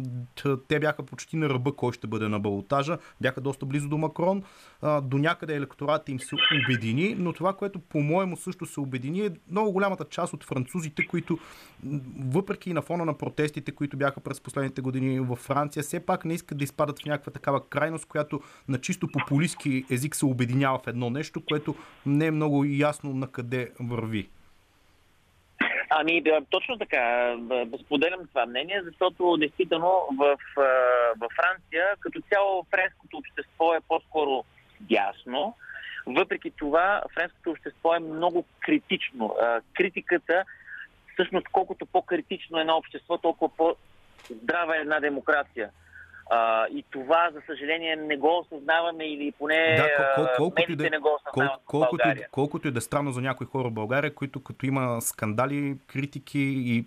Те 0.68 0.80
бяха 0.80 1.02
почти 1.02 1.36
на 1.36 1.48
ръба 1.48 1.76
кой 1.76 1.92
ще 1.92 2.06
бъде 2.06 2.28
на 2.28 2.40
балотажа. 2.40 2.98
Бяха 3.20 3.40
доста 3.40 3.66
близо 3.66 3.88
до 3.88 3.98
Макрон. 3.98 4.42
До 5.02 5.18
някъде 5.18 5.56
електората 5.56 6.12
им 6.12 6.20
се 6.20 6.34
обедини, 6.64 7.14
но 7.18 7.32
това, 7.32 7.52
което 7.52 7.78
по-моему 7.78 8.36
също 8.36 8.66
се 8.66 8.80
обедини 8.80 9.20
е 9.20 9.30
много 9.50 9.72
голямата 9.72 10.04
част 10.04 10.32
от 10.32 10.44
французите, 10.44 11.06
които 11.06 11.38
въпреки 12.18 12.72
на 12.72 12.82
фона 12.82 13.04
на 13.04 13.18
протестите, 13.18 13.72
които 13.72 13.96
бяха 13.96 14.20
през 14.20 14.40
последните 14.40 14.80
години 14.80 15.20
във 15.20 15.38
Франция, 15.38 15.82
все 15.82 16.00
пак 16.00 16.11
не 16.24 16.34
искат 16.34 16.58
да 16.58 16.64
изпадат 16.64 17.02
в 17.02 17.04
някаква 17.04 17.32
такава 17.32 17.68
крайност, 17.68 18.08
която 18.08 18.40
на 18.68 18.80
чисто 18.80 19.08
популистски 19.12 19.84
език 19.90 20.16
се 20.16 20.26
обединява 20.26 20.78
в 20.78 20.86
едно 20.86 21.10
нещо, 21.10 21.42
което 21.48 21.74
не 22.06 22.26
е 22.26 22.30
много 22.30 22.64
ясно 22.64 23.14
на 23.14 23.30
къде 23.30 23.70
върви. 23.80 24.28
Ами, 25.90 26.22
точно 26.50 26.78
така. 26.78 27.36
Споделям 27.84 28.26
това 28.28 28.46
мнение, 28.46 28.82
защото 28.84 29.36
действително 29.36 29.92
в, 30.18 30.36
в 31.16 31.28
Франция 31.36 31.84
като 32.00 32.20
цяло 32.32 32.66
френското 32.70 33.16
общество 33.16 33.74
е 33.74 33.80
по-скоро 33.88 34.44
дясно. 34.80 35.54
Въпреки 36.06 36.50
това, 36.50 37.02
френското 37.14 37.50
общество 37.50 37.94
е 37.94 37.98
много 37.98 38.44
критично. 38.60 39.36
Критиката, 39.74 40.44
всъщност, 41.12 41.46
колкото 41.52 41.86
по-критично 41.86 42.60
е 42.60 42.64
на 42.64 42.76
общество, 42.76 43.18
толкова 43.18 43.56
по-здрава 43.56 44.76
е 44.76 44.80
една 44.80 45.00
демокрация. 45.00 45.70
А, 46.30 46.66
и 46.66 46.84
това, 46.90 47.30
за 47.32 47.40
съжаление, 47.46 47.96
не 47.96 48.16
го 48.16 48.38
осъзнаваме 48.38 49.04
или 49.04 49.32
поне 49.32 49.76
да, 49.76 50.14
кол, 50.14 50.24
кол, 50.24 50.34
колкото 50.36 50.76
да, 50.76 50.90
не 50.90 50.98
го 50.98 51.08
осъзнават 51.14 51.60
кол, 51.64 51.80
колкото, 51.80 51.96
България. 51.96 52.28
Колкото 52.30 52.68
и 52.68 52.70
да 52.70 52.78
е 52.78 52.80
странно 52.80 53.12
за 53.12 53.20
някои 53.20 53.46
хора 53.46 53.68
в 53.68 53.72
България, 53.72 54.14
които 54.14 54.42
като 54.42 54.66
има 54.66 55.00
скандали, 55.00 55.76
критики 55.86 56.54
и 56.56 56.84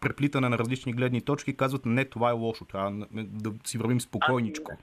преплитане 0.00 0.48
на 0.48 0.58
различни 0.58 0.92
гледни 0.92 1.20
точки, 1.20 1.56
казват 1.56 1.86
не, 1.86 2.04
това 2.04 2.30
е 2.30 2.32
лошо, 2.32 2.64
трябва 2.64 3.06
да 3.14 3.52
си 3.64 3.78
вървим 3.78 4.00
спокойничко. 4.00 4.72
Ами, 4.72 4.80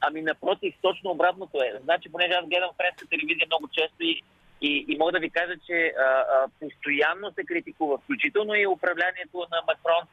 ами 0.00 0.22
напротив, 0.22 0.74
точно 0.82 1.10
обратното 1.10 1.58
е. 1.58 1.80
Значи, 1.84 2.12
понеже 2.12 2.32
аз 2.32 2.48
гледам 2.48 2.70
френска 2.76 3.06
телевизия 3.06 3.46
много 3.46 3.68
често 3.68 3.96
и 4.00 4.22
и, 4.60 4.84
и 4.88 4.96
мога 4.98 5.12
да 5.12 5.18
ви 5.18 5.30
кажа, 5.30 5.54
че 5.66 5.92
а, 5.98 6.02
а, 6.02 6.48
постоянно 6.60 7.32
се 7.32 7.44
критикува, 7.44 7.98
включително 7.98 8.54
и 8.54 8.66
управлението 8.66 9.46
на 9.52 9.62
Макрон, 9.66 10.08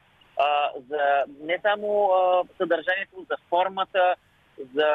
за 0.88 1.24
не 1.40 1.58
само 1.62 2.10
а, 2.12 2.42
съдържанието, 2.56 3.26
за 3.30 3.36
формата, 3.48 4.14
за, 4.74 4.90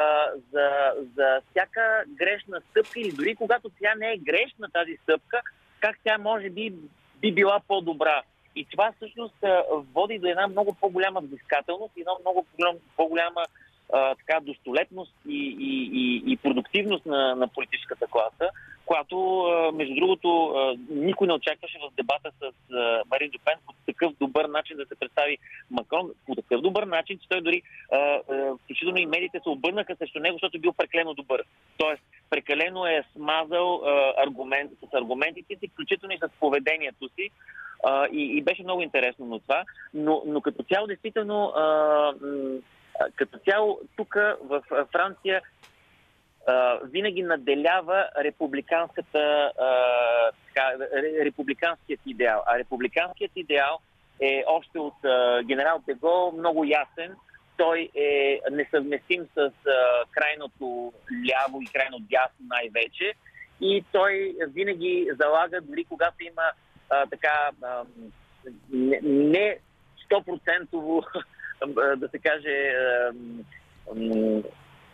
за, 0.52 0.92
за 1.16 1.40
всяка 1.50 2.04
грешна 2.08 2.60
стъпка 2.70 3.00
или 3.00 3.12
дори 3.12 3.34
когато 3.34 3.70
тя 3.80 3.94
не 3.94 4.12
е 4.12 4.16
грешна 4.16 4.68
тази 4.72 4.96
стъпка, 5.02 5.40
как 5.80 5.98
тя 6.04 6.18
може 6.18 6.50
би 6.50 6.74
би 7.20 7.32
била 7.32 7.60
по-добра. 7.68 8.22
И 8.56 8.66
това 8.70 8.92
всъщност 8.96 9.34
води 9.94 10.18
до 10.18 10.28
една 10.28 10.46
много 10.46 10.76
по-голяма 10.80 11.20
взискателност 11.20 11.96
и 11.96 12.00
една 12.00 12.12
много 12.20 12.46
по-голяма 12.96 13.44
а, 13.92 14.14
така, 14.14 14.40
достолетност 14.40 15.14
и, 15.28 15.56
и, 15.60 15.90
и, 15.92 16.32
и 16.32 16.36
продуктивност 16.36 17.06
на, 17.06 17.34
на 17.34 17.48
политическата 17.48 18.06
класа, 18.06 18.50
която, 18.92 19.16
между 19.74 19.94
другото, 19.94 20.54
никой 20.90 21.26
не 21.26 21.32
очакваше 21.32 21.78
в 21.78 21.94
дебата 21.96 22.30
с 22.40 22.52
Марин 23.10 23.30
Люпен 23.34 23.58
по 23.66 23.72
такъв 23.86 24.12
добър 24.20 24.44
начин 24.44 24.76
да 24.76 24.86
се 24.86 24.94
представи 24.94 25.38
Макрон, 25.70 26.10
по 26.26 26.34
такъв 26.34 26.60
добър 26.60 26.82
начин, 26.82 27.18
че 27.18 27.28
той 27.28 27.40
дори, 27.40 27.62
включително 28.64 28.98
и 28.98 29.06
медиите 29.06 29.40
се 29.42 29.48
обърнаха 29.48 29.96
срещу 29.96 30.18
него, 30.18 30.38
защото 30.42 30.60
бил 30.60 30.72
прекалено 30.72 31.14
добър. 31.14 31.42
Тоест, 31.78 32.02
прекалено 32.30 32.86
е 32.86 33.04
смазал 33.12 33.82
аргумент, 34.16 34.70
с 34.72 34.94
аргументите 34.94 35.56
си, 35.56 35.68
включително 35.68 36.14
и 36.14 36.18
с 36.18 36.28
поведението 36.40 37.08
си. 37.08 37.30
И, 38.12 38.36
и 38.36 38.42
беше 38.42 38.62
много 38.62 38.82
интересно 38.82 39.26
на 39.26 39.40
това. 39.40 39.64
Но, 39.94 40.22
но 40.26 40.40
като 40.40 40.62
цяло, 40.62 40.86
действително, 40.86 41.52
като 43.16 43.38
цяло, 43.38 43.80
тук 43.96 44.14
в 44.42 44.62
Франция 44.92 45.42
винаги 46.84 47.22
наделява 47.22 48.08
републиканската, 48.18 49.52
така, 50.46 50.72
републиканският 51.24 52.00
идеал. 52.06 52.42
А 52.46 52.58
републиканският 52.58 53.32
идеал 53.36 53.78
е 54.20 54.44
още 54.46 54.78
от 54.78 54.94
генерал 55.44 55.82
Дегол 55.86 56.32
много 56.32 56.64
ясен. 56.64 57.14
Той 57.56 57.88
е 57.94 58.40
несъвместим 58.50 59.26
с 59.34 59.52
крайното 60.10 60.92
ляво 61.30 61.62
и 61.62 61.66
крайно 61.66 61.98
дясно 62.00 62.46
най-вече. 62.48 63.12
И 63.60 63.84
той 63.92 64.36
винаги 64.48 65.08
залага, 65.20 65.60
дори 65.60 65.84
когато 65.84 66.24
има 66.24 66.42
а, 66.90 67.06
така 67.06 67.50
а, 67.62 67.84
не 69.02 69.58
100% 70.10 71.04
да 71.96 72.08
се 72.08 72.18
каже, 72.18 72.74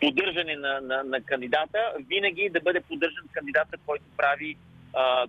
поддържане 0.01 0.55
на, 0.55 0.81
на, 0.81 1.03
на 1.03 1.21
кандидата, 1.21 1.93
винаги 2.09 2.49
да 2.49 2.59
бъде 2.59 2.81
поддържан 2.81 3.23
кандидата, 3.31 3.77
който 3.85 4.03
прави, 4.17 4.57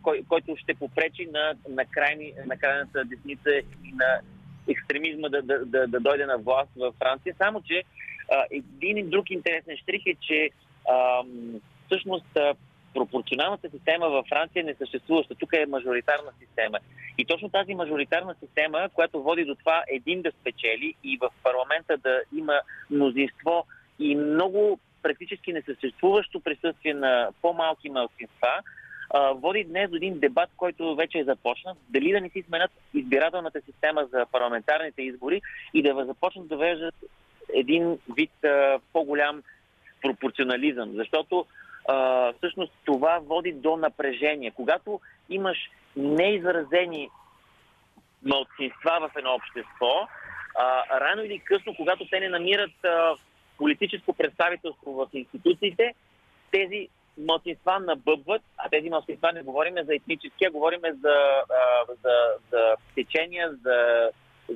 кой, 0.02 0.22
който 0.28 0.56
ще 0.56 0.74
попречи 0.74 1.28
на, 1.32 1.54
на, 1.68 1.84
крайни, 1.84 2.32
на 2.46 2.56
крайната 2.56 3.04
десница 3.04 3.50
и 3.84 3.92
на 3.92 4.20
екстремизма 4.68 5.28
да, 5.28 5.42
да, 5.42 5.64
да, 5.66 5.86
да 5.86 6.00
дойде 6.00 6.26
на 6.26 6.38
власт 6.38 6.70
в 6.76 6.92
Франция. 6.98 7.34
Само, 7.38 7.62
че 7.62 7.82
а, 8.32 8.44
един 8.50 8.96
и 8.96 9.02
друг 9.02 9.30
интересен 9.30 9.76
штрих 9.76 10.02
е, 10.06 10.14
че 10.20 10.50
а, 10.88 11.22
всъщност 11.86 12.38
пропорционалната 12.94 13.70
система 13.70 14.08
във 14.08 14.26
Франция 14.26 14.64
не 14.64 14.74
съществуваща. 14.74 15.34
Тук 15.34 15.52
е 15.52 15.66
мажоритарна 15.66 16.30
система. 16.40 16.78
И 17.18 17.24
точно 17.24 17.48
тази 17.48 17.74
мажоритарна 17.74 18.34
система, 18.40 18.88
която 18.94 19.22
води 19.22 19.44
до 19.44 19.54
това 19.54 19.84
един 19.88 20.22
да 20.22 20.30
спечели 20.40 20.94
и 21.04 21.18
в 21.20 21.30
парламента 21.42 21.96
да 21.96 22.20
има 22.36 22.60
мнозинство 22.90 23.66
и 24.00 24.16
много 24.16 24.78
практически 25.02 25.52
несъществуващо 25.52 26.40
присъствие 26.40 26.94
на 26.94 27.28
по-малки 27.42 27.90
малцинства, 27.90 28.52
води 29.34 29.64
днес 29.64 29.90
до 29.90 29.96
един 29.96 30.18
дебат, 30.18 30.50
който 30.56 30.96
вече 30.96 31.18
е 31.18 31.24
започнат. 31.24 31.78
Дали 31.88 32.12
да 32.12 32.20
не 32.20 32.30
си 32.30 32.42
сменят 32.42 32.70
избирателната 32.94 33.60
система 33.60 34.06
за 34.12 34.26
парламентарните 34.32 35.02
избори 35.02 35.42
и 35.74 35.82
да 35.82 36.04
започнат 36.04 36.48
да 36.48 36.56
веждат 36.56 36.94
един 37.54 37.98
вид 38.16 38.30
по-голям 38.92 39.42
пропорционализъм. 40.02 40.92
Защото 40.94 41.46
а, 41.88 42.32
всъщност 42.32 42.72
това 42.84 43.18
води 43.22 43.52
до 43.52 43.76
напрежение. 43.76 44.50
Когато 44.50 45.00
имаш 45.28 45.58
неизразени 45.96 47.08
малцинства 48.22 49.00
в 49.00 49.10
едно 49.16 49.34
общество, 49.34 50.08
а, 50.58 51.00
рано 51.00 51.24
или 51.24 51.38
късно, 51.38 51.74
когато 51.76 52.08
те 52.10 52.20
не 52.20 52.28
намират 52.28 52.84
а, 52.84 53.14
политическо 53.60 54.12
представителство 54.12 54.92
в 54.92 55.08
институциите, 55.12 55.94
тези 56.50 56.88
малцинства 57.18 57.80
набъбват, 57.80 58.42
а 58.56 58.68
тези 58.68 58.90
малцинства 58.90 59.32
не 59.32 59.42
говорим 59.42 59.74
за 59.84 59.94
етнически, 59.94 60.44
а 60.44 60.50
говорим 60.50 60.80
за, 60.80 61.16
а, 61.60 61.94
за, 62.02 62.14
за 62.50 62.76
течения, 62.94 63.50
за, 63.64 64.10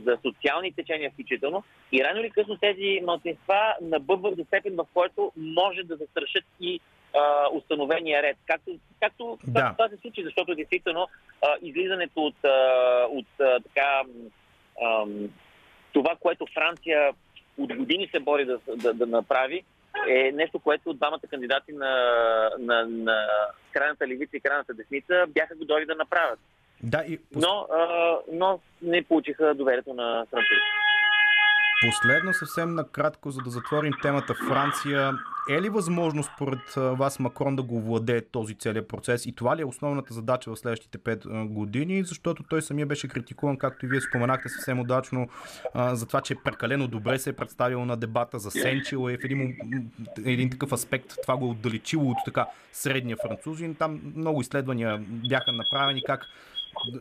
за 0.04 0.18
социални 0.22 0.72
течения 0.72 1.10
включително. 1.10 1.64
И 1.92 2.04
рано 2.04 2.20
или 2.20 2.30
късно 2.30 2.56
тези 2.56 3.00
малцинства 3.04 3.74
набъбват 3.82 4.36
до 4.36 4.44
степен, 4.44 4.76
в 4.76 4.86
който 4.94 5.32
може 5.36 5.82
да 5.82 5.96
застрашат 5.96 6.44
и 6.60 6.80
а, 7.14 7.48
установения 7.52 8.22
ред. 8.22 8.36
Както, 8.46 8.70
както 9.00 9.38
да. 9.46 9.72
това 9.72 9.88
се 9.88 9.96
случи, 9.96 10.24
защото 10.24 10.54
действително 10.54 11.08
а, 11.42 11.56
излизането 11.62 12.20
от, 12.20 12.44
а, 12.44 13.06
от 13.10 13.26
а, 13.40 13.60
така, 13.60 14.02
а, 14.82 15.06
това, 15.92 16.16
което 16.20 16.46
Франция 16.54 17.12
от 17.58 17.76
години 17.76 18.08
се 18.10 18.20
бори 18.20 18.44
да, 18.44 18.58
да, 18.76 18.94
да 18.94 19.06
направи, 19.06 19.64
е 20.08 20.32
нещо, 20.34 20.58
което 20.58 20.92
двамата 20.92 21.20
кандидати 21.30 21.72
на, 21.72 21.92
на, 22.58 22.86
на 22.86 23.26
крайната 23.72 24.08
левица 24.08 24.36
и 24.36 24.40
крайната 24.40 24.74
десница 24.74 25.24
бяха 25.28 25.54
готови 25.54 25.86
да 25.86 25.94
направят. 25.94 26.38
Да, 26.82 27.04
и... 27.08 27.18
но, 27.34 27.66
а, 27.72 28.16
но 28.32 28.60
не 28.82 29.02
получиха 29.02 29.54
доверието 29.54 29.94
на 29.94 30.26
французите. 30.30 30.84
Последно, 31.86 32.34
съвсем 32.34 32.74
накратко, 32.74 33.30
за 33.30 33.40
да 33.40 33.50
затворим 33.50 33.92
темата 34.02 34.34
Франция. 34.48 35.12
Е 35.50 35.62
ли 35.62 35.68
възможно 35.68 36.22
според 36.22 36.74
вас 36.76 37.18
Макрон 37.18 37.56
да 37.56 37.62
го 37.62 37.80
владее 37.80 38.20
този 38.20 38.54
целият 38.54 38.88
процес? 38.88 39.26
И 39.26 39.32
това 39.32 39.56
ли 39.56 39.62
е 39.62 39.64
основната 39.64 40.14
задача 40.14 40.50
в 40.50 40.58
следващите 40.58 40.98
5 40.98 41.46
години? 41.46 42.04
Защото 42.04 42.42
той 42.42 42.62
самия 42.62 42.86
беше 42.86 43.08
критикуван, 43.08 43.56
както 43.56 43.86
и 43.86 43.88
вие 43.88 44.00
споменахте 44.00 44.48
съвсем 44.48 44.80
удачно, 44.80 45.28
за 45.74 46.06
това, 46.06 46.20
че 46.20 46.32
е 46.32 46.36
прекалено 46.44 46.88
добре 46.88 47.18
се 47.18 47.30
е 47.30 47.32
представил 47.32 47.84
на 47.84 47.96
дебата 47.96 48.38
за 48.38 48.50
Сенчил 48.50 49.10
и 49.10 49.16
в 49.16 49.24
един, 49.24 49.56
един 50.24 50.50
такъв 50.50 50.72
аспект 50.72 51.14
това 51.22 51.36
го 51.36 51.46
е 51.46 51.50
отдалечило 51.50 52.10
от 52.10 52.18
така 52.24 52.46
средния 52.72 53.16
французин. 53.16 53.74
Там 53.74 54.00
много 54.16 54.40
изследвания 54.40 55.02
бяха 55.08 55.52
направени 55.52 56.02
как 56.06 56.26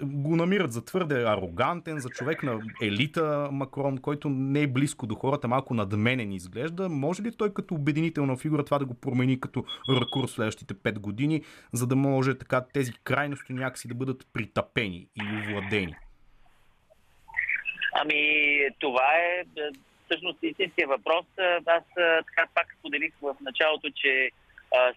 го 0.03 0.36
намират 0.36 0.71
за 0.71 0.86
твърде 0.86 1.24
арогантен, 1.24 1.99
за 1.99 2.09
човек 2.09 2.43
на 2.43 2.61
елита 2.82 3.49
Макрон, 3.51 3.97
който 3.97 4.30
не 4.30 4.61
е 4.61 4.67
близко 4.67 5.07
до 5.07 5.15
хората, 5.15 5.47
малко 5.47 5.74
надменен 5.74 6.32
изглежда. 6.32 6.89
Може 6.89 7.24
ли 7.24 7.38
той 7.38 7.53
като 7.53 7.76
обединителна 7.76 8.38
фигура 8.38 8.65
това 8.65 8.80
да 8.80 8.86
го 8.86 8.93
промени 8.93 9.39
като 9.39 9.65
ракурс 9.89 10.32
следващите 10.32 10.74
5 10.74 10.99
години, 10.99 11.43
за 11.74 11.88
да 11.88 11.95
може 11.95 12.38
така 12.38 12.65
тези 12.74 12.93
крайности 13.03 13.53
някакси 13.53 13.88
да 13.88 13.95
бъдат 13.95 14.28
притъпени 14.34 15.07
и 15.15 15.21
овладени? 15.21 15.95
Ами, 17.95 18.21
това 18.80 19.07
е, 19.15 19.61
е 19.61 19.69
всъщност 20.05 20.39
истинския 20.43 20.88
въпрос. 20.88 21.26
Аз 21.65 21.84
така 21.95 22.47
пак 22.55 22.76
споделих 22.80 23.13
в 23.21 23.36
началото, 23.41 23.89
че 23.95 24.30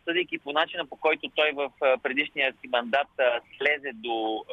съдейки 0.04 0.38
по 0.38 0.52
начина 0.52 0.86
по 0.86 0.96
който 0.96 1.30
той 1.34 1.52
в 1.52 1.70
предишния 2.02 2.52
си 2.52 2.68
мандат 2.68 3.08
слезе 3.58 3.90
до 3.94 4.44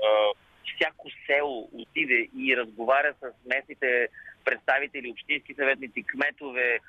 всяко 0.75 1.07
село, 1.25 1.69
отиде 1.73 2.27
и 2.37 2.57
разговаря 2.57 3.13
с 3.21 3.47
местните 3.47 4.07
представители, 4.45 5.11
общински 5.11 5.53
съветници, 5.53 6.03
кметове, 6.03 6.79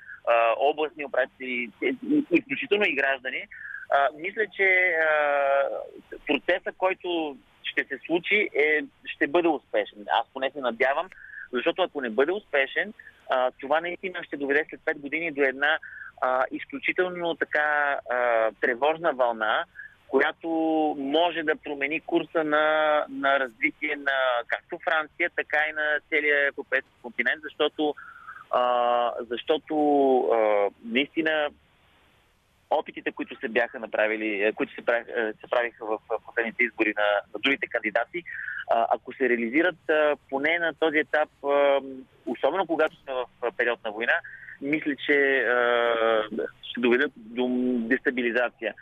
областни 0.57 1.05
управители, 1.05 1.70
изключително 2.30 2.85
и 2.85 2.95
граждани, 2.95 3.47
мисля, 4.16 4.47
че 4.57 4.95
процеса, 6.26 6.72
който 6.78 7.37
ще 7.62 7.85
се 7.85 7.99
случи, 8.07 8.49
е, 8.55 8.85
ще 9.05 9.26
бъде 9.26 9.49
успешен. 9.49 9.99
Аз 10.20 10.26
поне 10.32 10.51
се 10.51 10.61
надявам, 10.61 11.09
защото 11.53 11.82
ако 11.82 12.01
не 12.01 12.11
бъде 12.11 12.32
успешен, 12.32 12.93
това 13.61 13.80
наистина 13.80 14.24
ще 14.24 14.37
доведе 14.37 14.66
след 14.70 14.80
5 14.80 14.99
години 14.99 15.30
до 15.30 15.43
една 15.43 15.78
а, 16.21 16.45
изключително 16.51 17.35
така 17.35 17.99
а, 18.11 18.51
тревожна 18.61 19.12
вълна, 19.12 19.65
която 20.09 20.49
може 20.99 21.43
да 21.43 21.57
промени 21.57 22.01
курса 22.01 22.45
на, 22.45 23.05
на 23.09 23.41
развитие 23.41 23.97
на 23.97 24.43
както 24.47 24.79
Франция, 24.85 25.31
така 25.37 25.59
и 25.71 25.73
на 25.73 26.01
целия 26.09 26.47
европейски 26.47 26.91
континент, 27.03 27.43
защото, 27.43 27.95
а, 28.51 29.12
защото 29.31 29.75
а, 30.33 30.69
наистина 30.85 31.51
опитите, 32.71 33.12
които 33.12 33.41
се 33.41 33.49
бяха 33.49 33.79
направили, 33.81 34.53
които 34.55 34.75
се, 34.75 34.85
правих, 34.85 35.07
се 35.41 35.51
правиха 35.51 35.87
в 35.87 35.99
последните 36.27 36.62
избори 36.65 36.95
на, 36.97 37.07
на 37.35 37.41
другите 37.41 37.67
кандидати, 37.67 38.23
ако 38.71 39.12
се 39.12 39.29
реализират 39.29 39.77
поне 40.31 40.59
на 40.59 40.75
този 40.75 40.99
етап, 40.99 41.29
особено 42.27 42.67
когато 42.67 42.97
сме 42.97 43.12
в 43.15 43.27
период 43.57 43.85
на 43.85 43.91
война, 43.91 44.15
мисля, 44.65 44.97
че 45.07 45.39
а, 45.39 46.23
ще 46.62 46.81
доведат 46.81 47.12
до 47.17 47.49
дестабилизация. 47.79 48.75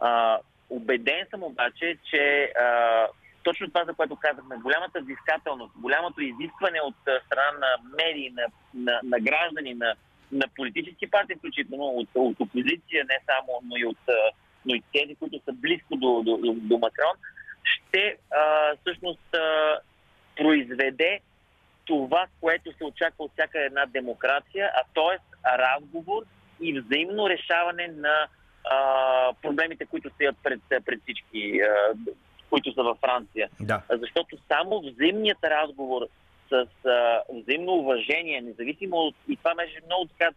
А, 0.00 0.38
убеден 0.70 1.26
съм 1.30 1.42
обаче, 1.42 1.96
че 2.10 2.52
а, 2.60 3.06
точно 3.42 3.68
това, 3.68 3.84
за 3.84 3.94
което 3.94 4.16
казахме, 4.16 4.56
голямата 4.56 5.00
взискателност, 5.00 5.72
голямото 5.76 6.20
изискване 6.20 6.80
от 6.80 6.96
страна 7.26 7.52
на 7.60 7.90
медии, 7.96 8.30
на, 8.30 8.46
на, 8.74 9.00
на 9.04 9.20
граждани, 9.20 9.74
на, 9.74 9.94
на 10.32 10.46
политически 10.56 11.10
партии, 11.10 11.36
включително 11.36 11.84
от, 11.84 12.08
от 12.14 12.40
опозиция, 12.40 13.04
не 13.04 13.18
само, 13.26 13.60
но 13.64 13.76
и 13.76 13.86
от 13.86 13.98
но 14.66 14.74
и 14.74 14.82
тези, 14.92 15.14
които 15.14 15.40
са 15.44 15.52
близко 15.52 15.96
до, 15.96 16.22
до, 16.22 16.38
до, 16.54 16.78
Макрон, 16.78 17.16
ще 17.64 18.16
а, 18.30 18.76
всъщност 18.80 19.34
а, 19.34 19.78
произведе 20.36 21.20
това, 21.90 22.26
което 22.40 22.72
се 22.72 22.84
очаква 22.84 23.24
от 23.24 23.32
всяка 23.32 23.64
една 23.64 23.86
демокрация, 23.86 24.70
а 24.74 24.82
т.е. 24.94 25.18
разговор 25.58 26.22
и 26.60 26.80
взаимно 26.80 27.28
решаване 27.28 27.88
на 27.88 28.26
а, 28.70 28.76
проблемите, 29.42 29.86
които 29.86 30.10
стоят 30.10 30.36
пред, 30.42 30.60
пред 30.68 31.02
всички, 31.02 31.60
а, 31.60 31.94
които 32.50 32.72
са 32.72 32.82
във 32.82 32.98
Франция. 32.98 33.48
Да. 33.60 33.82
Защото 33.90 34.38
само 34.48 34.80
взаимният 34.80 35.44
разговор 35.44 36.06
с 36.48 36.66
а, 36.86 37.20
взаимно 37.42 37.72
уважение, 37.72 38.40
независимо 38.40 38.96
от... 38.96 39.14
И 39.28 39.36
това 39.36 39.54
беше 39.54 39.80
много 39.86 40.06
така 40.06 40.30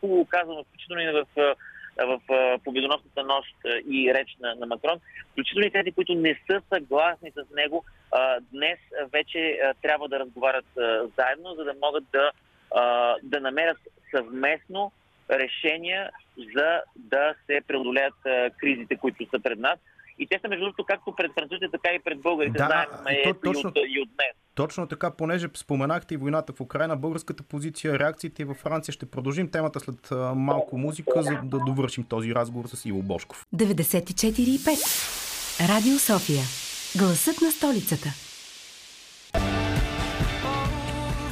хубаво 0.00 0.24
казано, 0.24 0.64
включително 0.64 1.02
и 1.02 1.12
в 1.12 1.56
в 1.98 2.20
победоносната 2.64 3.24
нощ 3.24 3.54
и 3.90 4.14
реч 4.14 4.36
на, 4.40 4.54
на 4.54 4.66
Макрон, 4.66 5.00
включително 5.32 5.66
и 5.66 5.70
тези, 5.70 5.92
които 5.92 6.14
не 6.14 6.40
са 6.50 6.62
съгласни 6.72 7.30
с 7.30 7.54
него, 7.54 7.84
днес 8.52 8.78
вече 9.12 9.58
трябва 9.82 10.08
да 10.08 10.18
разговарят 10.18 10.64
заедно, 11.18 11.54
за 11.54 11.64
да 11.64 11.74
могат 11.82 12.04
да, 12.12 12.30
да 13.22 13.40
намерят 13.40 13.78
съвместно 14.10 14.92
решения 15.30 16.10
за 16.56 16.80
да 16.96 17.34
се 17.46 17.60
преодолеят 17.66 18.14
кризите, 18.58 18.96
които 18.96 19.26
са 19.30 19.40
пред 19.40 19.58
нас. 19.58 19.78
И 20.22 20.26
те 20.26 20.38
са, 20.42 20.48
между 20.48 20.64
другото, 20.64 20.84
както 20.84 21.14
пред 21.16 21.32
французите, 21.34 21.68
така 21.72 21.94
и 21.94 21.98
пред 22.04 22.20
българите. 22.20 22.58
Да, 22.58 22.66
Знаем 22.66 23.18
и, 23.20 23.22
то, 23.22 23.34
точно, 23.34 23.72
и, 23.76 23.80
от, 23.80 23.86
и 23.88 24.00
от 24.00 24.08
днес. 24.08 24.36
Точно 24.54 24.86
така, 24.86 25.10
понеже 25.10 25.48
споменахте 25.54 26.14
и 26.14 26.16
войната 26.16 26.52
в 26.52 26.60
Украина, 26.60 26.96
българската 26.96 27.42
позиция, 27.42 27.98
реакциите 27.98 28.42
и 28.42 28.44
във 28.44 28.56
Франция. 28.56 28.92
Ще 28.92 29.06
продължим 29.06 29.50
темата 29.50 29.80
след 29.80 30.10
малко 30.36 30.78
музика, 30.78 31.22
за 31.22 31.38
да 31.44 31.58
довършим 31.58 32.04
този 32.04 32.34
разговор 32.34 32.66
с 32.66 32.84
Иво 32.84 33.02
Бошков. 33.02 33.46
94,5 33.54 35.68
Радио 35.68 35.98
София. 35.98 36.42
Гласът 36.96 37.40
на 37.40 37.50
столицата. 37.50 38.31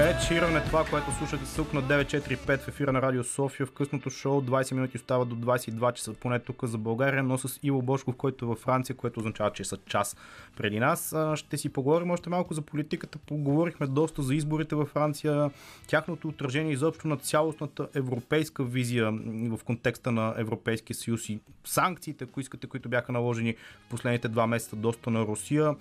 Ед 0.03 0.21
Ширан 0.23 0.57
е 0.57 0.65
това, 0.65 0.85
което 0.91 1.13
слушате 1.13 1.45
тук 1.57 1.75
на 1.75 1.83
945 1.83 2.59
в 2.59 2.69
ефира 2.69 2.93
на 2.93 3.03
Радио 3.03 3.25
София. 3.25 3.67
В 3.67 3.73
късното 3.73 4.11
шоу 4.11 4.43
20 4.43 4.73
минути 4.73 4.97
остава 4.97 5.25
до 5.25 5.37
22 5.37 5.93
часа, 5.93 6.15
поне 6.15 6.39
тук 6.39 6.65
за 6.65 6.79
България, 6.79 7.23
но 7.23 7.39
с 7.39 7.61
Иво 7.63 7.83
Бошков, 7.83 8.17
който 8.17 8.45
е 8.45 8.49
във 8.49 8.59
Франция, 8.59 8.97
което 8.97 9.21
означава, 9.21 9.53
че 9.53 9.65
са 9.65 9.77
час 9.87 10.17
преди 10.57 10.81
нас. 10.81 11.15
Ще 11.35 11.57
си 11.57 11.69
поговорим 11.69 12.11
още 12.11 12.31
малко 12.31 12.55
за 12.55 12.63
политиката. 12.63 13.19
Поговорихме 13.19 13.87
доста 13.87 14.23
за 14.23 14.35
изборите 14.35 14.75
във 14.75 14.89
Франция, 14.89 15.51
тяхното 15.87 16.29
отражение 16.29 16.73
изобщо 16.73 17.09
на 17.09 17.17
цялостната 17.17 17.89
европейска 17.95 18.65
визия 18.65 19.13
в 19.51 19.59
контекста 19.65 20.13
на 20.13 20.35
Европейския 20.37 20.97
съюз 20.97 21.29
и 21.29 21.41
санкциите, 21.65 22.25
ако 22.25 22.41
искате, 22.41 22.67
които 22.67 22.89
бяха 22.89 23.13
наложени 23.13 23.55
в 23.87 23.91
последните 23.91 24.29
два 24.29 24.47
месеца 24.47 24.77
доста 24.77 25.11
на 25.11 25.21
Русия 25.21 25.75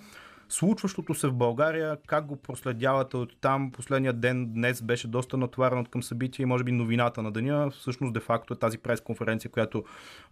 случващото 0.52 1.14
се 1.14 1.28
в 1.28 1.32
България, 1.32 1.96
как 2.06 2.26
го 2.26 2.36
проследявате 2.36 3.16
от 3.16 3.36
там. 3.40 3.70
Последният 3.72 4.20
ден 4.20 4.52
днес 4.52 4.82
беше 4.82 5.08
доста 5.08 5.36
натоварен 5.36 5.78
от 5.78 5.88
към 5.88 6.02
събития 6.02 6.42
и 6.42 6.46
може 6.46 6.64
би 6.64 6.72
новината 6.72 7.22
на 7.22 7.32
деня. 7.32 7.70
Всъщност, 7.70 8.12
де-факто 8.12 8.54
е 8.54 8.56
тази 8.56 8.78
пресконференция, 8.78 9.50
която 9.50 9.84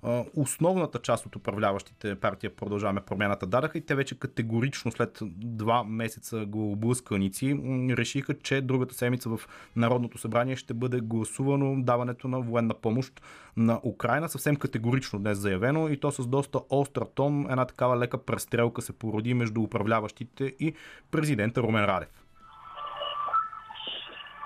а, 0.02 0.24
основната 0.36 0.98
част 0.98 1.26
от 1.26 1.36
управляващите 1.36 2.14
партия 2.14 2.56
Продължаваме 2.56 3.00
промяната 3.00 3.46
дадаха 3.46 3.78
и 3.78 3.86
те 3.86 3.94
вече 3.94 4.18
категорично 4.18 4.92
след 4.92 5.18
два 5.36 5.84
месеца 5.84 6.46
глоблъсканици 6.46 7.58
решиха, 7.90 8.34
че 8.38 8.60
другата 8.60 8.94
седмица 8.94 9.28
в 9.28 9.40
Народното 9.76 10.18
събрание 10.18 10.56
ще 10.56 10.74
бъде 10.74 11.00
гласувано 11.00 11.82
даването 11.82 12.28
на 12.28 12.40
военна 12.40 12.74
помощ 12.74 13.20
на 13.56 13.80
Украина. 13.84 14.28
Съвсем 14.28 14.56
категорично 14.56 15.18
днес 15.18 15.38
заявено 15.38 15.88
и 15.88 16.00
то 16.00 16.10
с 16.10 16.26
доста 16.26 16.60
остър 16.70 17.04
тон. 17.14 17.46
Една 17.50 17.64
такава 17.64 17.98
лека 17.98 18.18
престрелка 18.18 18.82
се 18.82 18.92
породи 18.92 19.34
между 19.34 19.62
управляващите 19.62 20.07
и 20.40 20.74
президента 21.10 21.60
Румен 21.60 21.84
Радев. 21.84 22.08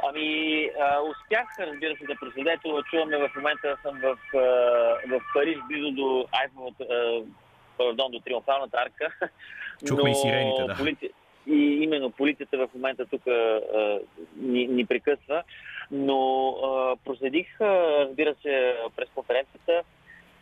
Ами, 0.08 0.70
а, 0.80 1.00
успях, 1.00 1.48
разбира 1.58 1.96
се, 1.96 2.04
да 2.06 2.16
проследето. 2.16 2.82
Чуваме 2.90 3.16
в 3.16 3.30
момента 3.36 3.76
съм 3.82 4.00
в, 4.00 4.16
в 5.08 5.20
Париж, 5.34 5.58
близо 5.68 5.90
до 5.90 6.26
Айфовата, 6.32 6.84
пардон, 7.78 8.10
до 8.10 8.20
Триумфалната 8.20 8.76
арка. 8.76 9.28
Чухме 9.86 10.02
Но, 10.02 10.10
и 10.10 10.14
сирените, 10.14 10.62
да. 10.62 10.74
Полиция, 10.74 11.10
и 11.46 11.78
именно 11.82 12.10
полицията 12.10 12.58
в 12.58 12.68
момента 12.74 13.06
тук 13.06 13.22
ни, 14.36 14.66
ни 14.66 14.86
прекъсва. 14.86 15.42
Но 15.90 16.48
а, 16.48 16.96
проследих, 17.04 17.60
разбира 17.60 18.34
се, 18.42 18.76
през 18.96 19.08
конференцията. 19.14 19.82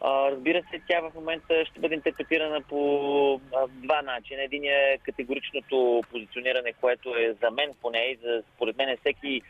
Разбира 0.05 0.63
се, 0.63 0.81
тя 0.89 1.01
в 1.01 1.15
момента 1.15 1.65
ще 1.65 1.81
бъде 1.81 1.95
интерпретирана 1.95 2.61
по 2.63 3.41
два 3.69 4.03
начина. 4.03 4.43
Един 4.43 4.65
е 4.65 4.99
категоричното 5.03 6.03
позициониране, 6.11 6.73
което 6.81 7.17
е 7.17 7.37
за 7.43 7.51
мен 7.51 7.71
поне 7.83 7.99
и 7.99 8.19
за, 8.23 8.43
според 8.55 8.77
мен 8.77 8.89
е 8.89 8.97
всеки 8.97 9.43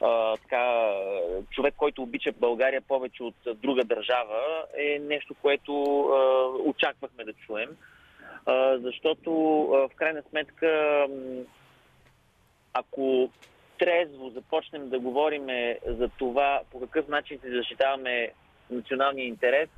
а, 0.00 0.36
така, 0.36 0.92
човек, 1.50 1.74
който 1.76 2.02
обича 2.02 2.32
България 2.32 2.80
повече 2.80 3.22
от 3.22 3.34
друга 3.54 3.84
държава, 3.84 4.64
е 4.78 4.98
нещо, 4.98 5.34
което 5.42 6.00
а, 6.00 6.46
очаквахме 6.68 7.24
да 7.24 7.32
чуем. 7.32 7.76
А, 8.46 8.78
защото 8.78 9.62
а, 9.62 9.88
в 9.88 9.90
крайна 9.96 10.22
сметка, 10.30 11.06
ако 12.72 13.30
трезво 13.78 14.30
започнем 14.30 14.88
да 14.88 14.98
говорим 14.98 15.46
за 15.86 16.08
това 16.08 16.60
по 16.72 16.80
какъв 16.80 17.08
начин 17.08 17.38
се 17.38 17.56
защитаваме 17.56 18.30
националния 18.70 19.26
интерес, 19.26 19.68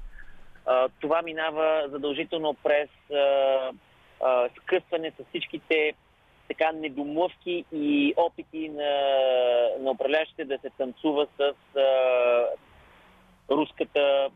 това 1.00 1.22
минава 1.22 1.88
задължително 1.88 2.54
през 2.54 2.88
скъсване 4.56 5.10
с 5.10 5.24
всичките 5.28 5.94
така 6.48 6.72
недомлъвки 6.72 7.64
и 7.72 8.14
опити 8.16 8.68
на, 8.68 8.90
на 9.80 9.90
управляващите 9.90 10.44
да 10.44 10.58
се 10.58 10.70
танцува 10.70 11.26
с 11.36 11.54
а, 11.78 12.44
руската 13.50 14.30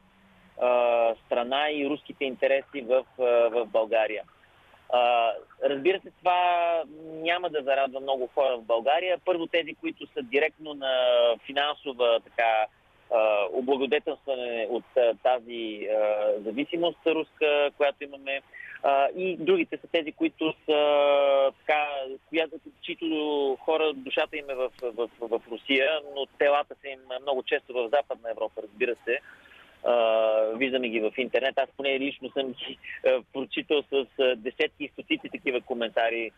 а, 0.60 1.14
страна 1.26 1.70
и 1.70 1.88
руските 1.88 2.24
интереси 2.24 2.80
в, 2.80 3.04
а, 3.18 3.24
в 3.24 3.66
България. 3.66 4.22
А, 4.92 5.32
разбира 5.64 6.00
се, 6.00 6.10
това 6.10 6.82
няма 7.06 7.50
да 7.50 7.62
зарадва 7.62 8.00
много 8.00 8.30
хора 8.34 8.56
в 8.56 8.62
България. 8.62 9.18
Първо 9.24 9.46
тези, 9.46 9.74
които 9.74 10.06
са 10.06 10.22
директно 10.22 10.74
на 10.74 10.94
финансова 11.46 12.20
така, 12.20 12.66
облагодетелстване 13.52 14.66
от 14.70 14.84
тази 15.22 15.88
зависимост 16.44 16.98
руска, 17.06 17.70
която 17.76 18.04
имаме. 18.04 18.40
И 19.16 19.36
другите 19.36 19.76
са 19.76 19.86
тези, 19.92 20.12
които 20.12 20.54
са 20.66 21.52
така, 21.58 21.88
която, 22.28 22.56
чието 22.82 23.56
хора, 23.60 23.92
душата 23.94 24.36
им 24.36 24.50
е 24.50 24.54
в, 24.54 24.70
в, 24.82 25.08
в, 25.20 25.40
Русия, 25.50 26.00
но 26.14 26.26
телата 26.38 26.74
са 26.80 26.88
им 26.88 27.00
много 27.22 27.42
често 27.42 27.72
в 27.72 27.88
Западна 27.88 28.30
Европа, 28.30 28.62
разбира 28.62 28.94
се. 29.04 29.18
Uh, 29.84 30.56
виждаме 30.56 30.88
ги 30.88 31.00
в 31.00 31.12
интернет. 31.16 31.58
Аз 31.58 31.68
поне 31.76 32.00
лично 32.00 32.30
съм 32.30 32.52
ги 32.52 32.78
uh, 33.04 33.24
прочитал 33.32 33.82
с 33.82 33.92
uh, 33.92 34.34
десетки 34.36 34.84
и 34.84 34.88
стотици 34.88 35.28
такива 35.32 35.60
коментари, 35.60 36.30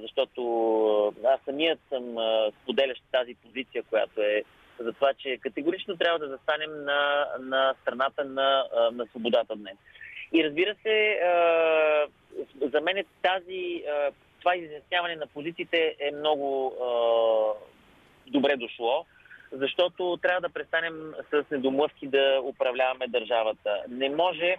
защото 0.00 0.42
аз 1.24 1.40
самият 1.44 1.80
съм 1.88 2.16
споделящ 2.62 3.02
тази 3.12 3.34
позиция, 3.34 3.82
която 3.82 4.20
е 4.20 4.42
за 4.78 4.92
това, 4.92 5.14
че 5.18 5.38
категорично 5.38 5.96
трябва 5.96 6.18
да 6.18 6.28
застанем 6.28 6.84
на, 6.84 7.26
на 7.40 7.74
страната 7.82 8.24
на, 8.24 8.64
на 8.92 9.06
свободата 9.06 9.56
днес. 9.56 9.76
И 10.32 10.44
разбира 10.44 10.74
се, 10.82 11.18
за 12.72 12.80
мен 12.80 13.04
тази, 13.22 13.84
това 14.38 14.56
изясняване 14.56 15.16
на 15.16 15.26
позициите 15.26 15.96
е 16.00 16.10
много 16.10 16.74
добре 18.26 18.56
дошло, 18.56 19.06
защото 19.52 20.18
трябва 20.22 20.40
да 20.40 20.48
престанем 20.48 21.14
с 21.30 21.44
недомлъвки 21.50 22.06
да 22.06 22.40
управляваме 22.44 23.08
държавата. 23.08 23.82
Не 23.88 24.10
може, 24.10 24.56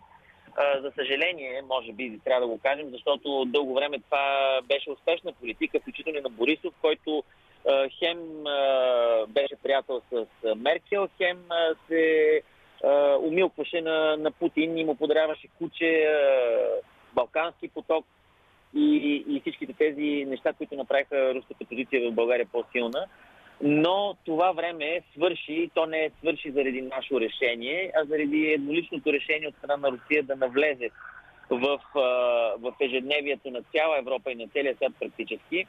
за 0.82 0.92
съжаление, 0.96 1.62
може 1.62 1.92
би 1.92 2.20
трябва 2.24 2.42
да 2.42 2.54
го 2.54 2.60
кажем, 2.60 2.90
защото 2.90 3.46
дълго 3.46 3.74
време 3.74 4.00
това 4.00 4.60
беше 4.64 4.92
успешна 4.92 5.34
политика, 5.34 5.80
включително 5.80 6.22
на 6.22 6.30
Борисов, 6.30 6.74
който 6.82 7.24
хем 8.00 8.44
беше 9.28 9.56
приятел 9.64 10.02
с 10.12 10.26
Меркел, 10.56 11.08
хем 11.18 11.38
се 11.88 12.42
умилкваше 13.22 13.82
на, 13.82 14.18
на 14.18 14.32
Путин 14.32 14.78
и 14.78 14.86
му 14.86 14.96
подаряваше 14.96 15.48
куче, 15.58 16.10
Балкански 17.14 17.68
поток 17.68 18.06
и, 18.76 19.24
и 19.28 19.42
всичките 19.42 19.74
тези 19.74 20.26
неща, 20.26 20.54
които 20.54 20.76
направиха 20.76 21.34
руската 21.36 21.66
позиция 21.66 22.12
в 22.12 22.14
България 22.14 22.46
по-силна. 22.52 23.08
Но 23.62 24.16
това 24.26 24.52
време 24.52 25.02
свърши, 25.14 25.70
то 25.74 25.86
не 25.86 26.12
свърши 26.20 26.52
заради 26.52 26.82
наше 26.82 27.14
решение, 27.20 27.92
а 27.96 28.06
заради 28.06 28.46
едноличното 28.46 29.14
решение 29.14 29.48
от 29.48 29.56
страна 29.56 29.78
на 29.78 29.92
Русия 29.92 30.24
да 30.24 30.36
навлезе 30.36 30.90
в, 31.50 31.80
в 32.60 32.74
ежедневието 32.80 33.52
на 33.52 33.62
цяла 33.62 33.98
Европа 33.98 34.32
и 34.32 34.36
на 34.36 34.48
целия 34.48 34.76
свят 34.76 34.94
практически 35.00 35.66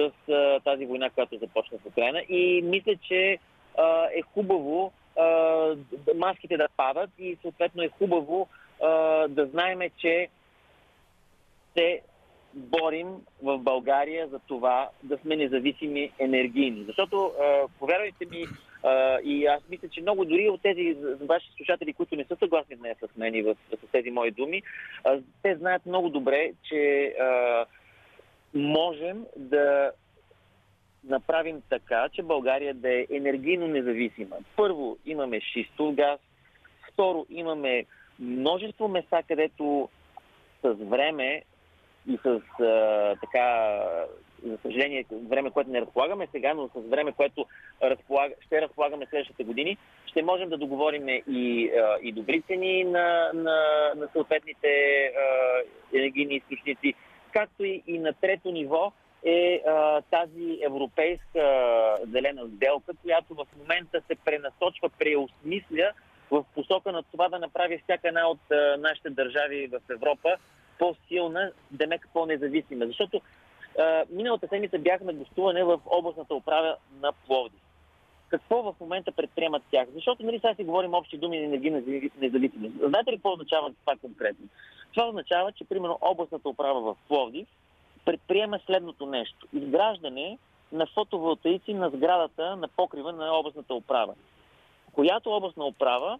с 0.00 0.32
а, 0.32 0.60
тази 0.60 0.86
война, 0.86 1.10
която 1.10 1.38
започна 1.38 1.78
в 1.78 1.86
Украина. 1.86 2.20
И 2.28 2.62
мисля, 2.62 2.96
че 3.08 3.38
а, 3.78 4.04
е 4.04 4.22
хубаво 4.22 4.92
а, 5.18 5.24
маските 6.16 6.56
да 6.56 6.68
падат 6.76 7.10
и 7.18 7.36
съответно 7.42 7.82
е 7.82 7.88
хубаво 7.88 8.48
а, 8.82 8.88
да 9.28 9.46
знаеме, 9.46 9.90
че 9.98 10.28
се 11.76 12.00
борим 12.54 13.06
в 13.42 13.58
България 13.58 14.28
за 14.28 14.38
това 14.38 14.88
да 15.02 15.18
сме 15.18 15.36
независими 15.36 16.10
енергийни. 16.18 16.84
Защото, 16.84 17.32
а, 17.40 17.68
повярвайте 17.78 18.26
ми, 18.26 18.44
а, 18.82 19.18
и 19.24 19.46
аз 19.46 19.62
мисля, 19.70 19.88
че 19.88 20.00
много 20.00 20.24
дори 20.24 20.48
от 20.48 20.62
тези 20.62 20.96
ваши 21.20 21.46
слушатели, 21.56 21.92
които 21.92 22.16
не 22.16 22.24
са 22.24 22.36
съгласни 22.36 22.76
днес 22.76 22.96
с 22.98 23.16
мен 23.16 23.34
и 23.34 23.42
с 23.72 23.92
тези 23.92 24.10
мои 24.10 24.30
думи, 24.30 24.62
а, 25.04 25.18
те 25.42 25.56
знаят 25.56 25.86
много 25.86 26.08
добре, 26.08 26.50
че 26.68 27.14
а, 27.20 27.64
можем 28.54 29.26
да 29.36 29.92
направим 31.04 31.62
така, 31.68 32.08
че 32.12 32.22
България 32.22 32.74
да 32.74 32.92
е 32.92 33.06
енергийно 33.10 33.66
независима. 33.66 34.36
Първо, 34.56 34.98
имаме 35.06 35.40
шистов 35.40 35.94
газ. 35.94 36.20
Второ, 36.92 37.26
имаме 37.30 37.84
множество 38.18 38.88
места, 38.88 39.22
където 39.28 39.88
с 40.62 40.74
време 40.74 41.42
и 42.08 42.18
с 42.22 42.40
а, 42.60 43.16
така, 43.20 43.78
за 44.46 44.58
съжаление, 44.62 45.04
време, 45.12 45.50
което 45.50 45.70
не 45.70 45.80
разполагаме 45.80 46.28
сега, 46.32 46.54
но 46.54 46.68
с 46.68 46.88
време, 46.88 47.12
което 47.12 47.46
разполаг... 47.82 48.32
ще 48.46 48.62
разполагаме 48.62 49.06
следващите 49.10 49.44
години, 49.44 49.76
ще 50.06 50.22
можем 50.22 50.48
да 50.48 50.56
договорим 50.56 51.08
и, 51.08 51.70
а, 51.70 51.98
и 52.02 52.12
добри 52.12 52.42
цени 52.42 52.84
на, 52.84 53.30
на, 53.34 53.90
на 53.96 54.08
съответните 54.12 54.68
а, 55.04 55.62
енергийни 55.98 56.34
източници, 56.34 56.94
както 57.32 57.64
и, 57.64 57.82
и 57.86 57.98
на 57.98 58.12
трето 58.12 58.50
ниво 58.50 58.92
е 59.24 59.62
а, 59.66 60.02
тази 60.02 60.58
европейска 60.62 61.42
зелена 62.12 62.48
сделка, 62.56 62.92
която 63.02 63.34
в 63.34 63.46
момента 63.58 64.02
се 64.06 64.14
пренасочва, 64.24 64.90
преосмисля 64.98 65.92
в 66.30 66.44
посока 66.54 66.92
на 66.92 67.02
това 67.02 67.28
да 67.28 67.38
направи 67.38 67.80
всяка 67.84 68.08
една 68.08 68.28
от 68.28 68.50
а, 68.50 68.76
нашите 68.78 69.10
държави 69.10 69.66
в 69.66 69.80
Европа 69.90 70.36
по-силна, 70.78 71.52
демек 71.70 72.08
по-независима. 72.12 72.86
Защото 72.86 73.20
а, 73.78 74.04
миналата 74.10 74.48
седмица 74.48 74.78
бяхме 74.78 75.12
гостуване 75.12 75.64
в 75.64 75.80
областната 75.86 76.34
управа 76.34 76.76
на 77.00 77.12
Пловдив. 77.26 77.60
Какво 78.30 78.62
в 78.62 78.74
момента 78.80 79.12
предприемат 79.12 79.62
тях? 79.70 79.88
Защото 79.94 80.26
нали 80.26 80.38
сега 80.38 80.54
си 80.54 80.64
говорим 80.64 80.94
общи 80.94 81.18
думи 81.18 81.38
на 81.38 81.44
енергийна 81.44 81.82
независимост. 82.20 82.74
Знаете 82.82 83.12
ли 83.12 83.16
какво 83.16 83.32
означава 83.32 83.72
това 83.80 83.96
конкретно? 83.96 84.46
Това 84.94 85.08
означава, 85.08 85.52
че 85.52 85.64
примерно 85.64 85.98
областната 86.00 86.48
управа 86.48 86.80
в 86.80 86.96
Пловдив 87.08 87.48
предприема 88.04 88.60
следното 88.66 89.06
нещо. 89.06 89.46
Изграждане 89.52 90.38
на 90.72 90.86
фотоволтаици 90.86 91.74
на 91.74 91.90
сградата 91.90 92.56
на 92.56 92.68
покрива 92.68 93.12
на 93.12 93.32
областната 93.32 93.74
управа. 93.74 94.14
Която 94.92 95.30
областна 95.30 95.66
управа 95.66 96.18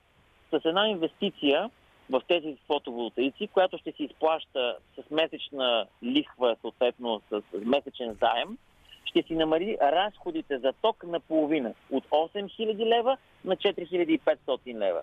с 0.50 0.60
една 0.64 0.88
инвестиция 0.88 1.70
в 2.10 2.22
тези 2.28 2.56
фотоволтаици, 2.66 3.46
която 3.46 3.78
ще 3.78 3.92
се 3.92 4.02
изплаща 4.02 4.76
с 4.96 5.10
месечна 5.10 5.86
лихва, 6.02 6.56
съответно 6.60 7.22
с 7.30 7.42
месечен 7.52 8.18
заем, 8.20 8.58
ще 9.04 9.22
си 9.22 9.34
намали 9.34 9.76
разходите 9.82 10.58
за 10.58 10.72
ток 10.82 11.04
на 11.06 11.20
половина 11.20 11.72
от 11.90 12.04
8000 12.06 12.86
лева 12.86 13.16
на 13.44 13.56
4500 13.56 14.78
лева. 14.78 15.00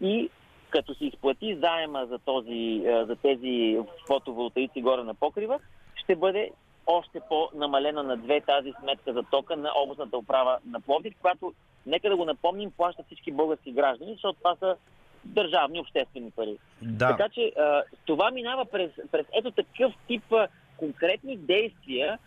И 0.00 0.30
като 0.70 0.94
се 0.94 1.04
изплати 1.04 1.58
заема 1.62 2.06
за, 2.06 2.18
този, 2.18 2.82
за 2.84 3.16
тези 3.16 3.78
фотоволтаици 4.06 4.82
горе 4.82 5.02
на 5.02 5.14
покрива, 5.14 5.58
ще 5.96 6.16
бъде 6.16 6.50
още 6.86 7.20
по-намалена 7.28 8.02
на 8.02 8.16
две 8.16 8.40
тази 8.40 8.72
сметка 8.80 9.12
за 9.12 9.22
тока 9.22 9.56
на 9.56 9.70
областната 9.76 10.18
управа 10.18 10.58
на 10.70 10.80
Пловдив, 10.80 11.14
която, 11.20 11.52
нека 11.86 12.08
да 12.08 12.16
го 12.16 12.24
напомним, 12.24 12.70
плаща 12.70 13.02
всички 13.06 13.32
български 13.32 13.72
граждани, 13.72 14.12
защото 14.12 14.38
това 14.38 14.56
са 14.56 14.76
държавни 15.24 15.80
обществени 15.80 16.30
пари. 16.30 16.58
Да. 16.82 17.08
Така 17.08 17.28
че 17.28 17.52
а, 17.58 17.82
това 18.06 18.30
минава 18.30 18.64
през, 18.64 18.90
през 19.12 19.26
ето 19.32 19.50
такъв 19.50 19.92
тип 20.06 20.32
а, 20.32 20.48
конкретни 20.76 21.36
действия, 21.36 22.18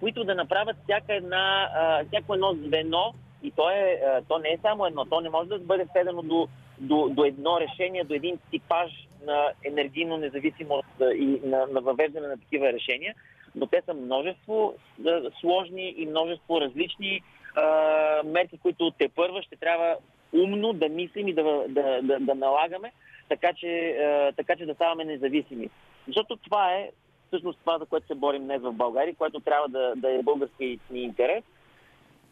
които 0.00 0.24
да 0.24 0.34
направят 0.34 0.76
всяка 0.84 1.14
една, 1.14 1.70
а, 1.74 2.04
всяко 2.04 2.34
едно 2.34 2.52
звено, 2.52 3.14
и 3.42 3.50
то, 3.50 3.70
е, 3.70 4.00
а, 4.06 4.22
то 4.28 4.38
не 4.38 4.48
е 4.48 4.58
само 4.62 4.86
едно, 4.86 5.04
то 5.04 5.20
не 5.20 5.30
може 5.30 5.48
да 5.48 5.58
бъде 5.58 5.86
сведено 5.90 6.22
до, 6.22 6.48
до, 6.78 7.08
до 7.08 7.24
едно 7.24 7.60
решение, 7.60 8.04
до 8.04 8.14
един 8.14 8.38
типаж 8.50 8.90
на 9.26 9.52
енергийно 9.64 10.16
независимост 10.16 10.88
и 11.00 11.40
на, 11.44 11.66
на 11.66 11.80
въвеждане 11.80 12.26
на 12.26 12.38
такива 12.38 12.72
решения, 12.72 13.14
но 13.54 13.66
те 13.66 13.82
са 13.86 13.94
множество 13.94 14.74
сложни 15.40 15.94
и 15.96 16.06
множество 16.06 16.60
различни 16.60 17.20
а, 17.56 17.62
мерки, 18.24 18.58
които 18.58 18.90
те 18.90 19.08
първа 19.08 19.42
ще 19.42 19.56
трябва 19.56 19.96
умно 20.32 20.72
да 20.72 20.88
мислим 20.88 21.28
и 21.28 21.34
да, 21.34 21.64
да, 21.68 22.00
да, 22.02 22.18
да 22.20 22.34
налагаме, 22.34 22.92
така 23.28 23.52
че, 23.52 23.88
а, 23.90 24.32
така 24.32 24.56
че 24.56 24.66
да 24.66 24.74
ставаме 24.74 25.04
независими. 25.04 25.70
Защото 26.06 26.36
това 26.36 26.72
е 26.72 26.90
всъщност 27.34 27.58
това, 27.60 27.78
за 27.78 27.86
което 27.86 28.06
се 28.06 28.14
борим 28.14 28.44
днес 28.44 28.62
в 28.62 28.72
България, 28.72 29.14
което 29.14 29.40
трябва 29.40 29.68
да, 29.68 29.92
да 29.96 30.10
е 30.10 30.22
български 30.22 30.78
интерес. 30.94 31.44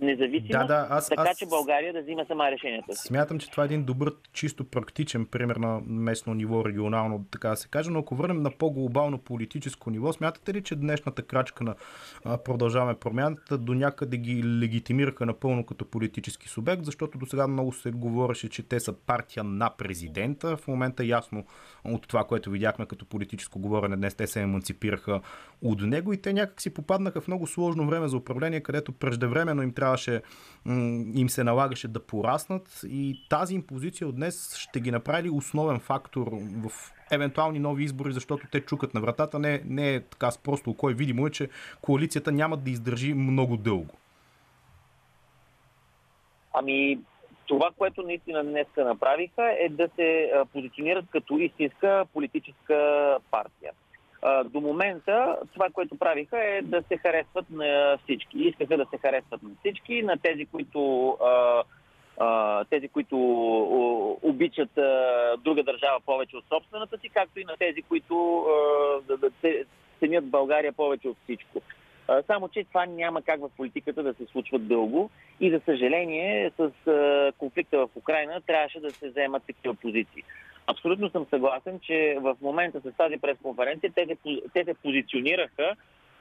Независимо, 0.03 0.49
Да, 0.49 0.65
да, 0.65 0.87
аз- 0.91 1.09
така 1.09 1.23
аз- 1.23 1.39
че 1.39 1.47
България 1.47 1.93
да 1.93 2.03
взима 2.03 2.25
сама 2.29 2.51
решенията 2.51 2.95
си. 2.97 3.09
Смятам, 3.09 3.39
че 3.39 3.51
това 3.51 3.63
е 3.63 3.67
един 3.67 3.85
добър, 3.85 4.13
чисто 4.33 4.65
практичен 4.65 5.27
пример 5.27 5.57
на 5.57 5.81
местно 5.87 6.35
ниво, 6.35 6.65
регионално, 6.65 7.25
така 7.31 7.49
да 7.49 7.57
се 7.57 7.69
каже, 7.69 7.91
но 7.91 7.99
ако 7.99 8.15
върнем 8.15 8.43
на 8.43 8.51
по-глобално 8.51 9.19
политическо 9.19 9.91
ниво, 9.91 10.13
смятате 10.13 10.55
ли, 10.55 10.63
че 10.63 10.77
днешната 10.77 11.23
крачка 11.23 11.65
на 11.65 11.75
Продължаваме 12.45 12.95
промяната 12.95 13.59
до 13.59 13.75
някъде 13.75 14.17
ги 14.17 14.45
легитимираха 14.45 15.27
напълно 15.27 15.67
като 15.67 15.85
политически 15.85 16.49
субект, 16.49 16.85
защото 16.85 17.19
до 17.19 17.27
сега 17.27 17.47
много 17.47 17.73
се 17.73 17.91
говореше, 17.91 18.49
че 18.49 18.63
те 18.63 18.81
са 18.81 18.93
партия 18.93 19.45
на 19.45 19.71
президента. 19.79 20.57
В 20.57 20.69
момента 20.69 21.05
ясно 21.05 21.45
от 21.85 22.09
това, 22.09 22.25
което 22.25 22.51
видяхме 22.51 22.87
като 22.87 23.05
политическо 23.05 23.59
говорене 23.59 23.97
днес, 23.97 24.15
те 24.15 24.27
се 24.27 24.41
еманципираха 24.41 25.21
от 25.63 25.81
него 25.81 26.13
и 26.13 26.17
те 26.23 26.33
някак 26.33 26.61
си 26.63 26.75
попаднаха 26.75 27.21
в 27.21 27.29
много 27.29 27.47
сложно 27.47 27.87
време 27.87 28.09
за 28.09 28.17
управление, 28.17 28.61
където 28.61 28.93
преждевременно 28.93 29.63
им 29.63 29.73
трябваше, 29.93 30.23
им 31.15 31.29
се 31.29 31.45
налагаше 31.45 31.89
да 31.89 32.07
пораснат 32.07 32.81
и 32.85 33.21
тази 33.29 33.55
им 33.55 33.67
позиция 33.67 34.09
от 34.09 34.17
днес 34.17 34.57
ще 34.57 34.81
ги 34.81 34.91
направи 34.91 35.31
основен 35.31 35.81
фактор 35.81 36.31
в 36.67 36.93
евентуални 37.11 37.59
нови 37.59 37.85
избори, 37.85 38.13
защото 38.13 38.47
те 38.53 38.61
чукат 38.61 38.95
на 38.95 39.01
вратата. 39.01 39.39
Не, 39.39 39.63
не 39.65 39.95
е 39.95 40.01
така 40.01 40.31
с 40.31 40.39
просто 40.39 40.71
око 40.71 40.87
видимо 40.87 41.27
е, 41.27 41.31
че 41.31 41.49
коалицията 41.83 42.33
няма 42.33 42.57
да 42.57 42.71
издържи 42.71 43.15
много 43.15 43.57
дълго. 43.57 43.95
Ами, 46.55 46.99
това, 47.47 47.71
което 47.79 48.03
наистина 48.03 48.45
днес 48.45 48.67
направиха, 48.77 49.57
е 49.59 49.69
да 49.69 49.89
се 49.97 50.33
позиционират 50.53 51.05
като 51.11 51.39
истинска 51.39 52.05
политическа 52.13 53.19
партия. 53.31 53.73
До 54.45 54.61
момента 54.61 55.37
това, 55.55 55.69
което 55.73 55.99
правиха 55.99 56.45
е 56.45 56.63
да 56.63 56.83
се 56.83 56.97
харесват 56.97 57.51
на 57.51 57.99
всички. 58.05 58.39
Искаха 58.39 58.77
да 58.77 58.87
се 58.91 58.99
харесват 58.99 59.43
на 59.43 59.51
всички, 59.61 60.03
на 60.03 60.17
тези, 60.19 60.47
които 60.47 61.17
тези, 62.71 62.89
които 62.89 63.17
обичат 64.23 64.71
друга 65.39 65.63
държава 65.63 66.01
повече 66.07 66.37
от 66.37 66.45
собствената 66.49 66.99
си, 66.99 67.09
както 67.09 67.41
и 67.41 67.45
на 67.45 67.57
тези, 67.59 67.83
които 67.83 68.47
ценят 69.99 70.31
България 70.31 70.73
повече 70.73 71.09
от 71.09 71.17
всичко. 71.25 71.63
Само, 72.27 72.49
че 72.49 72.65
това 72.65 72.87
няма 72.87 73.23
как 73.23 73.41
в 73.41 73.51
политиката 73.57 74.03
да 74.03 74.15
се 74.15 74.27
случва 74.27 74.59
дълго 74.59 75.11
и 75.41 75.51
за 75.51 75.61
съжаление 75.65 76.53
с 76.57 76.71
конфликта 77.39 77.79
в 77.79 77.89
Украина 77.97 78.41
трябваше 78.47 78.81
да 78.81 78.91
се 78.91 79.09
вземат 79.09 79.43
такива 79.47 79.75
позиции. 79.75 80.23
Абсолютно 80.67 81.11
съм 81.11 81.27
съгласен, 81.31 81.81
че 81.81 82.17
в 82.21 82.37
момента 82.43 82.81
с 82.81 82.97
тази 82.97 83.17
пресконференция 83.17 83.93
те 83.95 84.07
се, 84.07 84.17
те 84.53 84.65
се 84.65 84.75
позиционираха 84.75 85.77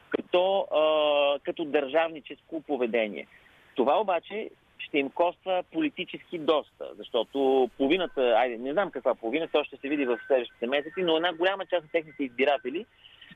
като, 0.09 0.67
а, 0.71 1.39
като 1.39 1.65
държавническо 1.65 2.61
поведение. 2.61 3.27
Това 3.75 3.99
обаче 3.99 4.49
ще 4.79 4.97
им 4.97 5.09
коства 5.09 5.63
политически 5.73 6.37
доста, 6.37 6.85
защото 6.97 7.69
половината, 7.77 8.21
айде, 8.21 8.57
не 8.57 8.73
знам 8.73 8.91
каква 8.91 9.15
половина, 9.15 9.47
то 9.51 9.63
ще 9.63 9.77
се 9.77 9.89
види 9.89 10.05
в 10.05 10.19
следващите 10.27 10.67
месеци, 10.67 11.01
но 11.03 11.15
една 11.15 11.33
голяма 11.33 11.65
част 11.65 11.85
от 11.85 11.91
техните 11.91 12.23
избиратели 12.23 12.85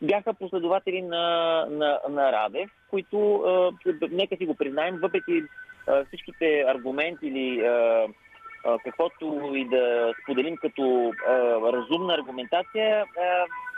бяха 0.01 0.34
последователи 0.34 1.01
на, 1.01 1.66
на, 1.70 1.99
на 2.10 2.32
Радев, 2.32 2.70
които, 2.89 3.36
а, 3.36 3.72
нека 4.12 4.38
си 4.38 4.45
го 4.45 4.56
признаем, 4.56 4.97
въпреки 4.97 5.43
а, 5.88 6.06
всичките 6.06 6.66
аргументи 6.68 7.28
или 7.28 7.66
а, 7.66 8.08
каквото 8.84 9.51
и 9.55 9.66
да 9.66 10.13
споделим 10.24 10.57
като 10.57 11.13
разумна 11.74 12.13
аргументация, 12.13 13.05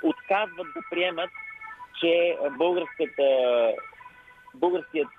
отказват 0.04 0.68
да 0.76 0.82
приемат, 0.90 1.30
че 2.00 2.38
българският 4.60 5.10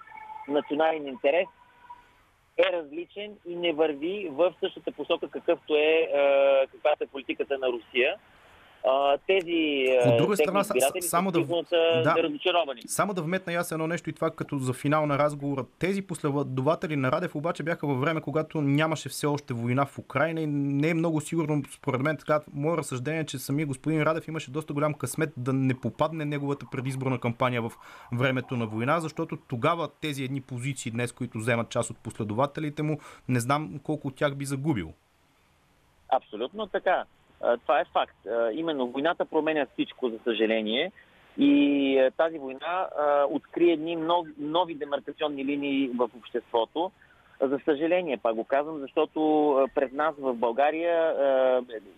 национален 0.49 1.07
интерес 1.07 1.49
е 2.59 2.73
различен 2.73 3.37
и 3.49 3.57
не 3.57 3.73
върви 3.73 4.29
в 4.33 4.55
същата 4.61 4.93
посока, 4.93 5.29
какъвто 5.31 5.77
е, 5.77 6.09
каквато 6.73 7.05
е 7.05 7.07
политиката 7.07 7.59
на 7.59 7.69
Русия. 7.69 8.17
А, 8.87 9.19
тези 9.27 9.87
От 10.07 10.17
друга 10.17 10.37
страна, 10.37 10.61
избиратели 10.61 11.03
само 11.03 11.31
да- 11.31 11.45
са, 11.69 12.03
да. 12.05 12.15
разочаровани. 12.23 12.83
Само 12.87 13.15
да 13.15 13.23
вметна 13.23 13.53
аз 13.53 13.73
едно 13.73 13.87
нещо 13.87 14.11
и 14.11 14.13
това 14.13 14.31
като 14.31 14.59
за 14.59 14.73
финал 14.73 15.07
на 15.07 15.19
разговора. 15.19 15.65
Тези 15.79 16.03
последователи 16.03 16.97
на 16.97 17.13
Радев 17.13 17.35
обаче 17.35 17.63
бяха 17.63 17.87
във 17.87 18.01
време, 18.01 18.21
когато 18.21 18.61
нямаше 18.61 19.09
все 19.09 19.27
още 19.27 19.55
война 19.55 19.87
в 19.87 19.99
Украина 19.99 20.41
и 20.41 20.47
не 20.47 20.89
е 20.89 20.95
много 20.95 21.21
сигурно, 21.21 21.63
според 21.75 22.01
мен, 22.01 22.17
така, 22.17 22.41
мое 22.55 22.77
разсъждение, 22.77 23.27
че 23.27 23.39
самия 23.39 23.67
господин 23.67 24.03
Радев 24.03 24.29
имаше 24.29 24.51
доста 24.51 24.73
голям 24.73 24.95
късмет 24.95 25.31
да 25.37 25.53
не 25.53 25.81
попадне 25.81 26.25
неговата 26.25 26.67
предизборна 26.73 27.21
кампания 27.21 27.63
в 27.63 27.73
времето 28.13 28.57
на 28.57 28.67
война, 28.67 29.01
защото 29.01 29.37
тогава 29.49 29.89
тези 30.01 30.25
едни 30.25 30.41
позиции 30.41 30.91
днес, 30.91 31.13
които 31.13 31.39
вземат 31.39 31.69
част 31.69 31.91
от 31.91 31.99
последователите 31.99 32.83
му, 32.83 32.99
не 33.29 33.41
знам 33.41 33.81
колко 33.83 34.09
от 34.09 34.17
тях 34.17 34.35
би 34.35 34.45
загубил. 34.45 34.93
Абсолютно 36.09 36.67
така. 36.67 37.05
Това 37.41 37.81
е 37.81 37.85
факт. 37.85 38.17
Именно 38.53 38.87
войната 38.87 39.25
променя 39.25 39.67
всичко, 39.73 40.09
за 40.09 40.19
съжаление. 40.25 40.93
И 41.39 42.11
тази 42.17 42.39
война 42.39 42.89
откри 43.31 43.71
едни 43.71 43.97
нови, 43.97 44.33
нови 44.39 44.75
демаркационни 44.75 45.45
линии 45.45 45.89
в 45.89 46.11
обществото. 46.19 46.91
За 47.41 47.59
съжаление, 47.65 48.17
пак 48.17 48.35
го 48.35 48.45
казвам, 48.45 48.79
защото 48.79 49.21
пред 49.75 49.93
нас 49.93 50.15
в 50.19 50.35
България 50.35 51.15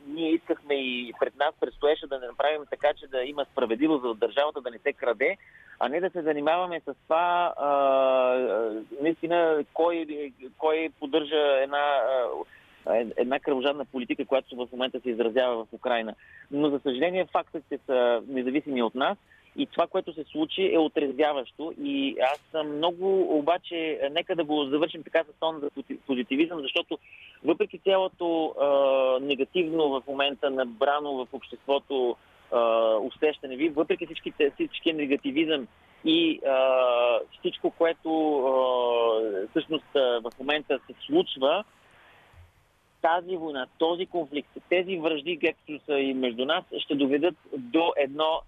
ние 0.07 0.31
искахме 0.31 0.75
и 0.75 1.13
пред 1.21 1.37
нас 1.37 1.55
предстоеше 1.61 2.07
да 2.07 2.19
не 2.19 2.27
направим 2.27 2.63
така, 2.71 2.89
че 3.01 3.07
да 3.07 3.23
има 3.23 3.45
справедливост 3.53 4.03
в 4.03 4.15
държавата, 4.15 4.61
да 4.61 4.71
не 4.71 4.79
се 4.79 4.93
краде, 4.93 5.37
а 5.79 5.89
не 5.89 6.01
да 6.01 6.11
се 6.11 6.23
занимаваме 6.23 6.81
с 6.81 6.95
това 7.03 7.55
а, 7.57 7.71
наистина 9.03 9.65
кой, 9.73 10.07
кой 10.59 10.91
поддържа 11.01 11.63
една 11.63 11.97
е- 11.97 12.60
една 13.17 13.39
кръвожадна 13.39 13.85
политика, 13.85 14.25
която 14.25 14.57
в 14.57 14.69
момента 14.73 15.01
се 15.01 15.11
изразява 15.11 15.65
в 15.65 15.73
Украина. 15.73 16.15
Но, 16.51 16.71
за 16.71 16.81
съжаление, 16.83 17.27
фактите 17.33 17.79
са 17.87 18.23
независими 18.29 18.83
от 18.83 18.95
нас 18.95 19.19
и 19.57 19.67
това, 19.67 19.87
което 19.87 20.15
се 20.15 20.25
случи, 20.25 20.75
е 20.75 20.79
отрезвяващо. 20.79 21.73
И 21.83 22.17
аз 22.33 22.39
съм 22.51 22.77
много, 22.77 23.39
обаче, 23.39 24.01
нека 24.13 24.37
да 24.37 24.45
го 24.45 24.65
завършим 24.65 25.03
така 25.03 25.25
с 25.25 25.41
тон 25.41 25.59
за 25.61 25.71
пози- 25.71 25.99
позитивизъм, 26.07 26.61
защото 26.61 26.99
въпреки 27.45 27.79
цялото 27.79 28.55
а, 28.61 28.67
негативно 29.21 29.89
в 29.89 30.03
момента 30.09 30.51
набрано 30.51 31.13
в 31.13 31.27
обществото 31.33 32.17
а, 32.53 32.95
усещане 32.97 33.57
ви, 33.57 33.69
въпреки 33.69 34.07
всичките, 34.07 34.51
всичкия 34.55 34.95
негативизъм 34.95 35.67
и 36.05 36.41
а, 36.47 36.59
всичко, 37.39 37.71
което 37.71 38.39
а, 38.39 39.49
всъщност 39.51 39.97
а, 39.97 40.01
в 40.01 40.31
момента 40.39 40.79
се 40.87 40.95
случва, 41.07 41.65
тази 43.03 43.37
война, 43.37 43.67
този 43.79 44.07
конфликт, 44.07 44.51
тези 44.69 44.97
връжди, 44.97 45.39
както 45.39 45.85
са 45.87 45.99
и 45.99 46.15
между 46.15 46.45
нас, 46.45 46.65
ще 46.79 46.95
доведат 46.95 47.35
до 47.57 47.93
едно 47.97 48.41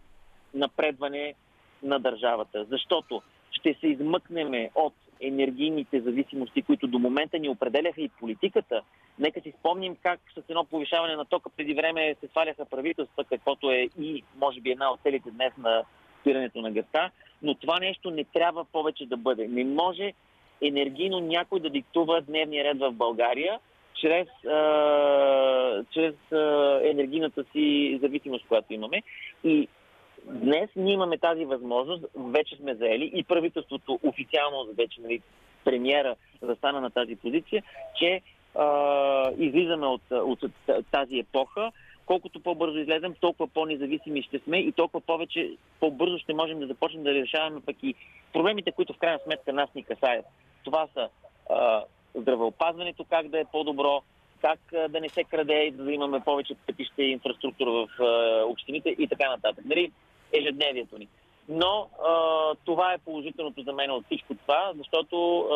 напредване 0.54 1.34
на 1.82 1.98
държавата. 1.98 2.64
Защото 2.64 3.22
ще 3.50 3.74
се 3.74 3.86
измъкнеме 3.86 4.70
от 4.74 4.94
енергийните 5.20 6.00
зависимости, 6.00 6.62
които 6.62 6.86
до 6.86 6.98
момента 6.98 7.38
ни 7.38 7.48
определяха 7.48 8.00
и 8.00 8.08
политиката. 8.08 8.82
Нека 9.18 9.40
си 9.40 9.52
спомним 9.58 9.96
как 10.02 10.20
с 10.34 10.42
едно 10.48 10.64
повишаване 10.64 11.16
на 11.16 11.24
тока 11.24 11.50
преди 11.56 11.74
време 11.74 12.16
се 12.20 12.28
сваляха 12.28 12.64
правителства, 12.64 13.24
каквото 13.24 13.70
е 13.70 13.88
и 14.00 14.24
може 14.36 14.60
би 14.60 14.70
една 14.70 14.90
от 14.92 15.00
целите 15.00 15.30
днес 15.30 15.52
на 15.58 15.84
спирането 16.20 16.60
на 16.60 16.70
гъста, 16.70 17.10
но 17.42 17.54
това 17.54 17.78
нещо 17.78 18.10
не 18.10 18.24
трябва 18.24 18.64
повече 18.64 19.06
да 19.06 19.16
бъде. 19.16 19.48
Не 19.48 19.64
може 19.64 20.12
енергийно 20.62 21.20
някой 21.20 21.60
да 21.60 21.70
диктува 21.70 22.20
дневния 22.20 22.64
ред 22.64 22.78
в 22.78 22.92
България, 22.92 23.58
чрез, 24.00 24.28
а, 24.44 25.84
чрез 25.90 26.14
а, 26.32 26.80
енергийната 26.84 27.44
си 27.52 27.98
зависимост, 28.02 28.44
която 28.48 28.72
имаме. 28.72 29.02
И 29.44 29.68
днес 30.26 30.70
ние 30.76 30.92
имаме 30.94 31.18
тази 31.18 31.44
възможност, 31.44 32.04
вече 32.16 32.56
сме 32.56 32.74
заели 32.74 33.10
и 33.14 33.24
правителството 33.24 34.00
официално 34.02 34.68
вече 34.78 35.00
нали, 35.00 35.20
премиера 35.64 36.16
застана 36.42 36.80
на 36.80 36.90
тази 36.90 37.16
позиция, 37.16 37.62
че 37.98 38.20
а, 38.54 39.30
излизаме 39.38 39.86
от, 39.86 40.02
от 40.10 40.40
тази 40.90 41.18
епоха. 41.18 41.72
Колкото 42.06 42.40
по-бързо 42.40 42.78
излезем, 42.78 43.14
толкова 43.20 43.48
по-независими 43.48 44.22
ще 44.22 44.38
сме 44.38 44.58
и 44.58 44.72
толкова 44.72 45.00
повече 45.00 45.50
по-бързо 45.80 46.18
ще 46.18 46.34
можем 46.34 46.60
да 46.60 46.66
започнем 46.66 47.02
да 47.02 47.14
решаваме 47.14 47.60
пък 47.66 47.76
и 47.82 47.94
проблемите, 48.32 48.72
които 48.72 48.92
в 48.92 48.98
крайна 48.98 49.18
сметка 49.24 49.52
нас 49.52 49.74
ни 49.74 49.84
касаят. 49.84 50.26
Това 50.64 50.88
са 50.94 51.08
а, 51.50 51.84
здравеопазването, 52.14 53.04
как 53.10 53.28
да 53.28 53.40
е 53.40 53.44
по-добро, 53.44 54.02
как 54.40 54.60
да 54.88 55.00
не 55.00 55.08
се 55.08 55.24
краде 55.24 55.62
и 55.62 55.70
да 55.70 55.92
имаме 55.92 56.20
повече 56.20 56.54
пътища 56.66 57.02
и 57.02 57.10
инфраструктура 57.10 57.70
в 57.70 57.88
общините 58.46 58.88
и 58.88 59.08
така 59.08 59.30
нататък. 59.30 59.64
Нали? 59.64 59.92
Ежедневието 60.32 60.98
ни. 60.98 61.08
Но 61.48 61.88
а, 62.06 62.54
това 62.64 62.92
е 62.92 62.98
положителното 62.98 63.62
за 63.62 63.72
мен 63.72 63.90
от 63.90 64.04
всичко 64.06 64.34
това, 64.34 64.72
защото, 64.76 65.46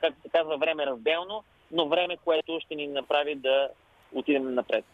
както 0.00 0.22
се 0.22 0.28
казва, 0.28 0.56
време 0.56 0.82
е 0.82 0.86
разделно, 0.86 1.44
но 1.72 1.88
време, 1.88 2.16
което 2.24 2.60
ще 2.60 2.74
ни 2.74 2.86
направи 2.86 3.34
да 3.34 3.68
отидем 4.14 4.54
напред. 4.54 4.84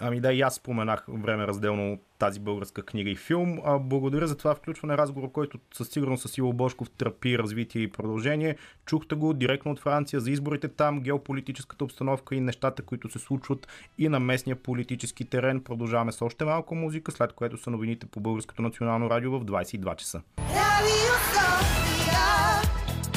Ами 0.00 0.20
да, 0.20 0.32
и 0.32 0.40
аз 0.40 0.54
споменах 0.54 1.04
време 1.08 1.46
разделно 1.46 1.98
тази 2.18 2.40
българска 2.40 2.82
книга 2.82 3.10
и 3.10 3.16
филм. 3.16 3.60
А, 3.64 3.78
благодаря 3.78 4.26
за 4.26 4.36
това 4.36 4.54
включване 4.54 4.96
разговор, 4.96 5.32
който 5.32 5.58
със 5.74 5.88
сигурност 5.88 6.22
с 6.22 6.32
Сило 6.32 6.52
Бошков 6.52 6.90
търпи 6.90 7.38
развитие 7.38 7.82
и 7.82 7.92
продължение. 7.92 8.56
Чухте 8.86 9.14
го 9.14 9.34
директно 9.34 9.72
от 9.72 9.80
Франция 9.80 10.20
за 10.20 10.30
изборите 10.30 10.68
там, 10.68 11.00
геополитическата 11.00 11.84
обстановка 11.84 12.34
и 12.34 12.40
нещата, 12.40 12.82
които 12.82 13.10
се 13.10 13.18
случват 13.18 13.68
и 13.98 14.08
на 14.08 14.20
местния 14.20 14.56
политически 14.56 15.24
терен. 15.24 15.60
Продължаваме 15.60 16.12
с 16.12 16.22
още 16.22 16.44
малко 16.44 16.74
музика, 16.74 17.12
след 17.12 17.32
което 17.32 17.58
са 17.58 17.70
новините 17.70 18.06
по 18.06 18.20
Българското 18.20 18.62
национално 18.62 19.10
радио 19.10 19.38
в 19.38 19.44
22 19.44 19.96
часа. 19.96 20.22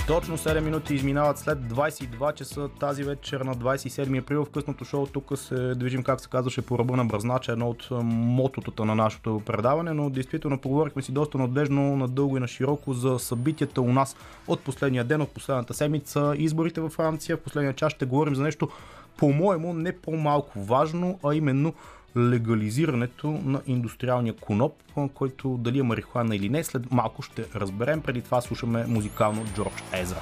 Точно 0.10 0.38
7 0.38 0.60
минути 0.60 0.96
изминават 0.96 1.38
след 1.38 1.60
22 1.60 2.34
часа 2.34 2.70
тази 2.80 3.04
вечер 3.04 3.42
на 3.42 3.56
27 3.56 4.20
април 4.20 4.46
в 4.46 4.50
късното 4.50 4.86
шоу. 4.86 5.06
Тук 5.06 5.32
се 5.36 5.76
движим, 5.76 6.04
как 6.04 6.22
се 6.22 6.30
казваше, 6.30 6.62
по 6.62 6.80
ръба 6.80 6.98
на 6.98 7.06
Бръзнача, 7.06 7.52
едно 7.52 7.70
от 7.70 7.88
мототата 8.02 8.86
на 8.86 8.96
нашето 8.96 9.42
предаване, 9.46 9.94
но 9.94 10.10
действително 10.10 10.58
поговорихме 10.58 11.02
си 11.02 11.12
доста 11.12 11.38
надлежно, 11.38 11.96
надълго 11.96 12.38
и 12.38 12.40
на 12.40 12.48
широко 12.48 12.94
за 12.94 13.20
събитията 13.20 13.82
у 13.82 13.94
нас 13.94 14.16
от 14.48 14.60
последния 14.60 15.04
ден, 15.04 15.22
от 15.22 15.30
последната 15.30 15.74
седмица, 15.74 16.34
изборите 16.38 16.82
във 16.82 16.92
Франция. 16.92 17.38
В 17.38 17.42
последния 17.42 17.74
час 17.74 17.94
ще 17.94 18.06
говорим 18.06 18.36
за 18.36 18.44
нещо, 18.44 18.70
по-моему, 19.18 19.74
не 19.74 19.92
по-малко 19.92 20.60
важно, 20.60 21.20
а 21.24 21.36
именно 21.36 21.74
легализирането 22.18 23.28
на 23.28 23.62
индустриалния 23.68 24.34
коноп, 24.34 24.74
който 25.14 25.58
дали 25.58 25.80
е 25.80 25.84
марихуана 25.84 26.36
или 26.36 26.50
не, 26.50 26.64
след 26.64 26.92
малко 26.92 27.22
ще 27.22 27.46
разберем. 27.56 28.02
Преди 28.02 28.22
това 28.22 28.42
слушаме 28.42 28.86
музикално 28.88 29.46
Джордж 29.56 29.84
Езра. 29.94 30.22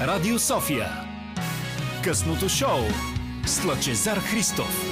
Радио 0.00 0.38
София. 0.38 0.86
Късното 2.04 2.48
шоу 2.48 2.80
с 3.46 3.64
Лъчезар 3.64 4.18
Христов. 4.18 4.91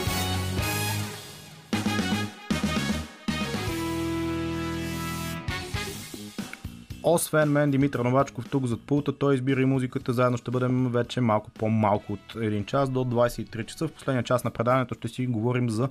Освен 7.03 7.53
мен, 7.53 7.71
Димитър 7.71 8.01
Новачков 8.01 8.49
тук 8.51 8.67
зад 8.67 8.81
пулта, 8.81 9.13
той 9.13 9.35
избира 9.35 9.63
и 9.63 9.65
музиката. 9.65 10.13
Заедно 10.13 10.39
ще 10.39 10.51
бъдем 10.51 10.89
вече 10.89 11.21
малко 11.21 11.51
по-малко 11.51 12.13
от 12.13 12.37
един 12.37 12.65
час 12.65 12.91
до 12.91 13.05
23 13.05 13.67
часа. 13.67 13.89
В 13.89 13.93
последния 13.93 14.23
час 14.23 14.45
на 14.45 14.51
предаването 14.51 14.95
ще 14.95 15.09
си 15.09 15.27
говорим 15.27 15.71
за 15.71 15.89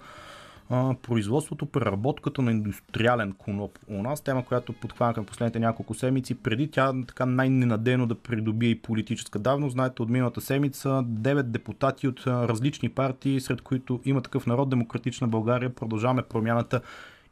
производството, 1.01 1.65
преработката 1.65 2.41
на 2.41 2.51
индустриален 2.51 3.33
коноп 3.33 3.79
у 3.87 4.01
нас. 4.01 4.21
Тема, 4.21 4.45
която 4.45 4.73
подхванахме 4.73 5.25
последните 5.25 5.59
няколко 5.59 5.93
седмици. 5.93 6.35
Преди 6.35 6.71
тя 6.71 6.93
така 7.07 7.25
най-ненадено 7.25 8.07
да 8.07 8.15
придобие 8.15 8.69
и 8.69 8.81
политическа 8.81 9.39
давност. 9.39 9.73
Знаете, 9.73 10.01
от 10.01 10.09
миналата 10.09 10.41
седмица 10.41 10.89
9 10.89 11.41
депутати 11.41 12.07
от 12.07 12.27
различни 12.27 12.89
партии, 12.89 13.41
сред 13.41 13.61
които 13.61 14.01
има 14.05 14.21
такъв 14.21 14.47
народ 14.47 14.69
Демократична 14.69 15.27
България, 15.27 15.75
продължаваме 15.75 16.21
промяната 16.21 16.81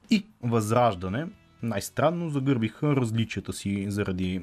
и 0.09 0.25
възраждане 0.43 1.27
най-странно 1.63 2.29
загърбиха 2.29 2.95
различията 2.95 3.53
си 3.53 3.85
заради 3.91 4.41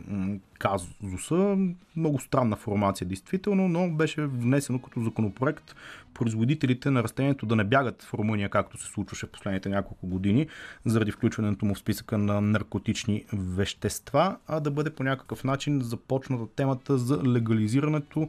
казуса. 0.58 1.58
Много 1.96 2.20
странна 2.20 2.56
формация, 2.56 3.06
действително, 3.06 3.68
но 3.68 3.90
беше 3.90 4.26
внесено 4.26 4.78
като 4.78 5.00
законопроект 5.00 5.74
производителите 6.14 6.90
на 6.90 7.02
растението 7.02 7.46
да 7.46 7.56
не 7.56 7.64
бягат 7.64 8.02
в 8.02 8.14
Румъния, 8.14 8.48
както 8.48 8.78
се 8.78 8.86
случваше 8.86 9.26
в 9.26 9.30
последните 9.30 9.68
няколко 9.68 10.06
години, 10.06 10.46
заради 10.84 11.10
включването 11.10 11.66
му 11.66 11.74
в 11.74 11.78
списъка 11.78 12.18
на 12.18 12.40
наркотични 12.40 13.24
вещества, 13.32 14.36
а 14.46 14.60
да 14.60 14.70
бъде 14.70 14.90
по 14.90 15.02
някакъв 15.02 15.44
начин 15.44 15.80
започната 15.80 16.46
темата 16.46 16.98
за 16.98 17.22
легализирането 17.22 18.28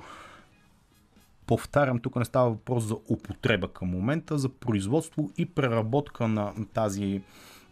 повтарям, 1.47 1.99
тук 1.99 2.15
не 2.15 2.25
става 2.25 2.49
въпрос 2.49 2.83
за 2.83 2.95
употреба 3.09 3.67
към 3.67 3.87
момента, 3.87 4.37
за 4.37 4.49
производство 4.49 5.31
и 5.37 5.45
преработка 5.45 6.27
на 6.27 6.53
тази 6.73 7.21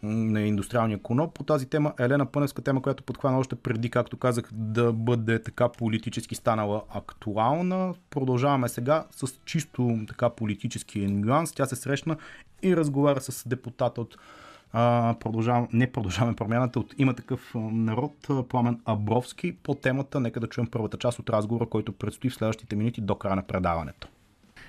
на 0.04 0.42
индустриалния 0.42 1.02
коноп. 1.02 1.34
По 1.34 1.44
тази 1.44 1.66
тема 1.66 1.94
Елена 2.00 2.26
Пъневска, 2.26 2.62
тема, 2.62 2.82
която 2.82 3.04
подхвана 3.04 3.40
още 3.40 3.56
преди, 3.56 3.90
както 3.90 4.18
казах, 4.18 4.50
да 4.52 4.94
бъде 4.94 5.44
така 5.44 5.70
политически 5.70 6.36
станала 6.36 6.84
актуална. 6.90 7.94
Продължаваме 8.10 8.70
сега 8.70 9.06
с 9.12 9.28
чисто 9.46 10.00
така 10.08 10.30
политически 10.30 11.08
нюанс. 11.08 11.52
Тя 11.52 11.66
се 11.66 11.76
срещна 11.76 12.18
и 12.62 12.76
разговаря 12.76 13.22
с 13.22 13.48
депутата 13.48 14.02
от 14.02 14.18
продължавам, 15.20 15.68
не 15.74 15.92
продължаваме 15.92 16.36
промяната 16.36 16.80
от 16.80 16.94
има 16.98 17.14
такъв 17.14 17.52
народ, 17.56 18.28
Пламен 18.50 18.82
Абровски, 18.86 19.56
по 19.56 19.76
темата. 19.76 20.20
Нека 20.20 20.40
да 20.40 20.48
чуем 20.48 20.68
първата 20.72 20.98
част 20.98 21.20
от 21.20 21.30
разговора, 21.30 21.66
който 21.66 21.92
предстои 21.92 22.30
в 22.30 22.36
следващите 22.36 22.76
минути 22.76 23.02
до 23.02 23.16
края 23.16 23.36
на 23.36 23.44
предаването. 23.44 24.08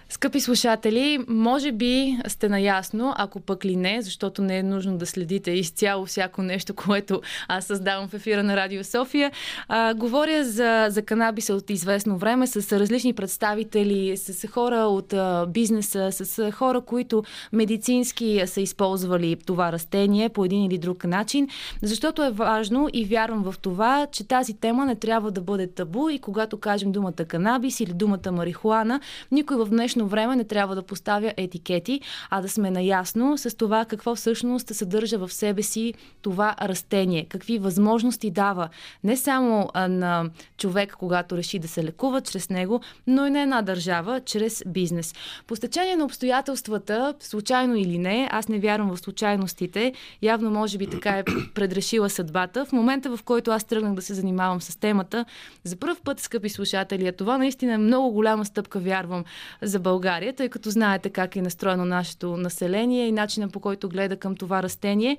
Скъпи 0.09 0.41
слушатели, 0.41 1.19
може 1.29 1.73
би 1.73 2.19
сте 2.29 2.49
наясно, 2.49 3.15
ако 3.17 3.41
пък 3.41 3.65
ли 3.65 3.77
не, 3.77 4.03
защото 4.03 4.43
не 4.43 4.59
е 4.59 4.63
нужно 4.63 4.99
да 4.99 5.07
следите 5.07 5.51
изцяло 5.51 6.07
всяко 6.07 6.43
нещо, 6.43 6.75
което 6.75 7.23
аз 7.49 7.65
създавам 7.65 8.09
в 8.09 8.15
ефира 8.15 8.43
на 8.43 8.57
Радио 8.57 8.85
София. 8.85 9.33
А, 9.69 9.95
говоря 9.95 10.45
за, 10.45 10.87
за 10.91 11.03
канабиса 11.03 11.55
от 11.55 11.71
известно 11.71 12.17
време 12.17 12.47
с 12.47 12.79
различни 12.79 13.13
представители, 13.13 14.17
с 14.17 14.49
хора 14.49 14.77
от 14.77 15.13
а, 15.13 15.47
бизнеса, 15.47 16.13
с 16.13 16.53
хора, 16.53 16.81
които 16.81 17.25
медицински 17.53 18.43
са 18.47 18.61
използвали 18.61 19.37
това 19.47 19.73
растение 19.73 20.29
по 20.29 20.45
един 20.45 20.65
или 20.65 20.79
друг 20.79 21.05
начин, 21.05 21.49
защото 21.83 22.23
е 22.23 22.31
важно 22.31 22.89
и 22.93 23.05
вярвам 23.05 23.43
в 23.43 23.55
това, 23.59 24.07
че 24.13 24.25
тази 24.25 24.55
тема 24.55 24.87
не 24.87 24.95
трябва 24.95 25.31
да 25.31 25.41
бъде 25.41 25.67
табу 25.67 26.09
и 26.09 26.19
когато 26.19 26.61
кажем 26.61 26.93
думата 26.93 27.13
канабис 27.13 27.81
или 27.81 27.93
думата 27.93 28.33
марихуана, 28.33 29.01
никой 29.31 29.57
в 29.57 29.67
днешно 29.67 29.94
днешно 29.95 30.09
време 30.09 30.37
не 30.37 30.45
трябва 30.45 30.75
да 30.75 30.83
поставя 30.83 31.33
етикети, 31.37 32.01
а 32.31 32.41
да 32.41 32.49
сме 32.49 32.71
наясно 32.71 33.39
с 33.39 33.57
това 33.57 33.85
какво 33.85 34.15
всъщност 34.15 34.75
съдържа 34.75 35.19
в 35.19 35.33
себе 35.33 35.63
си 35.63 35.95
това 36.23 36.55
растение, 36.63 37.27
какви 37.29 37.59
възможности 37.59 38.31
дава 38.31 38.69
не 39.05 39.17
само 39.17 39.69
на 39.75 40.31
човек, 40.59 40.97
когато 40.99 41.37
реши 41.37 41.59
да 41.59 41.69
се 41.69 41.85
лекува 41.85 42.21
чрез 42.21 42.51
него, 42.51 42.81
но 43.07 43.27
и 43.27 43.31
на 43.31 43.41
една 43.41 43.63
държава 43.63 44.21
чрез 44.21 44.63
бизнес. 44.67 45.15
По 45.47 45.57
стечение 45.57 45.97
на 45.97 46.05
обстоятелствата, 46.05 47.15
случайно 47.21 47.77
или 47.77 47.99
не, 47.99 48.29
аз 48.33 48.49
не 48.49 48.59
вярвам 48.59 48.97
в 48.97 48.99
случайностите, 48.99 49.93
явно 50.23 50.51
може 50.51 50.79
би 50.79 50.87
така 50.87 51.11
е 51.11 51.25
предрешила 51.55 52.11
съдбата. 52.11 52.65
В 52.65 52.73
момента, 52.73 53.17
в 53.17 53.23
който 53.23 53.51
аз 53.51 53.65
тръгнах 53.65 53.95
да 53.95 54.03
се 54.03 54.15
занимавам 54.15 54.61
с 54.61 54.77
темата, 54.77 55.25
за 55.65 55.77
първ 55.77 55.97
път, 56.05 56.21
скъпи 56.21 56.49
слушатели, 56.49 57.13
това 57.13 57.39
наистина 57.39 57.73
е 57.73 57.79
много 57.79 58.11
голяма 58.11 58.45
стъпка, 58.45 58.79
вярвам, 58.79 59.25
за 59.63 59.79
България, 59.85 60.33
тъй 60.33 60.49
като 60.49 60.71
знаете 60.71 61.11
как 61.11 61.37
е 61.37 61.43
настроено 61.43 61.85
нашето 61.85 62.37
население 62.37 63.09
и 63.09 63.13
начина 63.13 63.49
по 63.49 63.61
който 63.61 63.89
гледа 63.89 64.17
към 64.17 64.37
това 64.37 64.63
растение. 64.63 65.19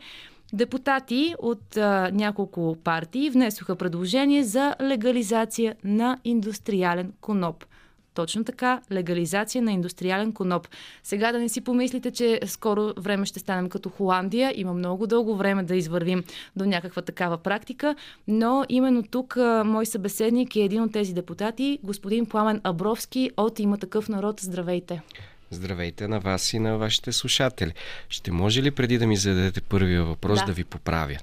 Депутати 0.53 1.35
от 1.39 1.77
а, 1.77 2.11
няколко 2.13 2.77
партии 2.83 3.29
внесоха 3.29 3.75
предложение 3.75 4.43
за 4.43 4.75
легализация 4.81 5.75
на 5.83 6.17
индустриален 6.23 7.13
коноп. 7.21 7.65
Точно 8.15 8.43
така, 8.43 8.81
легализация 8.91 9.61
на 9.61 9.71
индустриален 9.71 10.33
коноп. 10.33 10.67
Сега 11.03 11.31
да 11.31 11.39
не 11.39 11.49
си 11.49 11.61
помислите, 11.61 12.11
че 12.11 12.39
скоро 12.45 12.93
време 12.97 13.25
ще 13.25 13.39
станем 13.39 13.69
като 13.69 13.89
Холандия. 13.89 14.53
Има 14.55 14.73
много 14.73 15.07
дълго 15.07 15.35
време 15.35 15.63
да 15.63 15.75
извървим 15.75 16.23
до 16.55 16.65
някаква 16.65 17.01
такава 17.01 17.37
практика, 17.37 17.95
но 18.27 18.65
именно 18.69 19.03
тук 19.03 19.37
а, 19.37 19.63
мой 19.63 19.85
събеседник 19.85 20.55
е 20.55 20.59
един 20.59 20.83
от 20.83 20.93
тези 20.93 21.13
депутати, 21.13 21.79
господин 21.83 22.25
Пламен 22.25 22.61
Абровски 22.63 23.31
от 23.37 23.59
Има 23.59 23.77
такъв 23.77 24.09
народ. 24.09 24.39
Здравейте! 24.39 25.01
Здравейте 25.51 26.07
на 26.07 26.19
вас 26.19 26.53
и 26.53 26.59
на 26.59 26.77
вашите 26.77 27.11
слушатели. 27.11 27.73
Ще 28.09 28.31
може 28.31 28.63
ли 28.63 28.71
преди 28.71 28.97
да 28.97 29.07
ми 29.07 29.17
зададете 29.17 29.61
първия 29.61 30.03
въпрос 30.03 30.39
да, 30.39 30.45
да 30.45 30.53
ви 30.53 30.63
поправя? 30.63 31.17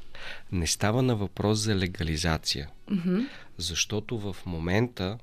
Не 0.52 0.66
става 0.66 1.02
на 1.02 1.16
въпрос 1.16 1.58
за 1.58 1.76
легализация. 1.76 2.68
Mm-hmm. 2.90 3.26
Защото 3.58 4.18
в 4.18 4.36
момента 4.46 5.18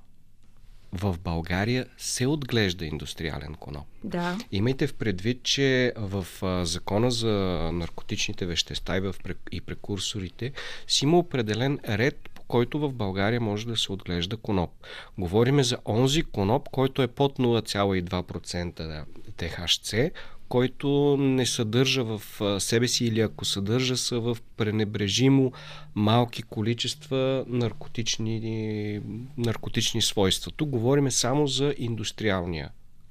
в 0.93 1.15
България 1.19 1.85
се 1.97 2.27
отглежда 2.27 2.85
индустриален 2.85 3.55
коноп. 3.55 3.85
Да. 4.03 4.37
Имайте 4.51 4.87
в 4.87 4.93
предвид, 4.93 5.43
че 5.43 5.93
в 5.97 6.27
а, 6.41 6.65
закона 6.65 7.11
за 7.11 7.29
наркотичните 7.73 8.45
вещества 8.45 8.97
и, 8.97 8.99
в, 8.99 9.15
и 9.51 9.61
прекурсорите 9.61 10.51
си 10.87 11.05
има 11.05 11.17
определен 11.17 11.79
ред, 11.87 12.29
по 12.33 12.41
който 12.43 12.79
в 12.79 12.93
България 12.93 13.41
може 13.41 13.67
да 13.67 13.77
се 13.77 13.91
отглежда 13.91 14.37
коноп. 14.37 14.71
Говориме 15.17 15.63
за 15.63 15.77
онзи 15.85 16.23
коноп, 16.23 16.69
който 16.69 17.01
е 17.01 17.07
под 17.07 17.37
0,2% 17.37 19.05
THC, 19.37 20.11
който 20.49 21.17
не 21.19 21.45
съдържа 21.45 22.03
в 22.03 22.21
себе 22.59 22.87
си 22.87 23.05
или 23.05 23.21
ако 23.21 23.45
съдържа 23.45 23.97
са 23.97 24.19
в 24.19 24.37
пренебрежимо 24.57 25.51
малки 25.95 26.43
количества 26.43 27.45
наркотични, 27.47 29.01
наркотични 29.37 30.01
свойства. 30.01 30.51
Тук 30.51 30.69
говорим 30.69 31.11
само 31.11 31.47
за 31.47 31.73
индустриалния 31.77 32.69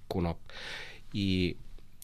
коноп. 0.08 0.36
И 1.14 1.56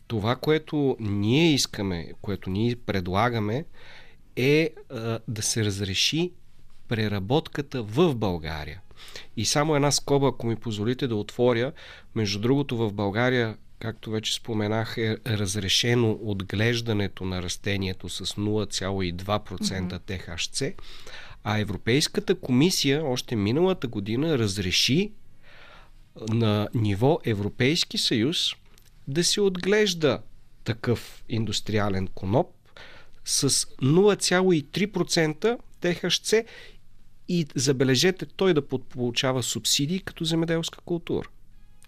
това, 0.06 0.36
което 0.36 0.96
ние 1.00 1.52
искаме, 1.52 2.12
което 2.22 2.50
ние 2.50 2.76
предлагаме, 2.76 3.64
е 4.36 4.70
да 5.28 5.42
се 5.42 5.64
разреши 5.64 6.32
преработката 6.88 7.82
в 7.82 8.14
България. 8.14 8.80
И 9.36 9.44
само 9.44 9.74
една 9.76 9.90
скоба, 9.90 10.28
ако 10.28 10.46
ми 10.46 10.56
позволите 10.56 11.06
да 11.08 11.16
отворя, 11.16 11.72
между 12.14 12.40
другото 12.40 12.76
в 12.76 12.92
България 12.92 13.56
както 13.78 14.10
вече 14.10 14.34
споменах, 14.34 14.98
е 14.98 15.16
разрешено 15.26 16.18
отглеждането 16.22 17.24
на 17.24 17.42
растението 17.42 18.08
с 18.08 18.26
0,2% 18.26 20.00
ТХЦ, 20.06 20.62
а 21.44 21.58
Европейската 21.58 22.34
комисия 22.34 23.04
още 23.04 23.36
миналата 23.36 23.88
година 23.88 24.38
разреши 24.38 25.12
на 26.28 26.68
ниво 26.74 27.18
Европейски 27.24 27.98
съюз 27.98 28.52
да 29.08 29.24
се 29.24 29.40
отглежда 29.40 30.22
такъв 30.64 31.24
индустриален 31.28 32.06
коноп 32.06 32.46
с 33.24 33.50
0,3% 33.50 35.58
ТХЦ 35.80 36.34
и 37.28 37.46
забележете 37.54 38.26
той 38.26 38.54
да 38.54 38.68
получава 38.68 39.42
субсидии 39.42 40.00
като 40.00 40.24
земеделска 40.24 40.78
култура. 40.84 41.28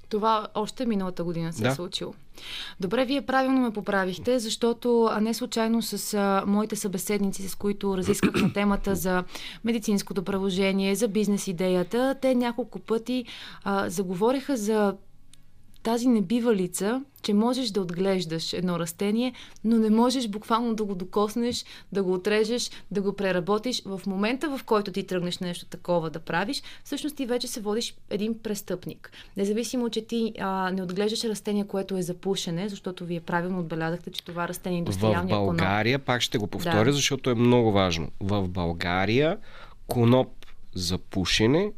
Това 0.08 0.46
още 0.54 0.86
миналата 0.86 1.24
година 1.24 1.52
се 1.52 1.62
е 1.62 1.66
да. 1.66 1.72
е 1.72 1.74
случило. 1.74 2.14
Добре, 2.80 3.04
вие 3.04 3.22
правилно 3.22 3.60
ме 3.60 3.70
поправихте, 3.70 4.38
защото 4.38 5.10
не 5.20 5.34
случайно 5.34 5.82
с 5.82 6.14
а, 6.14 6.44
моите 6.46 6.76
събеседници, 6.76 7.48
с 7.48 7.54
които 7.54 7.96
разисквахме 7.96 8.52
темата 8.54 8.94
за 8.94 9.24
медицинското 9.64 10.22
правожение, 10.22 10.94
за 10.94 11.08
бизнес 11.08 11.46
идеята, 11.46 12.14
те 12.22 12.34
няколко 12.34 12.78
пъти 12.78 13.24
а, 13.64 13.88
заговориха 13.90 14.56
за 14.56 14.94
тази 15.86 16.08
небивалица, 16.08 17.02
че 17.22 17.34
можеш 17.34 17.70
да 17.70 17.80
отглеждаш 17.80 18.52
едно 18.52 18.78
растение, 18.78 19.32
но 19.64 19.78
не 19.78 19.90
можеш 19.90 20.28
буквално 20.28 20.74
да 20.74 20.84
го 20.84 20.94
докоснеш, 20.94 21.64
да 21.92 22.02
го 22.02 22.12
отрежеш, 22.12 22.70
да 22.90 23.02
го 23.02 23.12
преработиш. 23.12 23.82
В 23.84 24.00
момента, 24.06 24.58
в 24.58 24.64
който 24.64 24.92
ти 24.92 25.06
тръгнеш 25.06 25.38
нещо 25.38 25.66
такова 25.66 26.10
да 26.10 26.18
правиш, 26.18 26.62
всъщност 26.84 27.16
ти 27.16 27.26
вече 27.26 27.46
се 27.46 27.60
водиш 27.60 27.94
един 28.10 28.38
престъпник. 28.38 29.12
Независимо, 29.36 29.90
че 29.90 30.06
ти 30.06 30.32
а, 30.40 30.70
не 30.70 30.82
отглеждаш 30.82 31.24
растение, 31.24 31.66
което 31.66 31.96
е 31.96 32.02
запушене, 32.02 32.68
защото 32.68 33.04
вие 33.04 33.20
правилно 33.20 33.60
отбелязахте, 33.60 34.10
че 34.10 34.24
това 34.24 34.48
растение 34.48 34.76
е 34.76 34.78
индустриалния 34.78 35.36
В 35.36 35.44
България, 35.44 35.98
коноп. 35.98 36.06
пак 36.06 36.20
ще 36.22 36.38
го 36.38 36.46
повторя, 36.46 36.84
да. 36.84 36.92
защото 36.92 37.30
е 37.30 37.34
много 37.34 37.72
важно. 37.72 38.08
В 38.20 38.48
България 38.48 39.38
коноп 39.86 40.28
за 40.74 40.98
пушене 40.98 41.72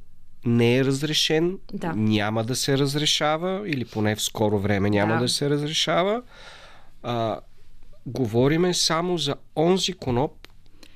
не 0.47 0.77
е 0.77 0.85
разрешен, 0.85 1.59
да. 1.73 1.93
няма 1.93 2.45
да 2.45 2.57
се 2.57 2.79
разрешава 2.79 3.63
или 3.67 3.85
поне 3.85 4.17
в 4.17 4.23
скоро 4.23 4.59
време 4.59 4.91
няма 4.91 5.15
да, 5.15 5.21
да 5.21 5.29
се 5.29 5.51
разрешава. 5.51 6.23
А, 7.03 7.41
говориме 8.07 8.75
само 8.75 9.19
за 9.19 9.35
онзи 9.57 9.93
коноп, 9.93 10.33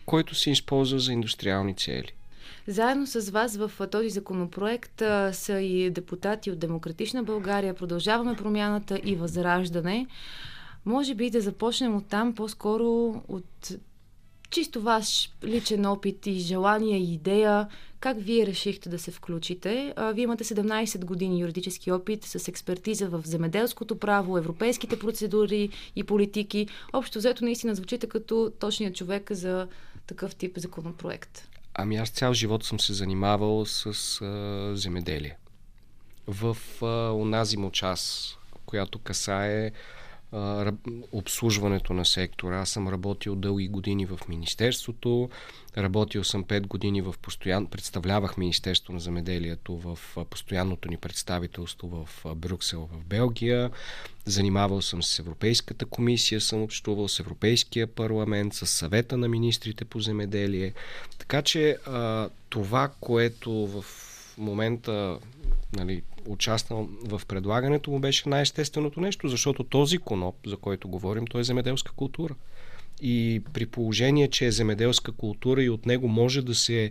който 0.07 0.35
се 0.35 0.51
използва 0.51 0.99
за 0.99 1.13
индустриални 1.13 1.75
цели. 1.75 2.13
Заедно 2.67 3.07
с 3.07 3.31
вас 3.31 3.57
в 3.57 3.71
този 3.91 4.09
законопроект 4.09 5.03
а, 5.03 5.33
са 5.33 5.61
и 5.61 5.91
депутати 5.91 6.51
от 6.51 6.59
Демократична 6.59 7.23
България, 7.23 7.75
Продължаваме 7.75 8.37
промяната 8.37 9.01
и 9.05 9.17
Възраждане. 9.17 10.07
Може 10.85 11.15
би 11.15 11.31
да 11.31 11.41
започнем 11.41 11.97
от 11.97 12.09
там, 12.09 12.35
по-скоро 12.35 13.23
от 13.29 13.73
чисто 14.53 14.81
ваш 14.81 15.31
личен 15.45 15.87
опит 15.87 16.27
и 16.27 16.33
желание 16.33 16.99
и 16.99 17.15
идея, 17.15 17.69
как 18.01 18.17
вие 18.21 18.47
решихте 18.47 18.89
да 18.89 18.99
се 18.99 19.11
включите? 19.11 19.95
Вие 20.15 20.25
имате 20.25 20.45
17 20.45 21.05
години 21.05 21.41
юридически 21.41 21.93
опит 21.93 22.25
с 22.25 22.49
експертиза 22.49 23.09
в 23.09 23.23
земеделското 23.25 23.99
право, 23.99 24.39
европейските 24.39 24.99
процедури 24.99 25.71
и 25.97 26.05
политики. 26.05 26.69
Общо 26.93 27.19
взето 27.19 27.45
наистина 27.45 27.75
звучите 27.75 28.07
като 28.07 28.53
точният 28.61 28.97
човек 28.97 29.33
за 29.33 29.69
такъв 30.07 30.35
тип 30.35 30.59
законопроект. 30.59 31.49
Ами 31.75 31.97
аз 31.97 32.11
цял 32.11 32.35
живот 32.35 32.65
съм 32.65 32.81
се 32.81 32.93
занимавал 32.93 33.67
с 33.67 33.87
а, 34.21 34.73
земеделие. 34.77 35.37
В 36.27 36.57
а, 36.83 37.13
онази 37.13 37.57
му 37.57 37.71
част, 37.71 38.39
която 38.67 38.99
касае 38.99 39.73
обслужването 41.13 41.93
на 41.93 42.05
сектора. 42.05 42.61
Аз 42.61 42.71
съм 42.71 42.89
работил 42.89 43.35
дълги 43.35 43.69
години 43.69 44.07
в 44.07 44.19
Министерството, 44.29 45.31
работил 45.79 46.25
съм 46.25 46.45
5 46.45 46.67
години 46.67 47.03
в 47.03 47.15
постоян... 47.23 47.67
представлявах 47.67 48.37
Министерство 48.37 48.93
на 48.93 49.01
земеделието 49.01 49.77
в 49.77 49.99
постоянното 50.31 50.89
ни 50.89 50.97
представителство 50.97 51.89
в 51.89 52.35
Брюксел 52.37 52.89
в 52.93 53.05
Белгия. 53.05 53.71
Занимавал 54.25 54.83
съм 54.83 55.03
с 55.03 55.19
Европейската 55.19 55.87
комисия, 55.87 56.41
съм 56.41 56.63
общувал 56.63 57.09
с 57.09 57.21
Европейския 57.21 57.87
парламент, 57.87 58.55
с 58.55 58.67
съвета 58.67 59.17
на 59.17 59.29
министрите 59.29 59.85
по 59.85 60.01
земеделие. 60.01 60.73
Така 61.19 61.43
че 61.43 61.77
това, 62.49 62.91
което 63.01 63.53
в 63.53 63.85
момента 64.39 65.19
нали, 65.77 66.03
участвал 66.27 66.89
в 67.05 67.23
предлагането 67.29 67.91
му 67.91 67.99
беше 67.99 68.29
най-естественото 68.29 69.01
нещо, 69.01 69.29
защото 69.29 69.65
този 69.65 69.99
коноп, 69.99 70.35
за 70.47 70.57
който 70.57 70.89
говорим, 70.89 71.27
той 71.27 71.41
е 71.41 71.45
земеделска 71.45 71.93
култура. 71.93 72.35
И 73.03 73.43
при 73.53 73.67
положение, 73.67 74.29
че 74.29 74.47
е 74.47 74.53
земеделска 74.53 75.13
култура 75.13 75.63
и 75.63 75.71
от 75.71 75.87
него 75.87 76.09
може 76.09 76.43
да 76.43 76.55
се 76.55 76.91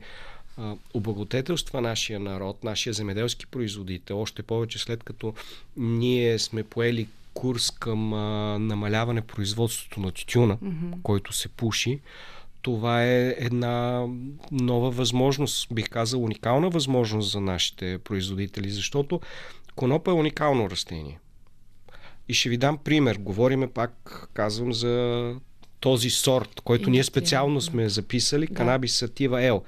а, 0.57 0.75
облаготетелства 0.93 1.81
нашия 1.81 2.19
народ, 2.19 2.63
нашия 2.63 2.93
земеделски 2.93 3.47
производител, 3.47 4.21
още 4.21 4.43
повече 4.43 4.79
след 4.79 5.03
като 5.03 5.33
ние 5.77 6.39
сме 6.39 6.63
поели 6.63 7.07
курс 7.33 7.71
към 7.71 8.13
а, 8.13 8.59
намаляване 8.59 9.21
производството 9.21 9.99
на 9.99 10.11
тютюна, 10.11 10.57
mm-hmm. 10.57 11.01
който 11.03 11.33
се 11.33 11.49
пуши, 11.49 11.99
това 12.61 13.03
е 13.03 13.35
една 13.37 14.05
нова 14.51 14.91
възможност, 14.91 15.67
бих 15.73 15.89
казал 15.89 16.23
уникална 16.23 16.69
възможност 16.69 17.31
за 17.31 17.41
нашите 17.41 17.97
производители, 17.97 18.69
защото 18.69 19.21
конопа 19.75 20.11
е 20.11 20.13
уникално 20.13 20.69
растение. 20.69 21.19
И 22.29 22.33
ще 22.33 22.49
ви 22.49 22.57
дам 22.57 22.77
пример. 22.77 23.17
Говориме 23.17 23.67
пак, 23.67 24.27
казвам, 24.33 24.73
за 24.73 25.35
този 25.79 26.09
сорт, 26.09 26.61
който 26.61 26.89
ние 26.89 27.03
специално 27.03 27.61
сме 27.61 27.89
записали, 27.89 28.47
да. 28.47 28.53
канабис 28.53 28.97
сатива 28.97 29.43
ел. 29.43 29.63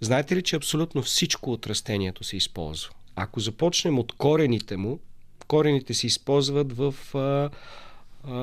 Знаете 0.00 0.36
ли, 0.36 0.42
че 0.42 0.56
абсолютно 0.56 1.02
всичко 1.02 1.52
от 1.52 1.66
растението 1.66 2.24
се 2.24 2.36
използва? 2.36 2.90
Ако 3.16 3.40
започнем 3.40 3.98
от 3.98 4.12
корените 4.12 4.76
му, 4.76 4.98
корените 5.46 5.94
се 5.94 6.06
използват 6.06 6.72
в 6.72 6.94
а, 7.14 7.50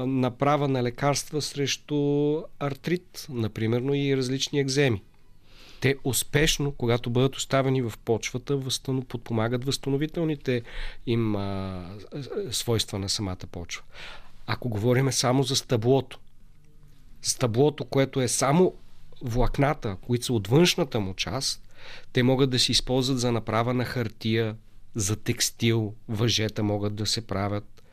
направа 0.06 0.68
на 0.68 0.84
лекарства 0.84 1.42
срещу 1.42 2.42
артрит, 2.60 3.28
например, 3.30 3.82
и 3.82 4.18
различни 4.18 4.60
екземи. 4.60 5.04
Те 5.82 5.96
успешно, 6.04 6.72
когато 6.72 7.10
бъдат 7.10 7.36
оставени 7.36 7.82
в 7.82 7.94
почвата, 8.06 8.58
възстанов... 8.58 9.06
подпомагат 9.06 9.66
възстановителните 9.66 10.62
им 11.06 11.36
а, 11.36 11.84
свойства 12.52 13.00
на 13.00 13.10
самата 13.10 13.48
почва. 13.52 13.84
Ако 14.48 14.70
говорим 14.70 15.12
само 15.12 15.44
за 15.44 15.56
стъблото, 15.56 16.20
стъблото, 17.22 17.86
което 17.86 18.22
е 18.22 18.28
само 18.28 18.74
влакната, 19.22 19.98
които 20.02 20.26
са 20.26 20.34
от 20.34 20.48
външната 20.48 21.00
му 21.00 21.14
част, 21.14 21.62
те 22.14 22.24
могат 22.24 22.50
да 22.50 22.60
се 22.60 22.72
използват 22.72 23.20
за 23.20 23.32
направа 23.32 23.74
на 23.74 23.86
хартия, 23.86 24.56
за 24.96 25.16
текстил, 25.16 25.94
въжета 26.08 26.64
могат 26.64 26.96
да 26.96 27.06
се 27.06 27.28
правят, 27.28 27.84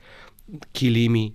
килими, 0.72 1.34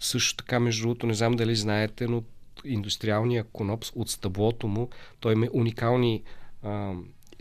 също 0.00 0.36
така, 0.36 0.60
между 0.60 0.82
другото, 0.82 1.06
не 1.06 1.14
знам 1.14 1.32
дали 1.32 1.56
знаете, 1.56 2.06
но 2.06 2.22
индустриалния 2.64 3.44
коноп 3.44 3.84
от 3.94 4.10
стъблото 4.10 4.68
му, 4.68 4.88
той 5.20 5.32
има 5.32 5.48
уникални 5.52 6.22
а, 6.62 6.92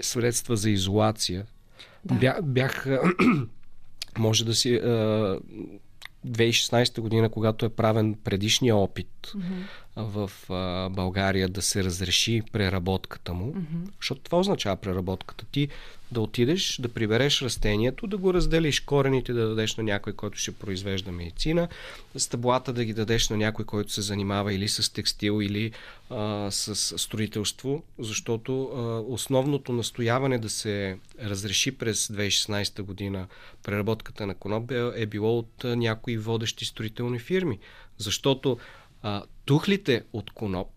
средства 0.02 0.58
за 0.58 0.70
изолация. 0.70 1.46
Да. 2.06 2.16
Бях, 2.16 2.44
бях 2.44 2.88
може 4.18 4.46
да 4.46 4.56
си 4.56 4.76
а, 4.76 5.40
2016 6.28 7.02
година, 7.02 7.30
когато 7.30 7.66
е 7.66 7.70
правен 7.70 8.16
предишния 8.24 8.76
опит 8.76 9.08
mm-hmm. 9.24 9.64
В 10.04 10.32
а, 10.50 10.90
България 10.90 11.50
да 11.50 11.62
се 11.62 11.84
разреши 11.84 12.42
преработката 12.52 13.34
му, 13.34 13.54
mm-hmm. 13.54 13.92
защото 14.00 14.22
това 14.22 14.40
означава 14.40 14.76
преработката. 14.76 15.46
Ти 15.52 15.70
да 16.12 16.22
отидеш, 16.22 16.78
да 16.82 16.90
прибереш 16.90 17.42
растението, 17.42 18.08
да 18.08 18.18
го 18.18 18.34
разделиш, 18.34 18.80
корените 18.80 19.34
да 19.34 19.48
дадеш 19.48 19.76
на 19.76 19.84
някой, 19.84 20.14
който 20.14 20.38
ще 20.38 20.52
произвежда 20.52 21.12
медицина, 21.12 21.68
стъблата 22.16 22.74
да 22.74 22.86
ги 22.86 22.94
дадеш 22.94 23.30
на 23.30 23.38
някой, 23.38 23.66
който 23.66 23.92
се 23.92 24.02
занимава 24.02 24.54
или 24.54 24.68
с 24.68 24.94
текстил, 24.94 25.42
или 25.42 25.72
а, 26.10 26.52
с 26.52 26.76
строителство, 27.00 27.84
защото 28.00 28.64
а, 28.64 28.80
основното 29.14 29.74
настояване 29.74 30.38
да 30.38 30.50
се 30.50 30.98
разреши 31.22 31.72
през 31.72 32.08
2016 32.08 32.82
година 32.82 33.28
преработката 33.64 34.28
на 34.28 34.36
коноп 34.36 34.72
е 34.96 35.06
било 35.06 35.38
от 35.38 35.64
а, 35.64 35.76
някои 35.76 36.18
водещи 36.18 36.66
строителни 36.66 37.20
фирми, 37.20 37.60
защото 37.98 38.58
а, 39.04 39.24
тухлите 39.50 40.04
от 40.14 40.32
коноп 40.32 40.68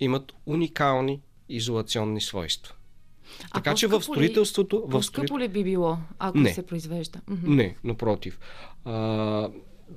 имат 0.00 0.32
уникални 0.46 1.20
изолационни 1.48 2.20
свойства. 2.20 2.74
А 3.50 3.54
така 3.54 3.74
че 3.74 3.86
в 3.86 4.02
строителството... 4.02 4.76
Ли, 4.76 4.92
в 4.92 5.02
строит... 5.02 5.30
ли 5.30 5.48
би 5.48 5.64
било, 5.64 5.98
ако 6.18 6.38
не. 6.38 6.54
се 6.54 6.66
произвежда? 6.66 7.20
Не, 7.42 7.76
напротив. 7.84 8.38
А, 8.84 9.48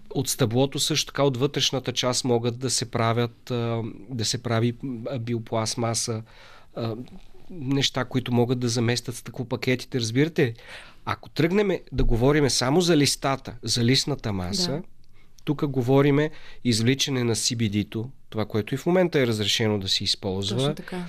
от 0.10 0.30
стъблото 0.30 0.80
също 0.80 1.06
така 1.06 1.24
от 1.24 1.38
вътрешната 1.38 1.94
част 1.94 2.26
могат 2.26 2.60
да 2.60 2.70
се 2.70 2.92
правят, 2.92 3.52
да 4.10 4.26
се 4.26 4.44
прави 4.44 4.78
биопластмаса. 5.20 6.24
Неща, 7.50 8.06
които 8.06 8.34
могат 8.34 8.60
да 8.60 8.70
заместят 8.70 9.16
стъклопакетите, 9.16 10.00
разбирате? 10.00 10.54
Ако 11.06 11.30
тръгнем 11.30 11.80
да 11.92 12.04
говорим 12.04 12.50
само 12.50 12.82
за 12.82 12.98
листата, 12.98 13.56
за 13.64 13.84
листната 13.84 14.34
маса, 14.34 14.72
да. 14.72 14.82
Тук 15.46 15.68
говориме 15.68 16.32
извличане 16.64 17.24
на 17.24 17.36
CBD-то, 17.36 18.10
това, 18.30 18.46
което 18.46 18.74
и 18.74 18.78
в 18.78 18.86
момента 18.86 19.20
е 19.20 19.28
разрешено 19.28 19.80
да 19.80 19.88
се 19.88 20.04
използва. 20.04 20.58
Точно 20.58 20.76
така. 20.76 21.06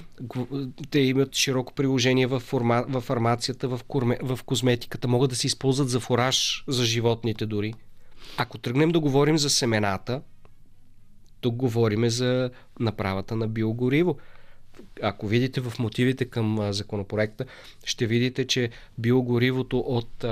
Те 0.90 0.98
имат 0.98 1.34
широко 1.34 1.72
приложение 1.72 2.26
в, 2.26 2.40
форма, 2.40 2.84
в 2.88 3.00
фармацията, 3.00 3.68
в, 3.68 3.80
курме, 3.88 4.18
в 4.22 4.38
козметиката, 4.46 5.08
могат 5.08 5.30
да 5.30 5.36
се 5.36 5.46
използват 5.46 5.88
за 5.88 6.00
фураж 6.00 6.64
за 6.68 6.84
животните 6.84 7.46
дори. 7.46 7.74
Ако 8.36 8.58
тръгнем 8.58 8.90
да 8.90 9.00
говорим 9.00 9.38
за 9.38 9.50
семената, 9.50 10.22
тук 11.40 11.54
говорим 11.54 12.08
за 12.10 12.50
направата 12.80 13.36
на 13.36 13.48
биогориво. 13.48 14.16
Ако 15.02 15.26
видите 15.26 15.60
в 15.60 15.78
мотивите 15.78 16.24
към 16.24 16.72
законопроекта, 16.72 17.44
ще 17.84 18.06
видите, 18.06 18.46
че 18.46 18.70
биогоривото 18.98 19.78
от 19.78 20.24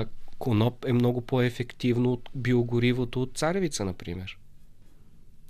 коноп 0.44 0.84
е 0.84 0.92
много 0.92 1.20
по-ефективно 1.20 2.12
от 2.12 2.30
биогоривото 2.34 3.22
от 3.22 3.30
царевица, 3.34 3.84
например. 3.84 4.38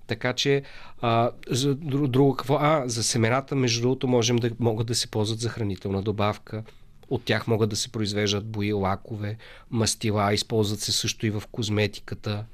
Така 0.06 0.32
че, 0.32 0.62
а, 1.00 1.30
за 1.50 1.74
друго 1.74 2.36
какво? 2.36 2.54
А, 2.60 2.82
за 2.86 3.02
семената, 3.02 3.56
между 3.56 3.80
другото, 3.80 4.08
можем 4.08 4.36
да, 4.36 4.50
могат 4.58 4.86
да 4.86 4.94
се 4.94 5.10
ползват 5.10 5.40
за 5.40 5.48
хранителна 5.48 6.02
добавка. 6.02 6.64
От 7.10 7.24
тях 7.24 7.46
могат 7.46 7.70
да 7.70 7.76
се 7.76 7.92
произвеждат 7.92 8.46
бои, 8.46 8.72
лакове, 8.72 9.36
мастила, 9.70 10.34
използват 10.34 10.80
се 10.80 10.92
също 10.92 11.26
и 11.26 11.30
в 11.30 11.42
козметиката. 11.52 12.44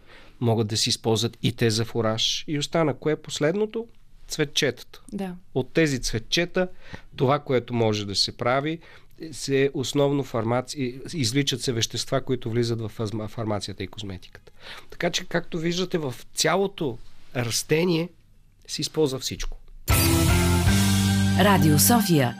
Могат 0.41 0.69
да 0.69 0.77
се 0.77 0.89
използват 0.89 1.39
и 1.43 1.53
те 1.53 1.71
за 1.71 1.85
фураж. 1.85 2.45
И 2.49 2.59
остана, 2.59 2.95
кое 2.95 3.13
е 3.13 3.17
последното? 3.17 3.87
Цветчетата. 4.29 5.03
Да. 5.13 5.35
От 5.55 5.73
тези 5.73 6.01
цветчета, 6.03 6.69
това, 7.17 7.39
което 7.39 7.75
може 7.75 8.07
да 8.07 8.15
се 8.15 8.37
прави, 8.37 8.79
се 9.33 9.71
основно 9.75 10.25
фармаци... 10.25 11.01
извличат 11.15 11.61
се 11.61 11.73
вещества, 11.73 12.21
които 12.21 12.51
влизат 12.51 12.81
в 12.81 12.89
фармацията 13.29 13.83
и 13.83 13.87
козметиката. 13.87 14.53
Така 14.91 15.11
че, 15.11 15.25
както 15.29 15.59
виждате, 15.59 15.99
в 15.99 16.15
цялото 16.35 16.99
растение 17.37 18.09
се 18.67 18.81
използва 18.81 19.19
всичко. 19.19 19.57
Радио 21.39 21.79
София. 21.79 22.35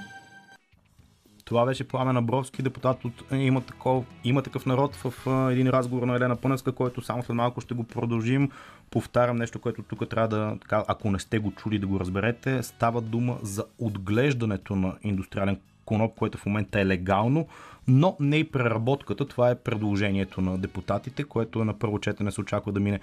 Това 1.45 1.67
беше 1.67 1.89
Пламен 1.89 2.17
Абровски, 2.17 2.63
депутат 2.63 3.05
от 3.05 3.13
има, 3.33 3.61
таков, 3.61 4.05
има 4.25 4.43
такъв 4.43 4.67
народ 4.67 4.97
в 4.97 5.27
а, 5.27 5.53
един 5.53 5.69
разговор 5.69 6.03
на 6.03 6.17
Елена 6.17 6.37
Пънеска, 6.37 6.73
който 6.73 7.03
само 7.03 7.23
след 7.23 7.37
малко 7.37 7.61
ще 7.61 7.75
го 7.75 7.85
продължим. 7.85 8.51
Повтарям 8.91 9.37
нещо, 9.37 9.59
което 9.59 9.83
тук 9.83 10.09
трябва 10.09 10.29
да, 10.29 10.57
така, 10.61 10.85
ако 10.89 11.11
не 11.11 11.19
сте 11.19 11.39
го 11.39 11.53
чули 11.53 11.79
да 11.79 11.87
го 11.87 12.01
разберете, 12.01 12.63
става 12.63 13.01
дума 13.01 13.39
за 13.43 13.65
отглеждането 13.79 14.77
на 14.77 14.97
индустриален 15.03 15.61
коноп, 15.91 16.15
което 16.15 16.39
в 16.39 16.47
момента 16.47 16.81
е 16.81 16.87
легално, 16.87 17.47
но 17.89 18.17
не 18.21 18.37
и 18.37 18.45
преработката. 18.45 19.25
Това 19.27 19.51
е 19.51 19.55
предложението 19.55 20.41
на 20.41 20.59
депутатите, 20.59 21.25
което 21.25 21.65
на 21.65 21.79
първо 21.79 21.99
четене 21.99 22.31
се 22.31 22.41
очаква 22.41 22.73
да 22.73 22.81
мине 22.81 23.01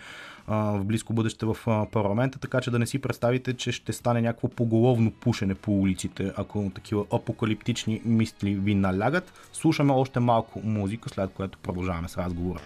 а, 0.47 0.55
в 0.57 0.85
близко 0.85 1.13
бъдеще 1.13 1.45
в 1.45 1.57
а, 1.67 1.85
парламента, 1.91 2.39
така 2.39 2.61
че 2.61 2.71
да 2.71 2.79
не 2.79 2.87
си 2.87 2.99
представите, 2.99 3.53
че 3.53 3.71
ще 3.71 3.93
стане 3.93 4.21
някакво 4.21 4.47
поголовно 4.47 5.11
пушене 5.11 5.55
по 5.55 5.79
улиците, 5.79 6.31
ако 6.37 6.71
такива 6.75 7.05
апокалиптични 7.13 8.01
мисли 8.05 8.55
ви 8.55 8.75
налягат. 8.75 9.33
Слушаме 9.53 9.93
още 9.93 10.19
малко 10.19 10.61
музика, 10.63 11.09
след 11.09 11.29
което 11.33 11.57
продължаваме 11.57 12.07
с 12.07 12.17
разговора. 12.17 12.59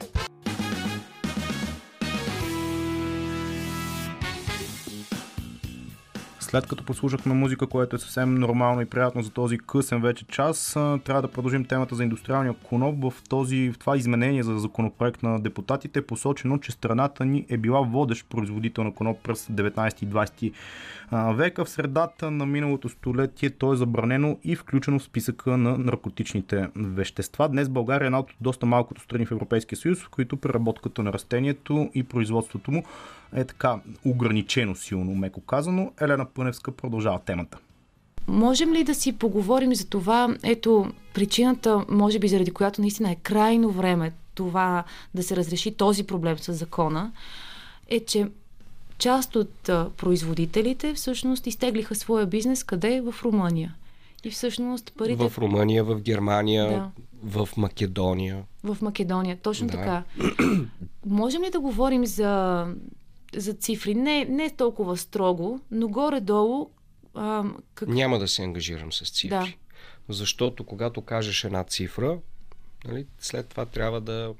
След 6.52 6.68
като 6.68 6.84
послушахме 6.84 7.34
музика, 7.34 7.68
което 7.68 7.96
е 7.96 8.00
съвсем 8.00 8.36
нормално 8.36 8.82
и 8.82 8.86
приятно 8.86 9.24
за 9.24 9.30
този 9.30 9.58
късен 9.58 10.02
вече 10.02 10.26
час, 10.26 10.72
трябва 10.74 11.22
да 11.22 11.28
продължим 11.28 11.66
темата 11.66 11.96
за 11.96 12.04
индустриалния 12.04 12.54
коноп. 12.54 12.96
В, 13.02 13.14
този, 13.30 13.72
в 13.72 13.80
това 13.80 13.98
изменение 13.98 14.44
за 14.44 14.60
законопроект 14.60 15.24
на 15.24 15.40
депутатите 15.40 16.00
е 16.00 16.06
посочено, 16.06 16.58
че 16.58 16.72
страната 16.72 17.26
ни 17.26 17.46
е 17.50 17.58
била 17.58 17.82
водещ 17.82 18.26
производител 18.30 18.84
на 18.84 18.94
коноп 18.94 19.20
през 19.24 19.48
19 19.48 20.04
и 20.04 20.08
20 20.08 20.52
века. 21.12 21.66
В 21.66 21.70
средата 21.70 22.32
на 22.32 22.46
миналото 22.46 22.90
столетие 22.90 23.50
то 23.50 23.74
е 23.74 23.76
забранено 23.76 24.38
и 24.44 24.56
включено 24.56 25.00
в 25.00 25.04
списъка 25.04 25.58
на 25.58 25.78
наркотичните 25.78 26.68
вещества. 26.76 27.50
Днес 27.50 27.70
България 27.70 28.06
е 28.06 28.08
една 28.08 28.20
от 28.20 28.32
доста 28.42 28.66
малкото 28.66 29.02
страни 29.02 29.26
в 29.26 29.32
Европейския 29.32 29.78
съюз, 29.78 30.00
в 30.00 30.10
които 30.10 30.38
преработката 30.38 31.04
на 31.04 31.14
растението 31.14 31.90
и 31.94 32.04
производството 32.04 32.72
му 32.72 32.84
е 33.36 33.44
така 33.44 33.80
ограничено 34.06 34.76
силно, 34.76 35.16
меко 35.16 35.42
казано. 35.42 35.92
Елена 36.02 36.26
Пъневска 36.26 36.72
продължава 36.72 37.20
темата. 37.20 37.58
Можем 38.28 38.74
ли 38.74 38.84
да 38.84 38.96
си 38.96 39.18
поговорим 39.18 39.76
за 39.76 39.90
това, 39.90 40.36
ето 40.44 40.92
причината, 41.14 41.86
може 41.90 42.20
би 42.20 42.28
заради 42.28 42.52
която 42.52 42.82
наистина 42.82 43.12
е 43.12 43.16
крайно 43.16 43.72
време 43.72 44.12
това 44.36 44.84
да 45.16 45.24
се 45.24 45.36
разреши 45.36 45.76
този 45.76 46.04
проблем 46.04 46.38
с 46.38 46.54
закона, 46.54 47.12
е, 47.90 48.00
че 48.00 48.28
част 49.02 49.36
от 49.36 49.70
производителите 49.98 50.94
всъщност 50.94 51.48
изтеглиха 51.48 51.96
своя 51.96 52.26
бизнес 52.26 52.64
къде? 52.64 53.02
В 53.02 53.16
Румъния. 53.24 53.76
И 54.24 54.32
всъщност 54.32 54.94
парите... 54.98 55.30
В 55.30 55.38
Румъния, 55.38 55.84
в 55.84 56.02
Германия, 56.02 56.68
да. 56.68 56.92
в 57.24 57.50
Македония. 57.58 58.44
В 58.64 58.78
Македония, 58.82 59.38
точно 59.38 59.68
да. 59.68 59.74
така. 59.74 60.04
Можем 61.06 61.44
ли 61.44 61.50
да 61.50 61.60
говорим 61.60 62.06
за 62.06 62.66
за 63.36 63.54
цифри. 63.54 63.96
Не, 63.96 64.26
не 64.26 64.50
толкова 64.50 64.98
строго, 64.98 65.60
но 65.72 65.88
горе-долу. 65.88 66.70
А, 67.14 67.44
как... 67.74 67.90
Няма 67.90 68.20
да 68.20 68.28
се 68.28 68.44
ангажирам 68.44 68.94
с 68.94 69.12
цифри. 69.12 69.30
Да. 69.30 69.48
Защото 70.10 70.64
когато 70.64 71.02
кажеш 71.02 71.44
една 71.44 71.64
цифра, 71.64 72.20
нали, 72.86 73.06
след 73.20 73.48
това 73.48 73.66
трябва 73.66 74.02
да 74.02 74.34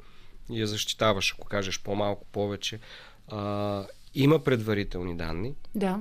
я 0.50 0.68
защитаваш, 0.68 1.36
ако 1.38 1.48
кажеш 1.48 1.82
по-малко, 1.82 2.26
повече. 2.32 2.80
А, 3.28 3.86
има 4.14 4.44
предварителни 4.44 5.18
данни. 5.18 5.56
Да. 5.76 6.00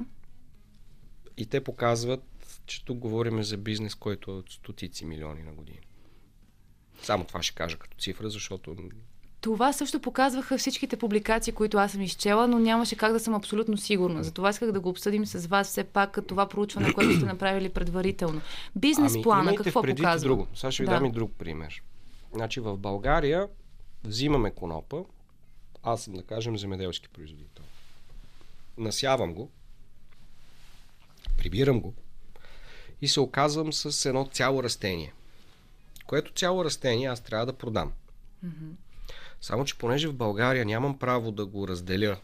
И 1.36 1.46
те 1.46 1.64
показват, 1.64 2.24
че 2.66 2.84
тук 2.84 2.98
говорим 2.98 3.42
за 3.42 3.56
бизнес, 3.56 3.94
който 3.94 4.30
е 4.30 4.34
от 4.34 4.50
стотици 4.50 5.04
милиони 5.04 5.42
на 5.42 5.52
година. 5.52 5.78
Само 7.02 7.24
това 7.24 7.42
ще 7.42 7.54
кажа 7.54 7.78
като 7.78 7.96
цифра, 7.96 8.30
защото 8.30 8.76
това 9.40 9.72
също 9.72 10.00
показваха 10.00 10.58
всичките 10.58 10.96
публикации, 10.96 11.52
които 11.52 11.78
аз 11.78 11.92
съм 11.92 12.00
изчела, 12.00 12.48
но 12.48 12.58
нямаше 12.58 12.96
как 12.96 13.12
да 13.12 13.20
съм 13.20 13.34
абсолютно 13.34 13.76
сигурна. 13.76 14.24
Затова 14.24 14.50
исках 14.50 14.72
да 14.72 14.80
го 14.80 14.88
обсъдим 14.88 15.26
с 15.26 15.46
вас 15.46 15.68
все 15.68 15.84
пак 15.84 16.18
това 16.26 16.48
проучване, 16.48 16.92
което 16.92 17.16
сте 17.16 17.26
направили 17.26 17.68
предварително. 17.68 18.40
Бизнес 18.76 19.14
ами, 19.14 19.22
плана, 19.22 19.54
какво 19.54 19.82
показва? 19.82 20.28
друго. 20.28 20.46
Сега 20.54 20.70
ще 20.70 20.82
ви 20.82 20.86
да. 20.86 20.94
дам 20.94 21.04
и 21.04 21.12
друг 21.12 21.32
пример. 21.38 21.82
Значи 22.34 22.60
в 22.60 22.76
България 22.76 23.48
взимаме 24.04 24.50
конопа, 24.50 25.04
аз 25.82 26.02
съм 26.02 26.14
да 26.14 26.22
кажем 26.22 26.58
земеделски 26.58 27.08
производител. 27.08 27.64
Насявам 28.80 29.34
го, 29.34 29.50
прибирам 31.38 31.80
го 31.80 31.94
и 33.02 33.08
се 33.08 33.20
оказвам 33.20 33.72
с 33.72 34.08
едно 34.08 34.28
цяло 34.32 34.62
растение. 34.62 35.12
Което 36.06 36.32
цяло 36.32 36.64
растение 36.64 37.08
аз 37.08 37.20
трябва 37.20 37.46
да 37.46 37.52
продам. 37.52 37.92
Mm-hmm. 38.44 38.72
Само, 39.40 39.64
че 39.64 39.78
понеже 39.78 40.08
в 40.08 40.14
България 40.14 40.64
нямам 40.64 40.98
право 40.98 41.32
да 41.32 41.46
го 41.46 41.68
разделя 41.68 42.18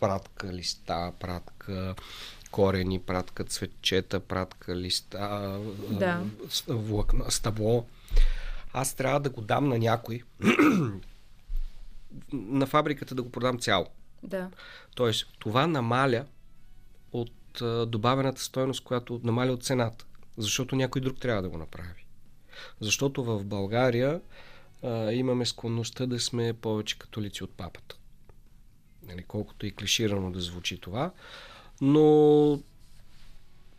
пратка 0.00 0.52
листа, 0.52 1.12
пратка 1.20 1.94
корени, 2.50 3.00
пратка 3.00 3.44
цветчета, 3.44 4.20
пратка 4.20 4.76
листа, 4.76 5.60
да. 5.90 6.22
влакна, 6.68 7.30
стъбло. 7.30 7.86
Аз 8.72 8.94
трябва 8.94 9.20
да 9.20 9.30
го 9.30 9.40
дам 9.40 9.68
на 9.68 9.78
някой 9.78 10.22
на 12.32 12.66
фабриката 12.66 13.14
да 13.14 13.22
го 13.22 13.30
продам 13.30 13.58
цяло. 13.58 13.86
Да. 14.22 14.50
Тоест, 14.98 15.26
това 15.38 15.66
намаля 15.66 16.26
от 17.12 17.62
добавената 17.86 18.42
стоеност, 18.42 18.84
която 18.84 19.20
намаля 19.24 19.52
от 19.52 19.64
цената. 19.64 20.04
Защото 20.36 20.76
някой 20.76 21.02
друг 21.02 21.18
трябва 21.18 21.42
да 21.42 21.48
го 21.48 21.58
направи. 21.58 22.06
Защото 22.80 23.24
в 23.24 23.44
България 23.44 24.20
а, 24.82 25.12
имаме 25.12 25.46
склонността 25.46 26.06
да 26.06 26.20
сме 26.20 26.52
повече 26.52 26.98
католици 26.98 27.44
от 27.44 27.50
папата. 27.50 27.96
Нали, 29.02 29.22
колкото 29.22 29.66
и 29.66 29.74
клиширано 29.74 30.32
да 30.32 30.40
звучи 30.40 30.78
това. 30.78 31.12
Но 31.80 32.60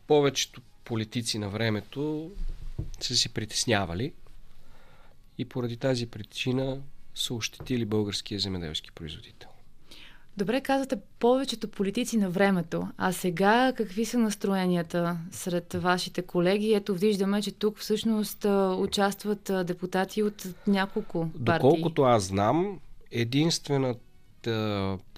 повечето 0.07 0.61
политици 0.83 1.39
на 1.39 1.49
времето 1.49 2.31
са 2.99 3.15
си 3.15 3.29
притеснявали 3.29 4.13
и 5.37 5.45
поради 5.45 5.77
тази 5.77 6.07
причина 6.07 6.81
са 7.15 7.33
ощетили 7.33 7.85
българския 7.85 8.39
земеделски 8.39 8.91
производител. 8.91 9.48
Добре 10.39 10.61
казвате 10.61 10.95
повечето 11.19 11.67
политици 11.67 12.17
на 12.17 12.29
времето. 12.29 12.87
А 12.97 13.13
сега 13.13 13.73
какви 13.77 14.05
са 14.05 14.17
настроенията 14.17 15.17
сред 15.31 15.73
вашите 15.73 16.21
колеги? 16.21 16.73
Ето 16.73 16.95
виждаме, 16.95 17.41
че 17.41 17.51
тук 17.51 17.77
всъщност 17.77 18.45
участват 18.77 19.51
депутати 19.65 20.23
от 20.23 20.47
няколко 20.67 21.29
партии. 21.45 21.69
Доколкото 21.69 22.01
аз 22.01 22.23
знам, 22.23 22.79
единствената 23.11 23.99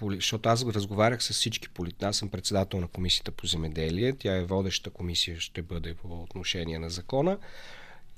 защото 0.09 0.49
аз 0.49 0.65
разговарях 0.65 1.23
с 1.23 1.29
всички 1.29 1.69
полит... 1.69 2.03
Аз 2.03 2.17
съм 2.17 2.29
председател 2.29 2.79
на 2.79 2.87
комисията 2.87 3.31
по 3.31 3.47
земеделие. 3.47 4.13
Тя 4.13 4.37
е 4.37 4.45
водеща 4.45 4.89
комисия, 4.89 5.39
ще 5.39 5.61
бъде 5.61 5.93
по 5.93 6.23
отношение 6.23 6.79
на 6.79 6.89
закона. 6.89 7.37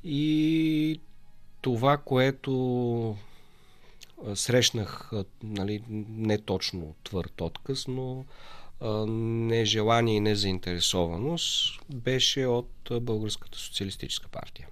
И 0.03 0.99
това, 1.61 1.97
което 1.97 3.15
срещнах, 4.35 5.11
нали, 5.43 5.83
не 5.89 6.37
точно 6.37 6.95
твърд 7.03 7.41
отказ, 7.41 7.87
но 7.87 8.25
нежелание 9.07 10.15
и 10.15 10.19
незаинтересованост 10.19 11.79
беше 11.95 12.45
от 12.45 12.91
Българската 13.01 13.57
социалистическа 13.57 14.27
партия. 14.27 14.67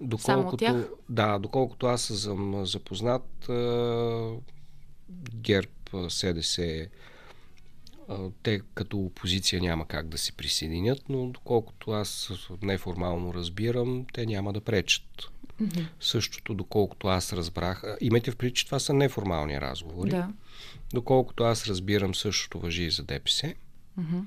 Доколкото, 0.00 0.24
Само 0.24 0.56
тях? 0.56 0.90
Да, 1.08 1.38
доколкото 1.38 1.86
аз 1.86 2.02
съм 2.02 2.66
запознат, 2.66 3.50
ГЕРБ, 5.34 5.70
СДС, 6.08 6.88
те 8.42 8.60
като 8.74 8.98
опозиция 8.98 9.62
няма 9.62 9.86
как 9.86 10.08
да 10.08 10.18
се 10.18 10.32
присъединят, 10.32 11.08
но 11.08 11.26
доколкото 11.26 11.90
аз 11.90 12.30
неформално 12.62 13.34
разбирам, 13.34 14.06
те 14.12 14.26
няма 14.26 14.52
да 14.52 14.60
пречат. 14.60 15.30
Mm-hmm. 15.60 15.86
Същото, 16.00 16.54
доколкото 16.54 17.08
аз 17.08 17.32
разбрах. 17.32 17.82
Имайте 18.00 18.30
в 18.30 18.36
предвид, 18.36 18.56
че 18.56 18.66
това 18.66 18.78
са 18.78 18.92
неформални 18.92 19.60
разговори. 19.60 20.10
Да. 20.10 20.28
Доколкото 20.92 21.44
аз 21.44 21.66
разбирам, 21.66 22.14
същото 22.14 22.58
въжи 22.58 22.82
и 22.82 22.90
за 22.90 23.02
ДПС. 23.02 23.54
Mm-hmm. 24.00 24.22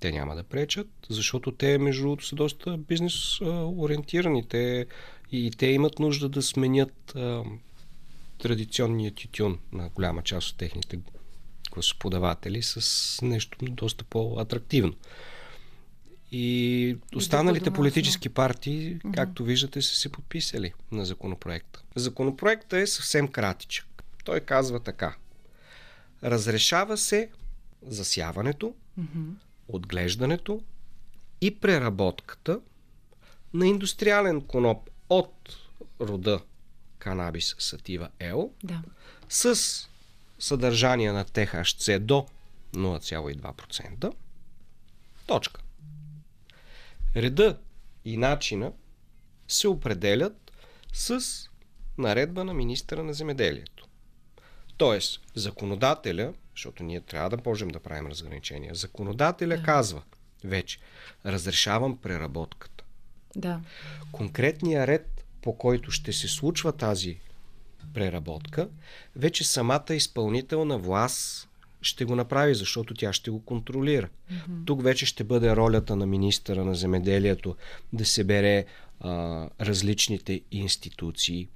Те 0.00 0.12
няма 0.12 0.36
да 0.36 0.42
пречат, 0.42 0.88
защото 1.08 1.52
те, 1.52 1.78
между 1.78 2.02
другото, 2.02 2.26
са 2.26 2.36
доста 2.36 2.76
бизнес 2.76 3.40
ориентирани. 3.76 4.48
Те, 4.48 4.86
и 5.32 5.50
те 5.50 5.66
имат 5.66 5.98
нужда 5.98 6.28
да 6.28 6.42
сменят 6.42 7.16
а, 7.16 7.44
традиционния 8.38 9.14
тютюн 9.14 9.58
на 9.72 9.88
голяма 9.88 10.22
част 10.22 10.50
от 10.50 10.56
техните 10.56 10.98
гласоподаватели 11.72 12.62
с 12.62 13.18
нещо 13.22 13.58
доста 13.60 14.04
по-атрактивно. 14.04 14.94
И 16.32 16.96
останалите 17.16 17.70
политически 17.70 18.28
партии, 18.28 18.98
както 19.14 19.44
виждате, 19.44 19.82
са 19.82 19.94
се 19.94 20.12
подписали 20.12 20.72
на 20.92 21.04
законопроекта. 21.04 21.82
Законопроектът 21.96 22.72
е 22.72 22.86
съвсем 22.86 23.28
кратичък. 23.28 23.86
Той 24.24 24.40
казва 24.40 24.80
така. 24.80 25.16
Разрешава 26.22 26.96
се 26.96 27.30
засяването, 27.82 28.74
отглеждането 29.68 30.60
и 31.40 31.58
преработката 31.60 32.60
на 33.54 33.66
индустриален 33.66 34.40
коноп 34.40 34.90
от 35.08 35.56
рода 36.00 36.40
канабис 36.98 37.54
сатива 37.58 38.08
L 38.20 38.50
да. 38.64 38.82
с 39.28 39.58
съдържание 40.38 41.12
на 41.12 41.24
THC 41.24 41.98
до 41.98 42.26
0,2%. 42.74 44.12
Точка. 45.26 45.60
Реда 47.16 47.58
и 48.04 48.16
начина 48.16 48.72
се 49.48 49.68
определят 49.68 50.52
с 50.92 51.20
наредба 51.98 52.44
на 52.44 52.54
министра 52.54 53.02
на 53.02 53.14
земеделието. 53.14 53.86
Тоест, 54.76 55.20
законодателя, 55.34 56.34
защото 56.56 56.82
ние 56.82 57.00
трябва 57.00 57.30
да 57.30 57.38
можем 57.46 57.68
да 57.68 57.80
правим 57.80 58.06
разграничения, 58.06 58.74
законодателя 58.74 59.56
да. 59.56 59.62
казва 59.62 60.02
вече, 60.44 60.78
разрешавам 61.26 61.96
преработката. 61.96 62.84
Да. 63.36 63.60
Конкретният 64.12 64.88
ред, 64.88 65.24
по 65.42 65.58
който 65.58 65.90
ще 65.90 66.12
се 66.12 66.28
случва 66.28 66.72
тази 66.72 67.20
преработка, 67.94 68.68
вече 69.16 69.44
самата 69.44 69.84
изпълнителна 69.90 70.78
власт 70.78 71.47
ще 71.88 72.04
го 72.04 72.16
направи, 72.16 72.54
защото 72.54 72.94
тя 72.94 73.12
ще 73.12 73.30
го 73.30 73.44
контролира. 73.44 74.08
Mm-hmm. 74.08 74.66
Тук 74.66 74.82
вече 74.82 75.06
ще 75.06 75.24
бъде 75.24 75.56
ролята 75.56 75.96
на 75.96 76.06
министъра 76.06 76.64
на 76.64 76.74
земеделието 76.74 77.56
да 77.92 78.04
се 78.04 78.24
бере 78.24 78.64
а, 79.00 79.48
различните 79.60 80.40
институции, 80.50 81.48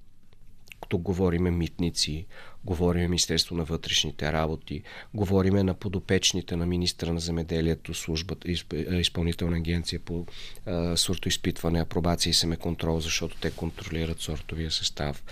тук 0.88 1.02
говориме 1.02 1.50
митници, 1.50 2.26
говориме 2.64 3.09
Министерство 3.09 3.56
на 3.56 3.64
вътрешните 3.64 4.32
работи, 4.32 4.82
говориме 5.14 5.62
на 5.62 5.74
подопечните 5.74 6.56
на 6.56 6.66
министра 6.66 7.12
на 7.12 7.20
земеделието, 7.20 7.94
службата, 7.94 8.48
изпълнителна 8.90 9.56
агенция 9.56 10.00
по 10.00 10.26
а, 10.66 10.96
сортоизпитване, 10.96 11.80
апробация 11.80 12.30
и 12.30 12.34
семеконтрол, 12.34 13.00
защото 13.00 13.36
те 13.40 13.50
контролират 13.50 14.20
сортовия 14.20 14.70
състав. 14.70 15.24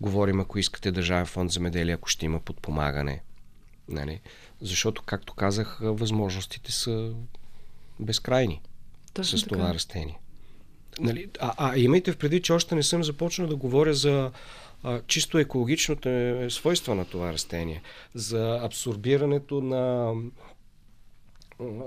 Говорим, 0.00 0.40
ако 0.40 0.58
искате 0.58 0.92
Държавен 0.92 1.26
фонд 1.26 1.50
земеделие, 1.50 1.94
ако 1.94 2.08
ще 2.08 2.26
има 2.26 2.40
подпомагане. 2.40 3.22
Нали? 3.88 4.20
Защото, 4.60 5.02
както 5.02 5.34
казах, 5.34 5.78
възможностите 5.80 6.72
са 6.72 7.12
безкрайни 8.00 8.60
Точно 9.14 9.38
с 9.38 9.42
това 9.42 9.62
така. 9.62 9.74
растение. 9.74 10.18
Нали? 11.00 11.28
А, 11.40 11.54
а 11.58 11.78
имайте 11.78 12.12
в 12.12 12.16
преди, 12.16 12.42
че 12.42 12.52
още 12.52 12.74
не 12.74 12.82
съм 12.82 13.04
започнал 13.04 13.48
да 13.48 13.56
говоря 13.56 13.94
за 13.94 14.30
а, 14.82 15.00
чисто 15.06 15.38
екологичното 15.38 16.08
е 16.08 16.46
свойство 16.50 16.94
на 16.94 17.04
това 17.04 17.32
растение, 17.32 17.82
за 18.14 18.60
абсорбирането 18.62 19.60
на 19.60 20.14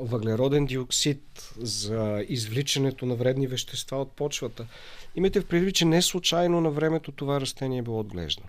въглероден 0.02 0.66
диоксид, 0.66 1.54
за 1.58 2.26
извличането 2.30 3.06
на 3.06 3.16
вредни 3.16 3.48
вещества 3.48 4.02
от 4.02 4.12
почвата. 4.12 4.68
Имайте 5.16 5.42
в 5.42 5.46
предвид, 5.46 5.76
че 5.76 5.86
не 5.86 6.02
случайно 6.02 6.62
на 6.62 6.70
времето 6.70 7.12
това 7.12 7.42
растение 7.42 7.80
е 7.80 7.82
било 7.82 8.00
отглеждано. 8.00 8.48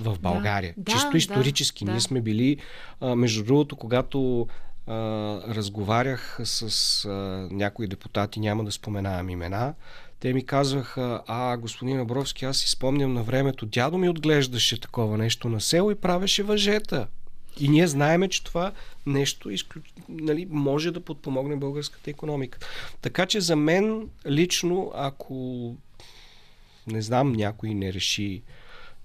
В 0.00 0.18
България. 0.20 0.74
Да, 0.76 0.92
Чисто 0.92 1.10
да, 1.10 1.18
исторически. 1.18 1.84
Да, 1.84 1.90
Ние 1.90 2.00
сме 2.00 2.20
били, 2.20 2.56
а, 3.00 3.14
между 3.14 3.44
другото, 3.44 3.76
когато 3.76 4.48
а, 4.86 4.94
разговарях 5.54 6.38
с 6.44 7.04
а, 7.04 7.08
някои 7.50 7.86
депутати, 7.86 8.40
няма 8.40 8.64
да 8.64 8.72
споменавам 8.72 9.30
имена, 9.30 9.74
те 10.20 10.32
ми 10.32 10.46
казваха, 10.46 11.22
а, 11.26 11.56
господин 11.56 12.00
Абровски, 12.00 12.44
аз 12.44 12.56
си 12.56 12.70
спомням 12.70 13.14
на 13.14 13.22
времето, 13.22 13.66
дядо 13.66 13.98
ми 13.98 14.08
отглеждаше 14.08 14.80
такова 14.80 15.18
нещо 15.18 15.48
на 15.48 15.60
село 15.60 15.90
и 15.90 15.94
правеше 15.94 16.42
въжета. 16.42 17.06
И 17.60 17.68
ние 17.68 17.86
знаеме, 17.86 18.28
че 18.28 18.44
това 18.44 18.72
нещо 19.06 19.50
изключ... 19.50 19.84
нали, 20.08 20.46
може 20.50 20.90
да 20.90 21.00
подпомогне 21.00 21.56
българската 21.56 22.10
економика. 22.10 22.58
Така 23.00 23.26
че 23.26 23.40
за 23.40 23.56
мен 23.56 24.08
лично, 24.26 24.92
ако 24.94 25.74
не 26.86 27.02
знам, 27.02 27.32
някой 27.32 27.74
не 27.74 27.92
реши, 27.92 28.42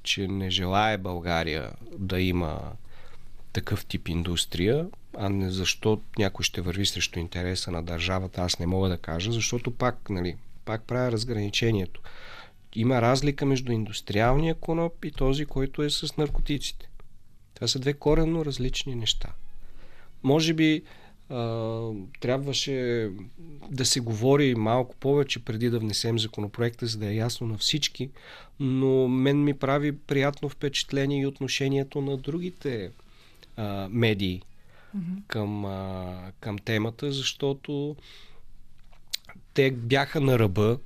че 0.03 0.27
не 0.27 0.49
желая 0.49 0.97
България 0.97 1.71
да 1.97 2.21
има 2.21 2.71
такъв 3.53 3.85
тип 3.85 4.07
индустрия, 4.07 4.87
а 5.17 5.29
не 5.29 5.49
защо 5.49 6.01
някой 6.17 6.43
ще 6.43 6.61
върви 6.61 6.85
срещу 6.85 7.19
интереса 7.19 7.71
на 7.71 7.83
държавата, 7.83 8.41
аз 8.41 8.59
не 8.59 8.65
мога 8.65 8.89
да 8.89 8.97
кажа, 8.97 9.31
защото 9.31 9.71
пак, 9.71 10.09
нали, 10.09 10.35
пак 10.65 10.83
правя 10.83 11.11
разграничението. 11.11 12.01
Има 12.75 13.01
разлика 13.01 13.45
между 13.45 13.71
индустриалния 13.71 14.55
коноп 14.55 15.05
и 15.05 15.11
този, 15.11 15.45
който 15.45 15.83
е 15.83 15.89
с 15.89 16.17
наркотиците. 16.17 16.89
Това 17.53 17.67
са 17.67 17.79
две 17.79 17.93
коренно 17.93 18.45
различни 18.45 18.95
неща. 18.95 19.29
Може 20.23 20.53
би 20.53 20.83
трябваше 22.19 23.09
да 23.71 23.85
се 23.85 23.99
говори 23.99 24.55
малко 24.55 24.95
повече 24.95 25.45
преди 25.45 25.69
да 25.69 25.79
внесем 25.79 26.19
законопроекта, 26.19 26.85
за 26.85 26.97
да 26.97 27.07
е 27.07 27.15
ясно 27.15 27.47
на 27.47 27.57
всички, 27.57 28.09
но 28.59 29.07
мен 29.07 29.43
ми 29.43 29.53
прави 29.53 29.97
приятно 29.97 30.49
впечатление 30.49 31.21
и 31.21 31.27
отношението 31.27 32.01
на 32.01 32.17
другите 32.17 32.91
а, 33.57 33.87
медии 33.91 34.41
mm-hmm. 34.97 35.27
към, 35.27 35.65
а, 35.65 36.31
към 36.39 36.57
темата, 36.57 37.11
защото 37.11 37.95
те 39.53 39.71
бяха 39.71 40.21
на 40.21 40.39
ръба 40.39 40.79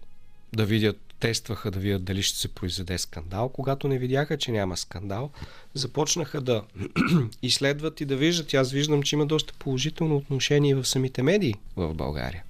да 0.56 0.66
видят, 0.66 1.13
тестваха 1.24 1.72
да 1.72 1.80
видят 1.80 2.04
дали 2.04 2.24
ще 2.24 2.40
се 2.40 2.48
произведе 2.48 2.98
скандал. 2.98 3.50
Когато 3.50 3.88
не 3.88 3.98
видяха, 3.98 4.38
че 4.38 4.52
няма 4.52 4.78
скандал, 4.78 5.30
започнаха 5.74 6.42
да 6.42 6.64
изследват 7.42 8.02
и 8.02 8.06
да 8.06 8.16
виждат. 8.16 8.54
Аз 8.54 8.72
виждам, 8.72 9.04
че 9.04 9.16
има 9.16 9.26
доста 9.26 9.54
положително 9.60 10.16
отношение 10.16 10.76
в 10.76 10.86
самите 10.86 11.24
медии 11.24 11.54
в 11.76 11.94
България. 11.94 12.44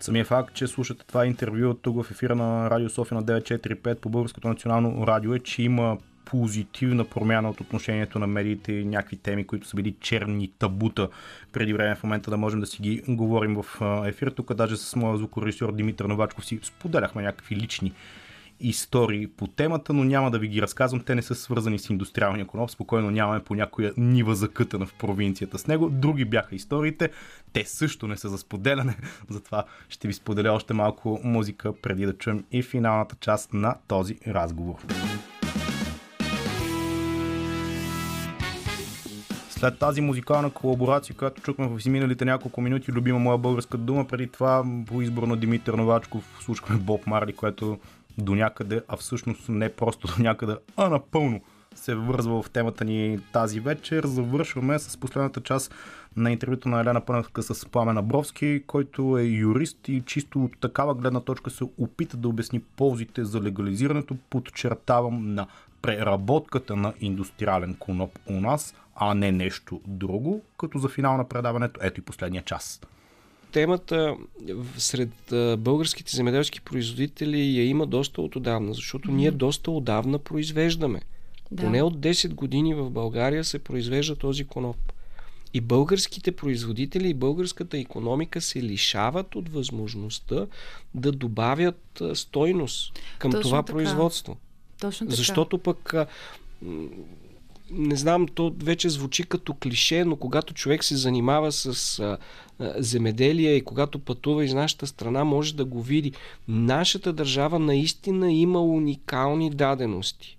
Самия 0.00 0.24
факт, 0.24 0.54
че 0.54 0.66
слушате 0.66 1.04
това 1.06 1.26
интервю 1.26 1.74
тук 1.74 2.04
в 2.04 2.10
ефира 2.10 2.34
на 2.34 2.70
Радио 2.70 2.90
София 2.90 3.18
на 3.18 3.24
945 3.24 3.94
по 3.94 4.08
Българското 4.08 4.48
национално 4.48 5.06
радио 5.06 5.34
е, 5.34 5.38
че 5.38 5.62
има 5.62 5.98
позитивна 6.26 7.04
промяна 7.04 7.50
от 7.50 7.60
отношението 7.60 8.18
на 8.18 8.26
медиите 8.26 8.72
и 8.72 8.84
някакви 8.84 9.16
теми, 9.16 9.46
които 9.46 9.68
са 9.68 9.76
били 9.76 9.94
черни 10.00 10.50
табута 10.58 11.08
преди 11.52 11.72
време 11.72 11.94
в 11.94 12.02
момента 12.02 12.30
да 12.30 12.36
можем 12.36 12.60
да 12.60 12.66
си 12.66 12.82
ги 12.82 13.02
говорим 13.08 13.62
в 13.62 13.80
ефир. 14.06 14.30
Тук 14.30 14.54
даже 14.54 14.76
с 14.76 14.96
моя 14.96 15.16
звукорежисьор 15.16 15.72
Димитър 15.72 16.04
Новачков 16.04 16.46
си 16.46 16.58
споделяхме 16.62 17.22
някакви 17.22 17.56
лични 17.56 17.92
истории 18.60 19.26
по 19.26 19.46
темата, 19.46 19.92
но 19.92 20.04
няма 20.04 20.30
да 20.30 20.38
ви 20.38 20.48
ги 20.48 20.62
разказвам. 20.62 21.00
Те 21.00 21.14
не 21.14 21.22
са 21.22 21.34
свързани 21.34 21.78
с 21.78 21.90
индустриалния 21.90 22.46
коноп. 22.46 22.70
Спокойно 22.70 23.10
нямаме 23.10 23.44
по 23.44 23.54
някоя 23.54 23.92
нива 23.96 24.34
закътана 24.34 24.86
в 24.86 24.94
провинцията 24.94 25.58
с 25.58 25.66
него. 25.66 25.90
Други 25.90 26.24
бяха 26.24 26.54
историите. 26.54 27.10
Те 27.52 27.64
също 27.64 28.06
не 28.06 28.16
са 28.16 28.28
за 28.28 28.38
споделяне. 28.38 28.96
Затова 29.30 29.64
ще 29.88 30.08
ви 30.08 30.14
споделя 30.14 30.52
още 30.52 30.74
малко 30.74 31.20
музика 31.24 31.72
преди 31.82 32.06
да 32.06 32.18
чуем 32.18 32.44
и 32.52 32.62
финалната 32.62 33.16
част 33.20 33.52
на 33.52 33.74
този 33.88 34.18
разговор. 34.26 34.76
След 39.66 39.78
тази 39.78 40.00
музикална 40.00 40.50
колаборация, 40.50 41.16
която 41.16 41.42
чухме 41.42 41.68
в 41.68 41.78
изминалите 41.78 42.24
няколко 42.24 42.60
минути, 42.60 42.92
любима 42.92 43.18
моя 43.18 43.38
българска 43.38 43.78
дума, 43.78 44.04
преди 44.04 44.26
това 44.26 44.64
по 44.86 45.02
избор 45.02 45.22
на 45.22 45.36
Димитър 45.36 45.74
Новачков 45.74 46.38
слушахме 46.40 46.76
Боб 46.76 47.06
Марли, 47.06 47.32
което 47.32 47.78
до 48.18 48.34
някъде, 48.34 48.82
а 48.88 48.96
всъщност 48.96 49.48
не 49.48 49.68
просто 49.68 50.06
до 50.06 50.22
някъде, 50.22 50.56
а 50.76 50.88
напълно 50.88 51.40
се 51.74 51.94
вързва 51.94 52.42
в 52.42 52.50
темата 52.50 52.84
ни 52.84 53.18
тази 53.32 53.60
вечер. 53.60 54.04
Завършваме 54.04 54.78
с 54.78 54.96
последната 54.96 55.40
част 55.40 55.74
на 56.16 56.32
интервюто 56.32 56.68
на 56.68 56.80
Елена 56.80 57.00
Пънъвка 57.00 57.42
с 57.42 57.66
Пламен 57.68 57.98
Абровски, 57.98 58.62
който 58.66 59.18
е 59.18 59.22
юрист 59.22 59.88
и 59.88 60.02
чисто 60.06 60.44
от 60.44 60.60
такава 60.60 60.94
гледна 60.94 61.20
точка 61.20 61.50
се 61.50 61.64
опита 61.78 62.16
да 62.16 62.28
обясни 62.28 62.60
ползите 62.60 63.24
за 63.24 63.40
легализирането, 63.40 64.16
подчертавам, 64.30 65.34
на 65.34 65.46
преработката 65.82 66.76
на 66.76 66.92
индустриален 67.00 67.74
коноп 67.74 68.18
у 68.26 68.40
нас, 68.40 68.74
а 68.96 69.14
не 69.14 69.32
нещо 69.32 69.80
друго, 69.86 70.42
като 70.58 70.78
за 70.78 70.88
финал 70.88 71.16
на 71.16 71.28
предаването 71.28 71.80
ето 71.82 72.00
и 72.00 72.04
последния 72.04 72.42
час 72.42 72.80
темата 73.56 74.16
сред 74.78 75.10
българските 75.58 76.16
земеделски 76.16 76.60
производители 76.60 77.56
я 77.56 77.64
има 77.68 77.86
доста 77.86 78.22
отдавна, 78.22 78.74
защото 78.74 79.08
mm-hmm. 79.08 79.14
ние 79.14 79.30
доста 79.30 79.70
отдавна 79.70 80.18
произвеждаме. 80.18 81.00
Да. 81.50 81.62
Поне 81.62 81.82
от 81.82 81.98
10 81.98 82.34
години 82.34 82.74
в 82.74 82.90
България 82.90 83.44
се 83.44 83.58
произвежда 83.58 84.16
този 84.16 84.44
коноп. 84.44 84.76
И 85.54 85.60
българските 85.60 86.32
производители 86.32 87.08
и 87.08 87.14
българската 87.14 87.78
економика 87.78 88.40
се 88.40 88.62
лишават 88.62 89.34
от 89.34 89.48
възможността 89.48 90.46
да 90.94 91.12
добавят 91.12 92.02
стойност 92.14 93.00
към 93.18 93.30
Точно 93.30 93.42
това 93.42 93.62
така. 93.62 93.72
производство. 93.72 94.36
Точно 94.80 95.06
така. 95.06 95.16
Защото 95.16 95.58
пък 95.58 95.94
не 97.70 97.96
знам, 97.96 98.26
то 98.28 98.54
вече 98.62 98.88
звучи 98.88 99.22
като 99.22 99.54
клише, 99.54 100.04
но 100.04 100.16
когато 100.16 100.54
човек 100.54 100.84
се 100.84 100.96
занимава 100.96 101.52
с 101.52 101.98
а, 101.98 102.18
а, 102.58 102.74
земеделие 102.78 103.52
и 103.54 103.64
когато 103.64 103.98
пътува 103.98 104.44
из 104.44 104.54
нашата 104.54 104.86
страна, 104.86 105.24
може 105.24 105.54
да 105.54 105.64
го 105.64 105.82
види. 105.82 106.12
Нашата 106.48 107.12
държава 107.12 107.58
наистина 107.58 108.32
има 108.32 108.62
уникални 108.62 109.50
дадености 109.50 110.38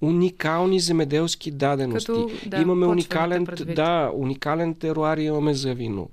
уникални 0.00 0.80
земеделски 0.80 1.50
дадености. 1.50 2.06
Като, 2.06 2.30
да, 2.46 2.60
имаме 2.62 2.86
уникален, 2.86 3.46
да, 3.74 4.10
уникален 4.14 4.74
теруар 4.74 5.18
имаме 5.18 5.54
за 5.54 5.74
вино. 5.74 6.08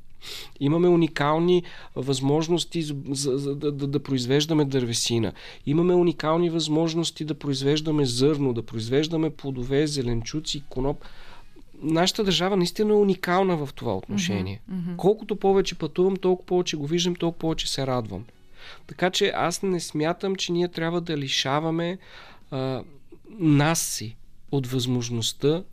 Имаме 0.60 0.88
уникални 0.88 1.64
възможности 1.95 2.82
за, 2.82 2.95
за, 3.12 3.56
да, 3.56 3.72
да, 3.72 3.88
да 3.88 4.00
произвеждаме 4.00 4.66
дървесина. 4.66 5.34
Имаме 5.66 5.95
уникални 5.95 6.50
възможности 6.50 7.26
да 7.26 7.34
произвеждаме 7.34 8.06
зърно, 8.06 8.54
да 8.54 8.64
произвеждаме 8.64 9.30
плодове, 9.30 9.88
зеленчуци, 9.88 10.64
коноп. 10.70 11.06
Нашата 11.82 12.24
държава 12.24 12.58
наистина 12.58 12.94
е 12.94 12.98
уникална 12.98 13.66
в 13.66 13.70
това 13.76 13.98
отношение. 13.98 14.62
Mm-hmm, 14.72 14.76
mm-hmm. 14.76 14.95
Колкото 14.95 15.36
повече 15.36 15.76
пътувам, 15.76 16.18
толкова 16.18 16.45
повече 16.45 16.78
го 16.78 16.88
виждам, 16.88 17.16
толкова 17.16 17.40
повече 17.40 17.72
се 17.72 17.88
радвам. 17.88 18.26
Така 18.88 19.10
че 19.10 19.32
аз 19.36 19.64
не 19.64 19.80
смятам, 19.80 20.36
че 20.36 20.52
ние 20.52 20.68
трябва 20.68 21.02
да 21.02 21.18
лишаваме 21.18 21.98
а, 22.52 22.84
нас 23.40 23.82
си 23.82 24.16
от 24.52 24.68
възможността 24.68 25.64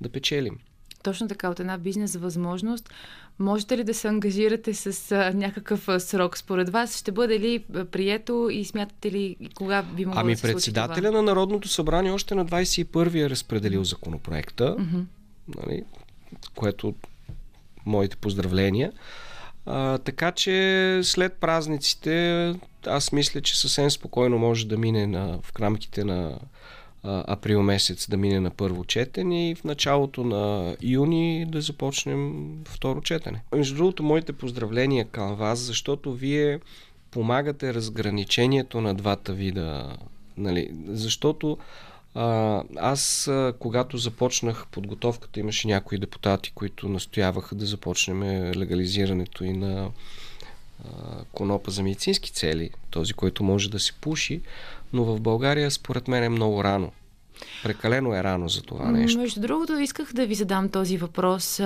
да 0.00 0.08
печелим. 0.08 0.58
Точно 1.02 1.28
така, 1.28 1.48
от 1.48 1.60
една 1.60 1.78
бизнес 1.78 2.16
възможност. 2.16 2.90
Можете 3.38 3.78
ли 3.78 3.84
да 3.84 3.94
се 3.94 4.08
ангажирате 4.08 4.74
с 4.74 5.12
а, 5.12 5.32
някакъв 5.34 5.88
а, 5.88 6.00
срок 6.00 6.38
според 6.38 6.68
вас? 6.68 6.98
Ще 6.98 7.12
бъде 7.12 7.40
ли 7.40 7.64
прието 7.90 8.48
и 8.52 8.64
смятате 8.64 9.12
ли 9.12 9.36
кога 9.54 9.82
би 9.82 10.06
могло 10.06 10.20
ами, 10.20 10.32
да 10.32 10.38
се 10.38 10.42
председателя 10.42 11.06
това? 11.06 11.10
на 11.10 11.22
Народното 11.22 11.68
събрание 11.68 12.12
още 12.12 12.34
на 12.34 12.46
21-и 12.46 13.20
е 13.20 13.30
разпределил 13.30 13.84
законопроекта, 13.84 14.76
mm-hmm. 14.76 15.04
нали, 15.56 15.82
което 16.54 16.94
моите 17.86 18.16
поздравления. 18.16 18.92
А, 19.66 19.98
така 19.98 20.32
че 20.32 21.00
след 21.02 21.34
празниците 21.34 22.54
аз 22.86 23.12
мисля, 23.12 23.40
че 23.40 23.60
съвсем 23.60 23.90
спокойно 23.90 24.38
може 24.38 24.66
да 24.66 24.78
мине 24.78 25.06
на, 25.06 25.38
в 25.42 25.60
рамките 25.60 26.04
на 26.04 26.38
април 27.04 27.62
месец 27.62 28.10
да 28.10 28.16
мине 28.16 28.40
на 28.40 28.50
първо 28.50 28.84
четене 28.84 29.50
и 29.50 29.54
в 29.54 29.64
началото 29.64 30.24
на 30.24 30.76
юни 30.82 31.46
да 31.48 31.60
започнем 31.60 32.48
второ 32.64 33.00
четене. 33.00 33.42
Между 33.52 33.76
другото, 33.76 34.02
моите 34.02 34.32
поздравления 34.32 35.04
към 35.04 35.34
вас, 35.34 35.58
защото 35.58 36.12
вие 36.12 36.60
помагате 37.10 37.74
разграничението 37.74 38.80
на 38.80 38.94
двата 38.94 39.32
вида. 39.32 39.96
Нали? 40.36 40.70
Защото 40.86 41.58
а, 42.14 42.62
аз, 42.76 43.30
когато 43.58 43.98
започнах 43.98 44.66
подготовката, 44.66 45.40
имаше 45.40 45.68
някои 45.68 45.98
депутати, 45.98 46.52
които 46.54 46.88
настояваха 46.88 47.54
да 47.54 47.66
започнем 47.66 48.22
легализирането 48.52 49.44
и 49.44 49.52
на 49.52 49.90
конопа 51.32 51.70
за 51.70 51.82
медицински 51.82 52.32
цели, 52.32 52.70
този, 52.90 53.12
който 53.12 53.44
може 53.44 53.70
да 53.70 53.80
се 53.80 53.92
пуши 53.92 54.40
но 54.92 55.04
в 55.04 55.20
България 55.20 55.70
според 55.70 56.08
мен 56.08 56.24
е 56.24 56.28
много 56.28 56.64
рано. 56.64 56.92
Прекалено 57.62 58.14
е 58.14 58.22
рано 58.22 58.48
за 58.48 58.62
това 58.62 58.90
нещо. 58.90 59.18
Между 59.18 59.40
другото, 59.40 59.78
исках 59.78 60.12
да 60.12 60.26
ви 60.26 60.34
задам 60.34 60.68
този 60.68 60.96
въпрос. 60.96 61.60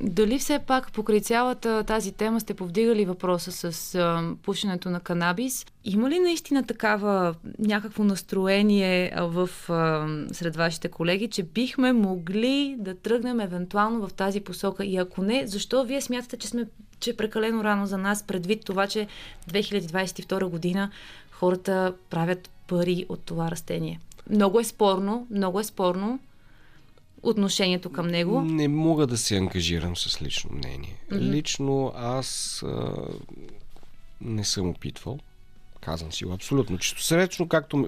Дали 0.00 0.38
все 0.38 0.58
пак 0.58 0.92
покрай 0.92 1.20
цялата 1.20 1.84
тази 1.84 2.12
тема 2.12 2.40
сте 2.40 2.54
повдигали 2.54 3.04
въпроса 3.04 3.72
с 3.72 3.98
пушенето 4.42 4.90
на 4.90 5.00
канабис? 5.00 5.66
Има 5.84 6.10
ли 6.10 6.18
наистина 6.18 6.66
такава 6.66 7.34
някакво 7.58 8.04
настроение 8.04 9.12
в, 9.18 9.48
сред 10.32 10.56
вашите 10.56 10.88
колеги, 10.88 11.28
че 11.28 11.42
бихме 11.42 11.92
могли 11.92 12.76
да 12.78 12.94
тръгнем 12.94 13.40
евентуално 13.40 14.08
в 14.08 14.12
тази 14.12 14.40
посока? 14.40 14.84
И 14.84 14.96
ако 14.96 15.22
не, 15.22 15.46
защо 15.46 15.84
вие 15.84 16.00
смятате, 16.00 16.36
че 16.36 16.48
сме 16.48 16.66
че 17.00 17.10
е 17.10 17.16
прекалено 17.16 17.64
рано 17.64 17.86
за 17.86 17.98
нас, 17.98 18.22
предвид 18.22 18.64
това, 18.64 18.86
че 18.86 19.06
2022 19.50 20.44
година 20.44 20.90
хората 21.30 21.94
правят 22.10 22.50
пари 22.68 23.06
от 23.08 23.20
това 23.20 23.50
растение. 23.50 24.00
Много 24.30 24.60
е 24.60 24.64
спорно, 24.64 25.26
много 25.30 25.60
е 25.60 25.64
спорно 25.64 26.18
отношението 27.22 27.92
към 27.92 28.06
него. 28.06 28.40
Не 28.42 28.68
мога 28.68 29.06
да 29.06 29.18
се 29.18 29.36
ангажирам 29.36 29.96
с 29.96 30.22
лично 30.22 30.50
мнение. 30.52 30.96
Mm-hmm. 31.10 31.18
Лично 31.18 31.92
аз 31.96 32.62
а, 32.62 32.92
не 34.20 34.44
съм 34.44 34.68
опитвал. 34.68 35.18
Казвам 35.80 36.12
си 36.12 36.24
го 36.24 36.32
абсолютно 36.32 36.78
чисто 36.78 37.02
сречно, 37.02 37.48
както 37.48 37.86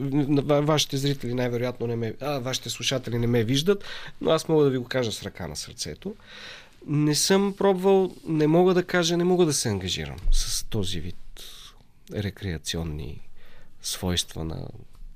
вашите 0.63 0.97
зрители 0.97 1.35
най-вероятно 1.35 1.87
не 1.87 1.97
ме, 1.97 2.15
а, 2.21 2.39
вашите 2.39 2.71
слушатели 2.71 3.19
не 3.19 3.27
ме 3.27 3.45
виждат, 3.45 3.85
но 4.21 4.31
аз 4.31 4.49
мога 4.49 4.65
да 4.65 4.71
ви 4.71 4.79
го 4.79 4.85
кажа 4.85 5.13
с 5.13 5.23
ръка 5.23 5.49
на 5.49 5.57
сърцето. 5.57 6.15
Не 6.87 7.15
съм 7.15 7.55
пробвал, 7.59 8.15
не 8.27 8.47
мога 8.47 8.75
да 8.75 8.85
кажа, 8.85 9.17
не 9.17 9.25
мога 9.25 9.47
да 9.47 9.53
се 9.53 9.69
ангажирам 9.69 10.17
с 10.33 10.65
този 10.65 11.01
вид 11.01 11.17
рекреационни 12.15 13.21
свойства 13.83 14.45
на 14.45 14.69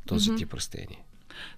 този 0.06 0.30
mm-hmm. 0.30 0.38
тип 0.38 0.54
растения. 0.54 0.98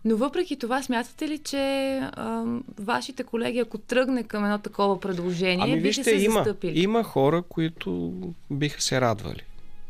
Но 0.04 0.16
въпреки 0.16 0.56
това, 0.56 0.82
смятате 0.82 1.28
ли, 1.28 1.38
че 1.38 1.98
а, 2.02 2.44
вашите 2.78 3.24
колеги, 3.24 3.58
ако 3.58 3.78
тръгне 3.78 4.22
към 4.22 4.44
едно 4.44 4.58
такова 4.58 5.00
предложение, 5.00 5.64
ами, 5.64 5.80
вижте, 5.80 6.04
се 6.04 6.14
има, 6.14 6.34
застъпили? 6.34 6.80
Има 6.80 7.02
хора, 7.02 7.42
които 7.42 8.12
биха 8.50 8.82
се 8.82 9.00
радвали 9.00 9.42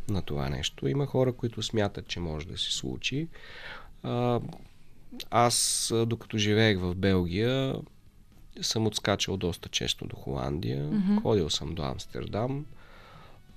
на 0.09 0.23
това 0.23 0.49
нещо. 0.49 0.89
Има 0.89 1.07
хора, 1.07 1.33
които 1.33 1.63
смятат, 1.63 2.09
че 2.09 2.21
може 2.21 2.47
да 2.47 2.59
се 2.59 2.73
случи. 2.73 3.29
А, 4.03 4.41
аз, 5.31 5.93
докато 6.07 6.39
живеех 6.39 6.79
в 6.79 6.95
Белгия, 6.95 7.75
съм 8.63 8.87
отскачал 8.87 9.37
доста 9.37 9.69
често 9.69 10.07
до 10.07 10.17
Холандия. 10.17 10.85
Mm-hmm. 10.85 11.23
Ходил 11.23 11.51
съм 11.51 11.75
до 11.75 11.83
Амстердам. 11.83 12.67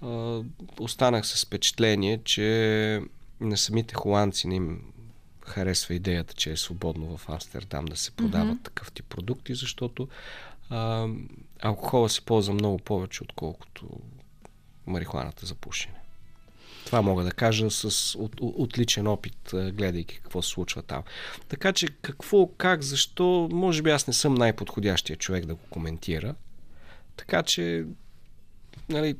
А, 0.01 0.41
останах 0.79 1.27
с 1.27 1.45
впечатление, 1.45 2.19
че 2.23 3.01
на 3.41 3.57
самите 3.57 3.95
холандци 3.95 4.47
не 4.47 4.55
им 4.55 4.81
харесва 5.47 5.93
идеята, 5.93 6.33
че 6.33 6.51
е 6.51 6.57
свободно 6.57 7.17
в 7.17 7.29
Амстердам 7.29 7.85
да 7.85 7.97
се 7.97 8.11
продават 8.11 8.57
mm-hmm. 8.57 8.63
такъв 8.63 8.91
тип 8.91 9.05
продукти, 9.09 9.55
защото 9.55 10.07
а, 10.69 11.07
алкохола 11.61 12.09
се 12.09 12.21
ползва 12.21 12.53
много 12.53 12.77
повече, 12.77 13.23
отколкото 13.23 13.89
марихуаната 14.87 15.45
за 15.45 15.55
пушене. 15.55 15.93
Това 16.85 17.01
мога 17.01 17.23
да 17.23 17.31
кажа 17.31 17.71
с 17.71 18.15
от, 18.15 18.35
отличен 18.41 19.07
опит, 19.07 19.53
гледайки 19.53 20.19
какво 20.23 20.41
се 20.41 20.49
случва 20.49 20.81
там. 20.81 21.03
Така 21.47 21.73
че 21.73 21.87
какво, 21.87 22.47
как, 22.47 22.81
защо, 22.81 23.49
може 23.51 23.81
би 23.81 23.89
аз 23.89 24.07
не 24.07 24.13
съм 24.13 24.35
най-подходящия 24.35 25.17
човек 25.17 25.45
да 25.45 25.55
го 25.55 25.61
коментира. 25.69 26.35
Така 27.17 27.43
че, 27.43 27.85
нали, 28.89 29.15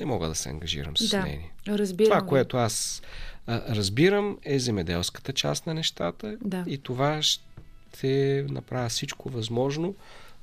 не 0.00 0.06
мога 0.06 0.28
да 0.28 0.34
се 0.34 0.48
ангажирам 0.48 0.96
с 0.96 1.10
да, 1.10 1.20
мнение. 1.20 1.52
Разбирам. 1.68 2.10
Това, 2.10 2.26
което 2.26 2.56
аз 2.56 3.02
разбирам, 3.48 4.38
е 4.44 4.58
земеделската 4.58 5.32
част 5.32 5.66
на 5.66 5.74
нещата 5.74 6.36
да. 6.44 6.64
и 6.66 6.78
това 6.78 7.22
ще 7.22 8.46
направя 8.48 8.88
всичко 8.88 9.28
възможно, 9.28 9.94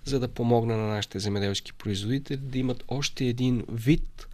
за 0.06 0.19
да 0.19 0.27
помогна 0.27 0.77
на 0.77 0.88
нашите 0.88 1.19
земеделски 1.19 1.73
производители 1.73 2.38
да 2.38 2.57
имат 2.57 2.84
още 2.88 3.26
един 3.26 3.64
вид 3.72 4.27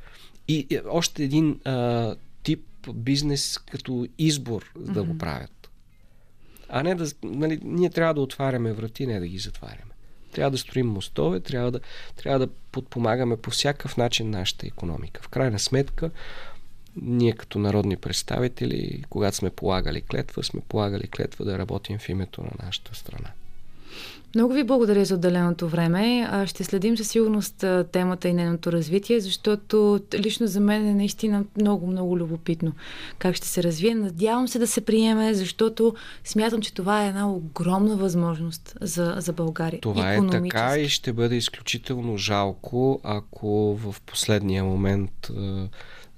и, 0.47 0.67
и 0.69 0.79
още 0.89 1.23
един 1.23 1.59
а, 1.65 2.15
тип 2.43 2.65
бизнес 2.93 3.57
като 3.57 4.07
избор 4.17 4.61
mm-hmm. 4.63 4.91
да 4.91 5.03
го 5.03 5.17
правят. 5.17 5.69
А 6.69 6.83
не 6.83 6.95
да. 6.95 7.11
Нали, 7.23 7.59
ние 7.63 7.89
трябва 7.89 8.13
да 8.13 8.21
отваряме 8.21 8.73
врати, 8.73 9.07
не 9.07 9.19
да 9.19 9.27
ги 9.27 9.37
затваряме. 9.37 9.91
Трябва 10.31 10.51
да 10.51 10.57
строим 10.57 10.87
мостове, 10.87 11.39
трябва 11.39 11.71
да, 11.71 11.79
трябва 12.15 12.39
да 12.39 12.53
подпомагаме 12.71 13.37
по 13.37 13.49
всякакъв 13.49 13.97
начин 13.97 14.29
нашата 14.29 14.67
економика. 14.67 15.21
В 15.23 15.29
крайна 15.29 15.59
сметка, 15.59 16.11
ние 17.01 17.33
като 17.33 17.59
народни 17.59 17.97
представители, 17.97 19.03
когато 19.09 19.37
сме 19.37 19.49
полагали 19.49 20.01
клетва, 20.01 20.43
сме 20.43 20.61
полагали 20.67 21.07
клетва 21.07 21.45
да 21.45 21.57
работим 21.57 21.97
в 21.97 22.09
името 22.09 22.41
на 22.41 22.65
нашата 22.65 22.95
страна. 22.95 23.29
Много 24.35 24.53
ви 24.53 24.63
благодаря 24.63 25.05
за 25.05 25.15
отделеното 25.15 25.67
време. 25.67 26.29
Ще 26.45 26.63
следим 26.63 26.97
със 26.97 27.07
сигурност 27.07 27.65
темата 27.91 28.27
и 28.27 28.33
нейното 28.33 28.71
развитие, 28.71 29.19
защото 29.19 29.99
лично 30.13 30.47
за 30.47 30.59
мен 30.59 30.87
е 30.87 30.93
наистина 30.93 31.45
много, 31.61 31.87
много 31.87 32.17
любопитно 32.17 32.71
как 33.17 33.35
ще 33.35 33.47
се 33.47 33.63
развие. 33.63 33.95
Надявам 33.95 34.47
се 34.47 34.59
да 34.59 34.67
се 34.67 34.81
приеме, 34.81 35.33
защото 35.33 35.95
смятам, 36.23 36.61
че 36.61 36.73
това 36.73 37.05
е 37.05 37.07
една 37.07 37.31
огромна 37.31 37.95
възможност 37.95 38.77
за, 38.81 39.15
за 39.17 39.33
България. 39.33 39.81
Това 39.81 40.13
е 40.13 40.27
така 40.31 40.77
и 40.77 40.89
ще 40.89 41.13
бъде 41.13 41.35
изключително 41.35 42.17
жалко, 42.17 43.01
ако 43.03 43.75
в 43.75 43.95
последния 44.05 44.63
момент 44.63 45.31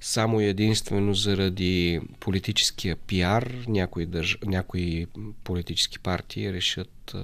само 0.03 0.41
и 0.41 0.45
единствено 0.45 1.13
заради 1.13 2.01
политическия 2.19 2.95
пиар 2.95 3.55
някои, 3.67 4.05
държ... 4.05 4.37
някои 4.45 5.07
политически 5.43 5.99
партии 5.99 6.53
решат 6.53 7.15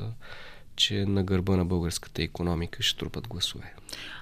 че 0.79 1.05
на 1.05 1.23
гърба 1.23 1.55
на 1.55 1.65
българската 1.65 2.23
економика 2.23 2.83
ще 2.83 2.99
трупат 2.99 3.27
гласове. 3.27 3.73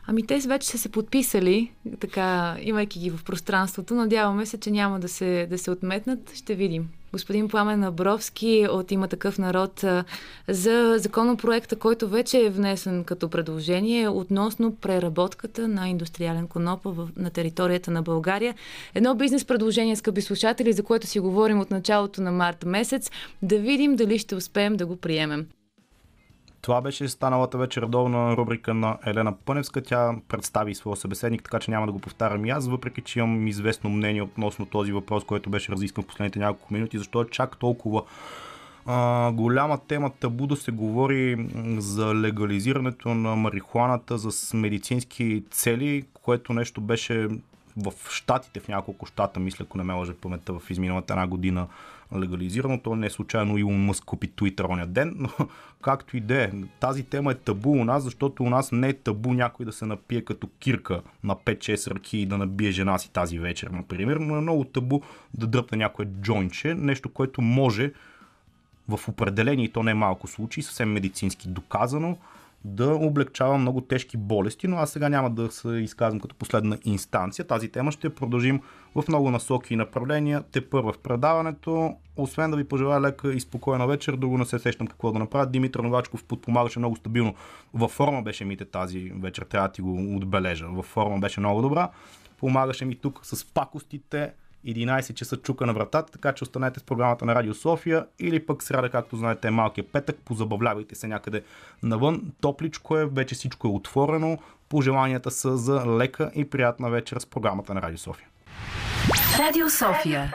Ами 0.06 0.28
те 0.28 0.40
вече 0.40 0.68
са 0.68 0.78
се 0.78 0.90
подписали, 0.90 1.72
така, 2.00 2.58
имайки 2.62 3.00
ги 3.00 3.10
в 3.10 3.24
пространството. 3.24 3.96
Надяваме 3.96 4.46
се, 4.46 4.60
че 4.60 4.72
няма 4.72 5.00
да 5.00 5.10
се, 5.10 5.48
да 5.50 5.58
се 5.58 5.72
отметнат. 5.72 6.36
Ще 6.36 6.56
видим. 6.56 6.90
Господин 7.12 7.48
Пламен 7.48 7.80
Набровски 7.80 8.68
от 8.72 8.92
Има 8.92 9.08
такъв 9.08 9.38
народ 9.38 9.86
за 10.48 10.96
законопроекта, 10.98 11.76
който 11.76 12.08
вече 12.08 12.46
е 12.46 12.50
внесен 12.50 13.04
като 13.04 13.30
предложение 13.30 14.10
относно 14.10 14.76
преработката 14.76 15.68
на 15.68 15.90
индустриален 15.90 16.48
конопа 16.48 16.92
в, 16.92 17.10
на 17.18 17.30
територията 17.30 17.92
на 17.92 18.02
България. 18.02 18.56
Едно 18.96 19.16
бизнес 19.16 19.46
предложение, 19.46 19.96
скъпи 19.96 20.22
слушатели, 20.22 20.74
за 20.74 20.84
което 20.84 21.08
си 21.08 21.20
говорим 21.20 21.60
от 21.60 21.72
началото 21.72 22.22
на 22.22 22.32
март 22.32 22.66
месец. 22.66 23.12
Да 23.42 23.60
видим 23.60 23.96
дали 23.96 24.20
ще 24.20 24.36
успеем 24.36 24.76
да 24.76 24.86
го 24.86 24.96
приемем. 24.96 25.46
Това 26.68 26.82
беше 26.82 27.08
станалата 27.08 27.58
вече 27.58 27.82
редовна 27.82 28.38
рубрика 28.38 28.74
на 28.74 28.98
Елена 29.06 29.36
Пъневска. 29.46 29.84
Тя 29.84 30.16
представи 30.28 30.76
своя 30.76 30.98
събеседник, 30.98 31.44
така 31.44 31.60
че 31.60 31.72
няма 31.72 31.86
да 31.86 31.92
го 31.92 32.00
повтарям 32.00 32.46
и 32.46 32.50
аз, 32.50 32.68
въпреки 32.68 33.02
че 33.02 33.20
имам 33.20 33.48
известно 33.48 33.90
мнение 33.90 34.22
относно 34.22 34.66
този 34.66 34.92
въпрос, 34.92 35.24
който 35.24 35.50
беше 35.50 35.72
разискан 35.72 36.04
в 36.04 36.08
последните 36.08 36.40
няколко 36.40 36.74
минути, 36.74 36.98
защо 36.98 37.22
е 37.22 37.30
чак 37.32 37.58
толкова 37.58 38.04
а, 38.86 39.32
голяма 39.32 39.78
тема 39.78 40.12
табу 40.20 40.48
да 40.48 40.56
се 40.56 40.72
говори 40.72 41.48
за 41.78 42.16
легализирането 42.16 43.10
на 43.10 43.36
марихуаната 43.36 44.18
за 44.18 44.58
медицински 44.58 45.44
цели, 45.52 46.06
което 46.14 46.54
нещо 46.54 46.82
беше 46.82 47.28
в 47.78 47.94
щатите, 48.10 48.60
в 48.60 48.68
няколко 48.68 49.06
щата, 49.06 49.40
мисля, 49.40 49.66
ако 49.68 49.78
не 49.78 49.84
ме 49.84 49.94
лъжа 49.94 50.14
паметта 50.14 50.54
в 50.54 50.70
изминалата 50.70 51.14
една 51.14 51.28
година 51.28 51.68
легализирано. 52.16 52.80
То 52.82 52.96
не 52.96 53.08
е 53.08 53.10
случайно 53.10 53.58
Илон 53.58 53.86
Мъск 53.86 54.04
купи 54.04 54.30
Twitter 54.30 54.70
оня 54.70 54.88
ден, 54.88 55.16
но 55.18 55.30
както 55.82 56.18
и 56.18 56.20
да 56.20 56.44
е. 56.44 56.52
Тази 56.80 57.04
тема 57.04 57.32
е 57.32 57.36
табу 57.36 57.70
у 57.70 57.86
нас, 57.86 58.04
защото 58.04 58.44
у 58.44 58.50
нас 58.50 58.72
не 58.72 58.90
е 58.90 58.94
табу 58.94 59.34
някой 59.34 59.66
да 59.66 59.72
се 59.72 59.86
напие 59.86 60.22
като 60.22 60.48
кирка 60.60 61.02
на 61.24 61.36
5-6 61.36 61.96
ръки 61.96 62.18
и 62.18 62.26
да 62.26 62.38
набие 62.38 62.72
жена 62.72 62.98
си 62.98 63.12
тази 63.12 63.40
вечер, 63.40 63.68
например. 63.68 64.16
Но 64.16 64.36
е 64.36 64.42
много 64.42 64.64
табу 64.64 65.02
да 65.34 65.48
дръпне 65.48 65.78
някое 65.78 66.06
джойнче, 66.06 66.74
нещо, 66.74 67.10
което 67.10 67.42
може 67.42 67.92
в 68.90 69.08
определени 69.08 69.64
и 69.64 69.70
то 69.70 69.84
не 69.84 69.92
е 69.92 69.94
малко 69.94 70.28
случаи, 70.28 70.64
съвсем 70.64 70.92
медицински 70.92 71.48
доказано, 71.48 72.18
да 72.66 72.96
облегчава 72.96 73.58
много 73.58 73.82
тежки 73.82 74.18
болести, 74.18 74.68
но 74.68 74.78
аз 74.78 74.92
сега 74.92 75.10
няма 75.10 75.30
да 75.30 75.52
се 75.52 75.70
изказвам 75.70 76.20
като 76.20 76.36
последна 76.36 76.78
инстанция. 76.86 77.48
Тази 77.48 77.70
тема 77.70 77.92
ще 77.92 78.16
продължим 78.16 78.62
в 78.96 79.04
много 79.08 79.32
насоки 79.32 79.74
и 79.74 79.78
направления. 79.78 80.44
Те 80.52 80.70
първа 80.70 80.94
в 80.94 80.98
предаването. 80.98 81.96
Освен 82.16 82.52
да 82.52 82.58
ви 82.58 82.64
пожелая 82.64 83.02
лека 83.02 83.34
и 83.34 83.40
спокойна 83.40 83.88
вечер, 83.88 84.16
друго 84.16 84.38
не 84.38 84.46
се 84.46 84.60
сещам 84.60 84.88
какво 84.88 85.12
да 85.12 85.20
направя. 85.20 85.46
Димитър 85.46 85.80
Новачков 85.80 86.24
подпомагаше 86.24 86.80
много 86.80 86.96
стабилно. 86.96 87.36
Във 87.74 87.92
форма 87.92 88.22
беше 88.22 88.46
мите 88.46 88.66
тази 88.66 89.00
вечер, 89.00 89.44
трябва 89.44 89.68
да 89.68 89.72
ти 89.72 89.82
го 89.82 90.16
отбележа. 90.16 90.68
Във 90.68 90.86
форма 90.86 91.20
беше 91.20 91.40
много 91.40 91.62
добра. 91.62 91.90
Помагаше 92.40 92.86
ми 92.86 92.96
тук 92.96 93.20
с 93.24 93.54
пакостите 93.54 94.34
11 94.68 95.14
часа 95.14 95.38
чука 95.38 95.66
на 95.66 95.74
вратата, 95.74 96.12
така 96.12 96.34
че 96.34 96.44
останете 96.44 96.80
с 96.80 96.84
програмата 96.84 97.26
на 97.26 97.36
Радио 97.36 97.54
София 97.54 98.06
или 98.20 98.46
пък 98.46 98.64
сряда, 98.64 98.90
както 98.90 99.16
знаете, 99.16 99.48
е 99.48 99.52
малкия 99.52 99.84
петък, 99.92 100.18
позабавлявайте 100.26 100.96
се 100.96 101.08
някъде 101.08 101.44
навън. 101.84 102.22
Топличко 102.42 102.98
е, 102.98 103.06
вече 103.06 103.36
всичко 103.36 103.68
е 103.68 103.72
отворено. 103.72 104.38
Пожеланията 104.70 105.32
са 105.32 105.58
за 105.58 105.86
лека 105.86 106.32
и 106.36 106.50
приятна 106.50 106.90
вечер 106.90 107.18
с 107.20 107.26
програмата 107.26 107.74
на 107.74 107.82
Радио 107.82 107.98
София. 107.98 108.28
Радио 109.40 109.70
София. 109.70 110.32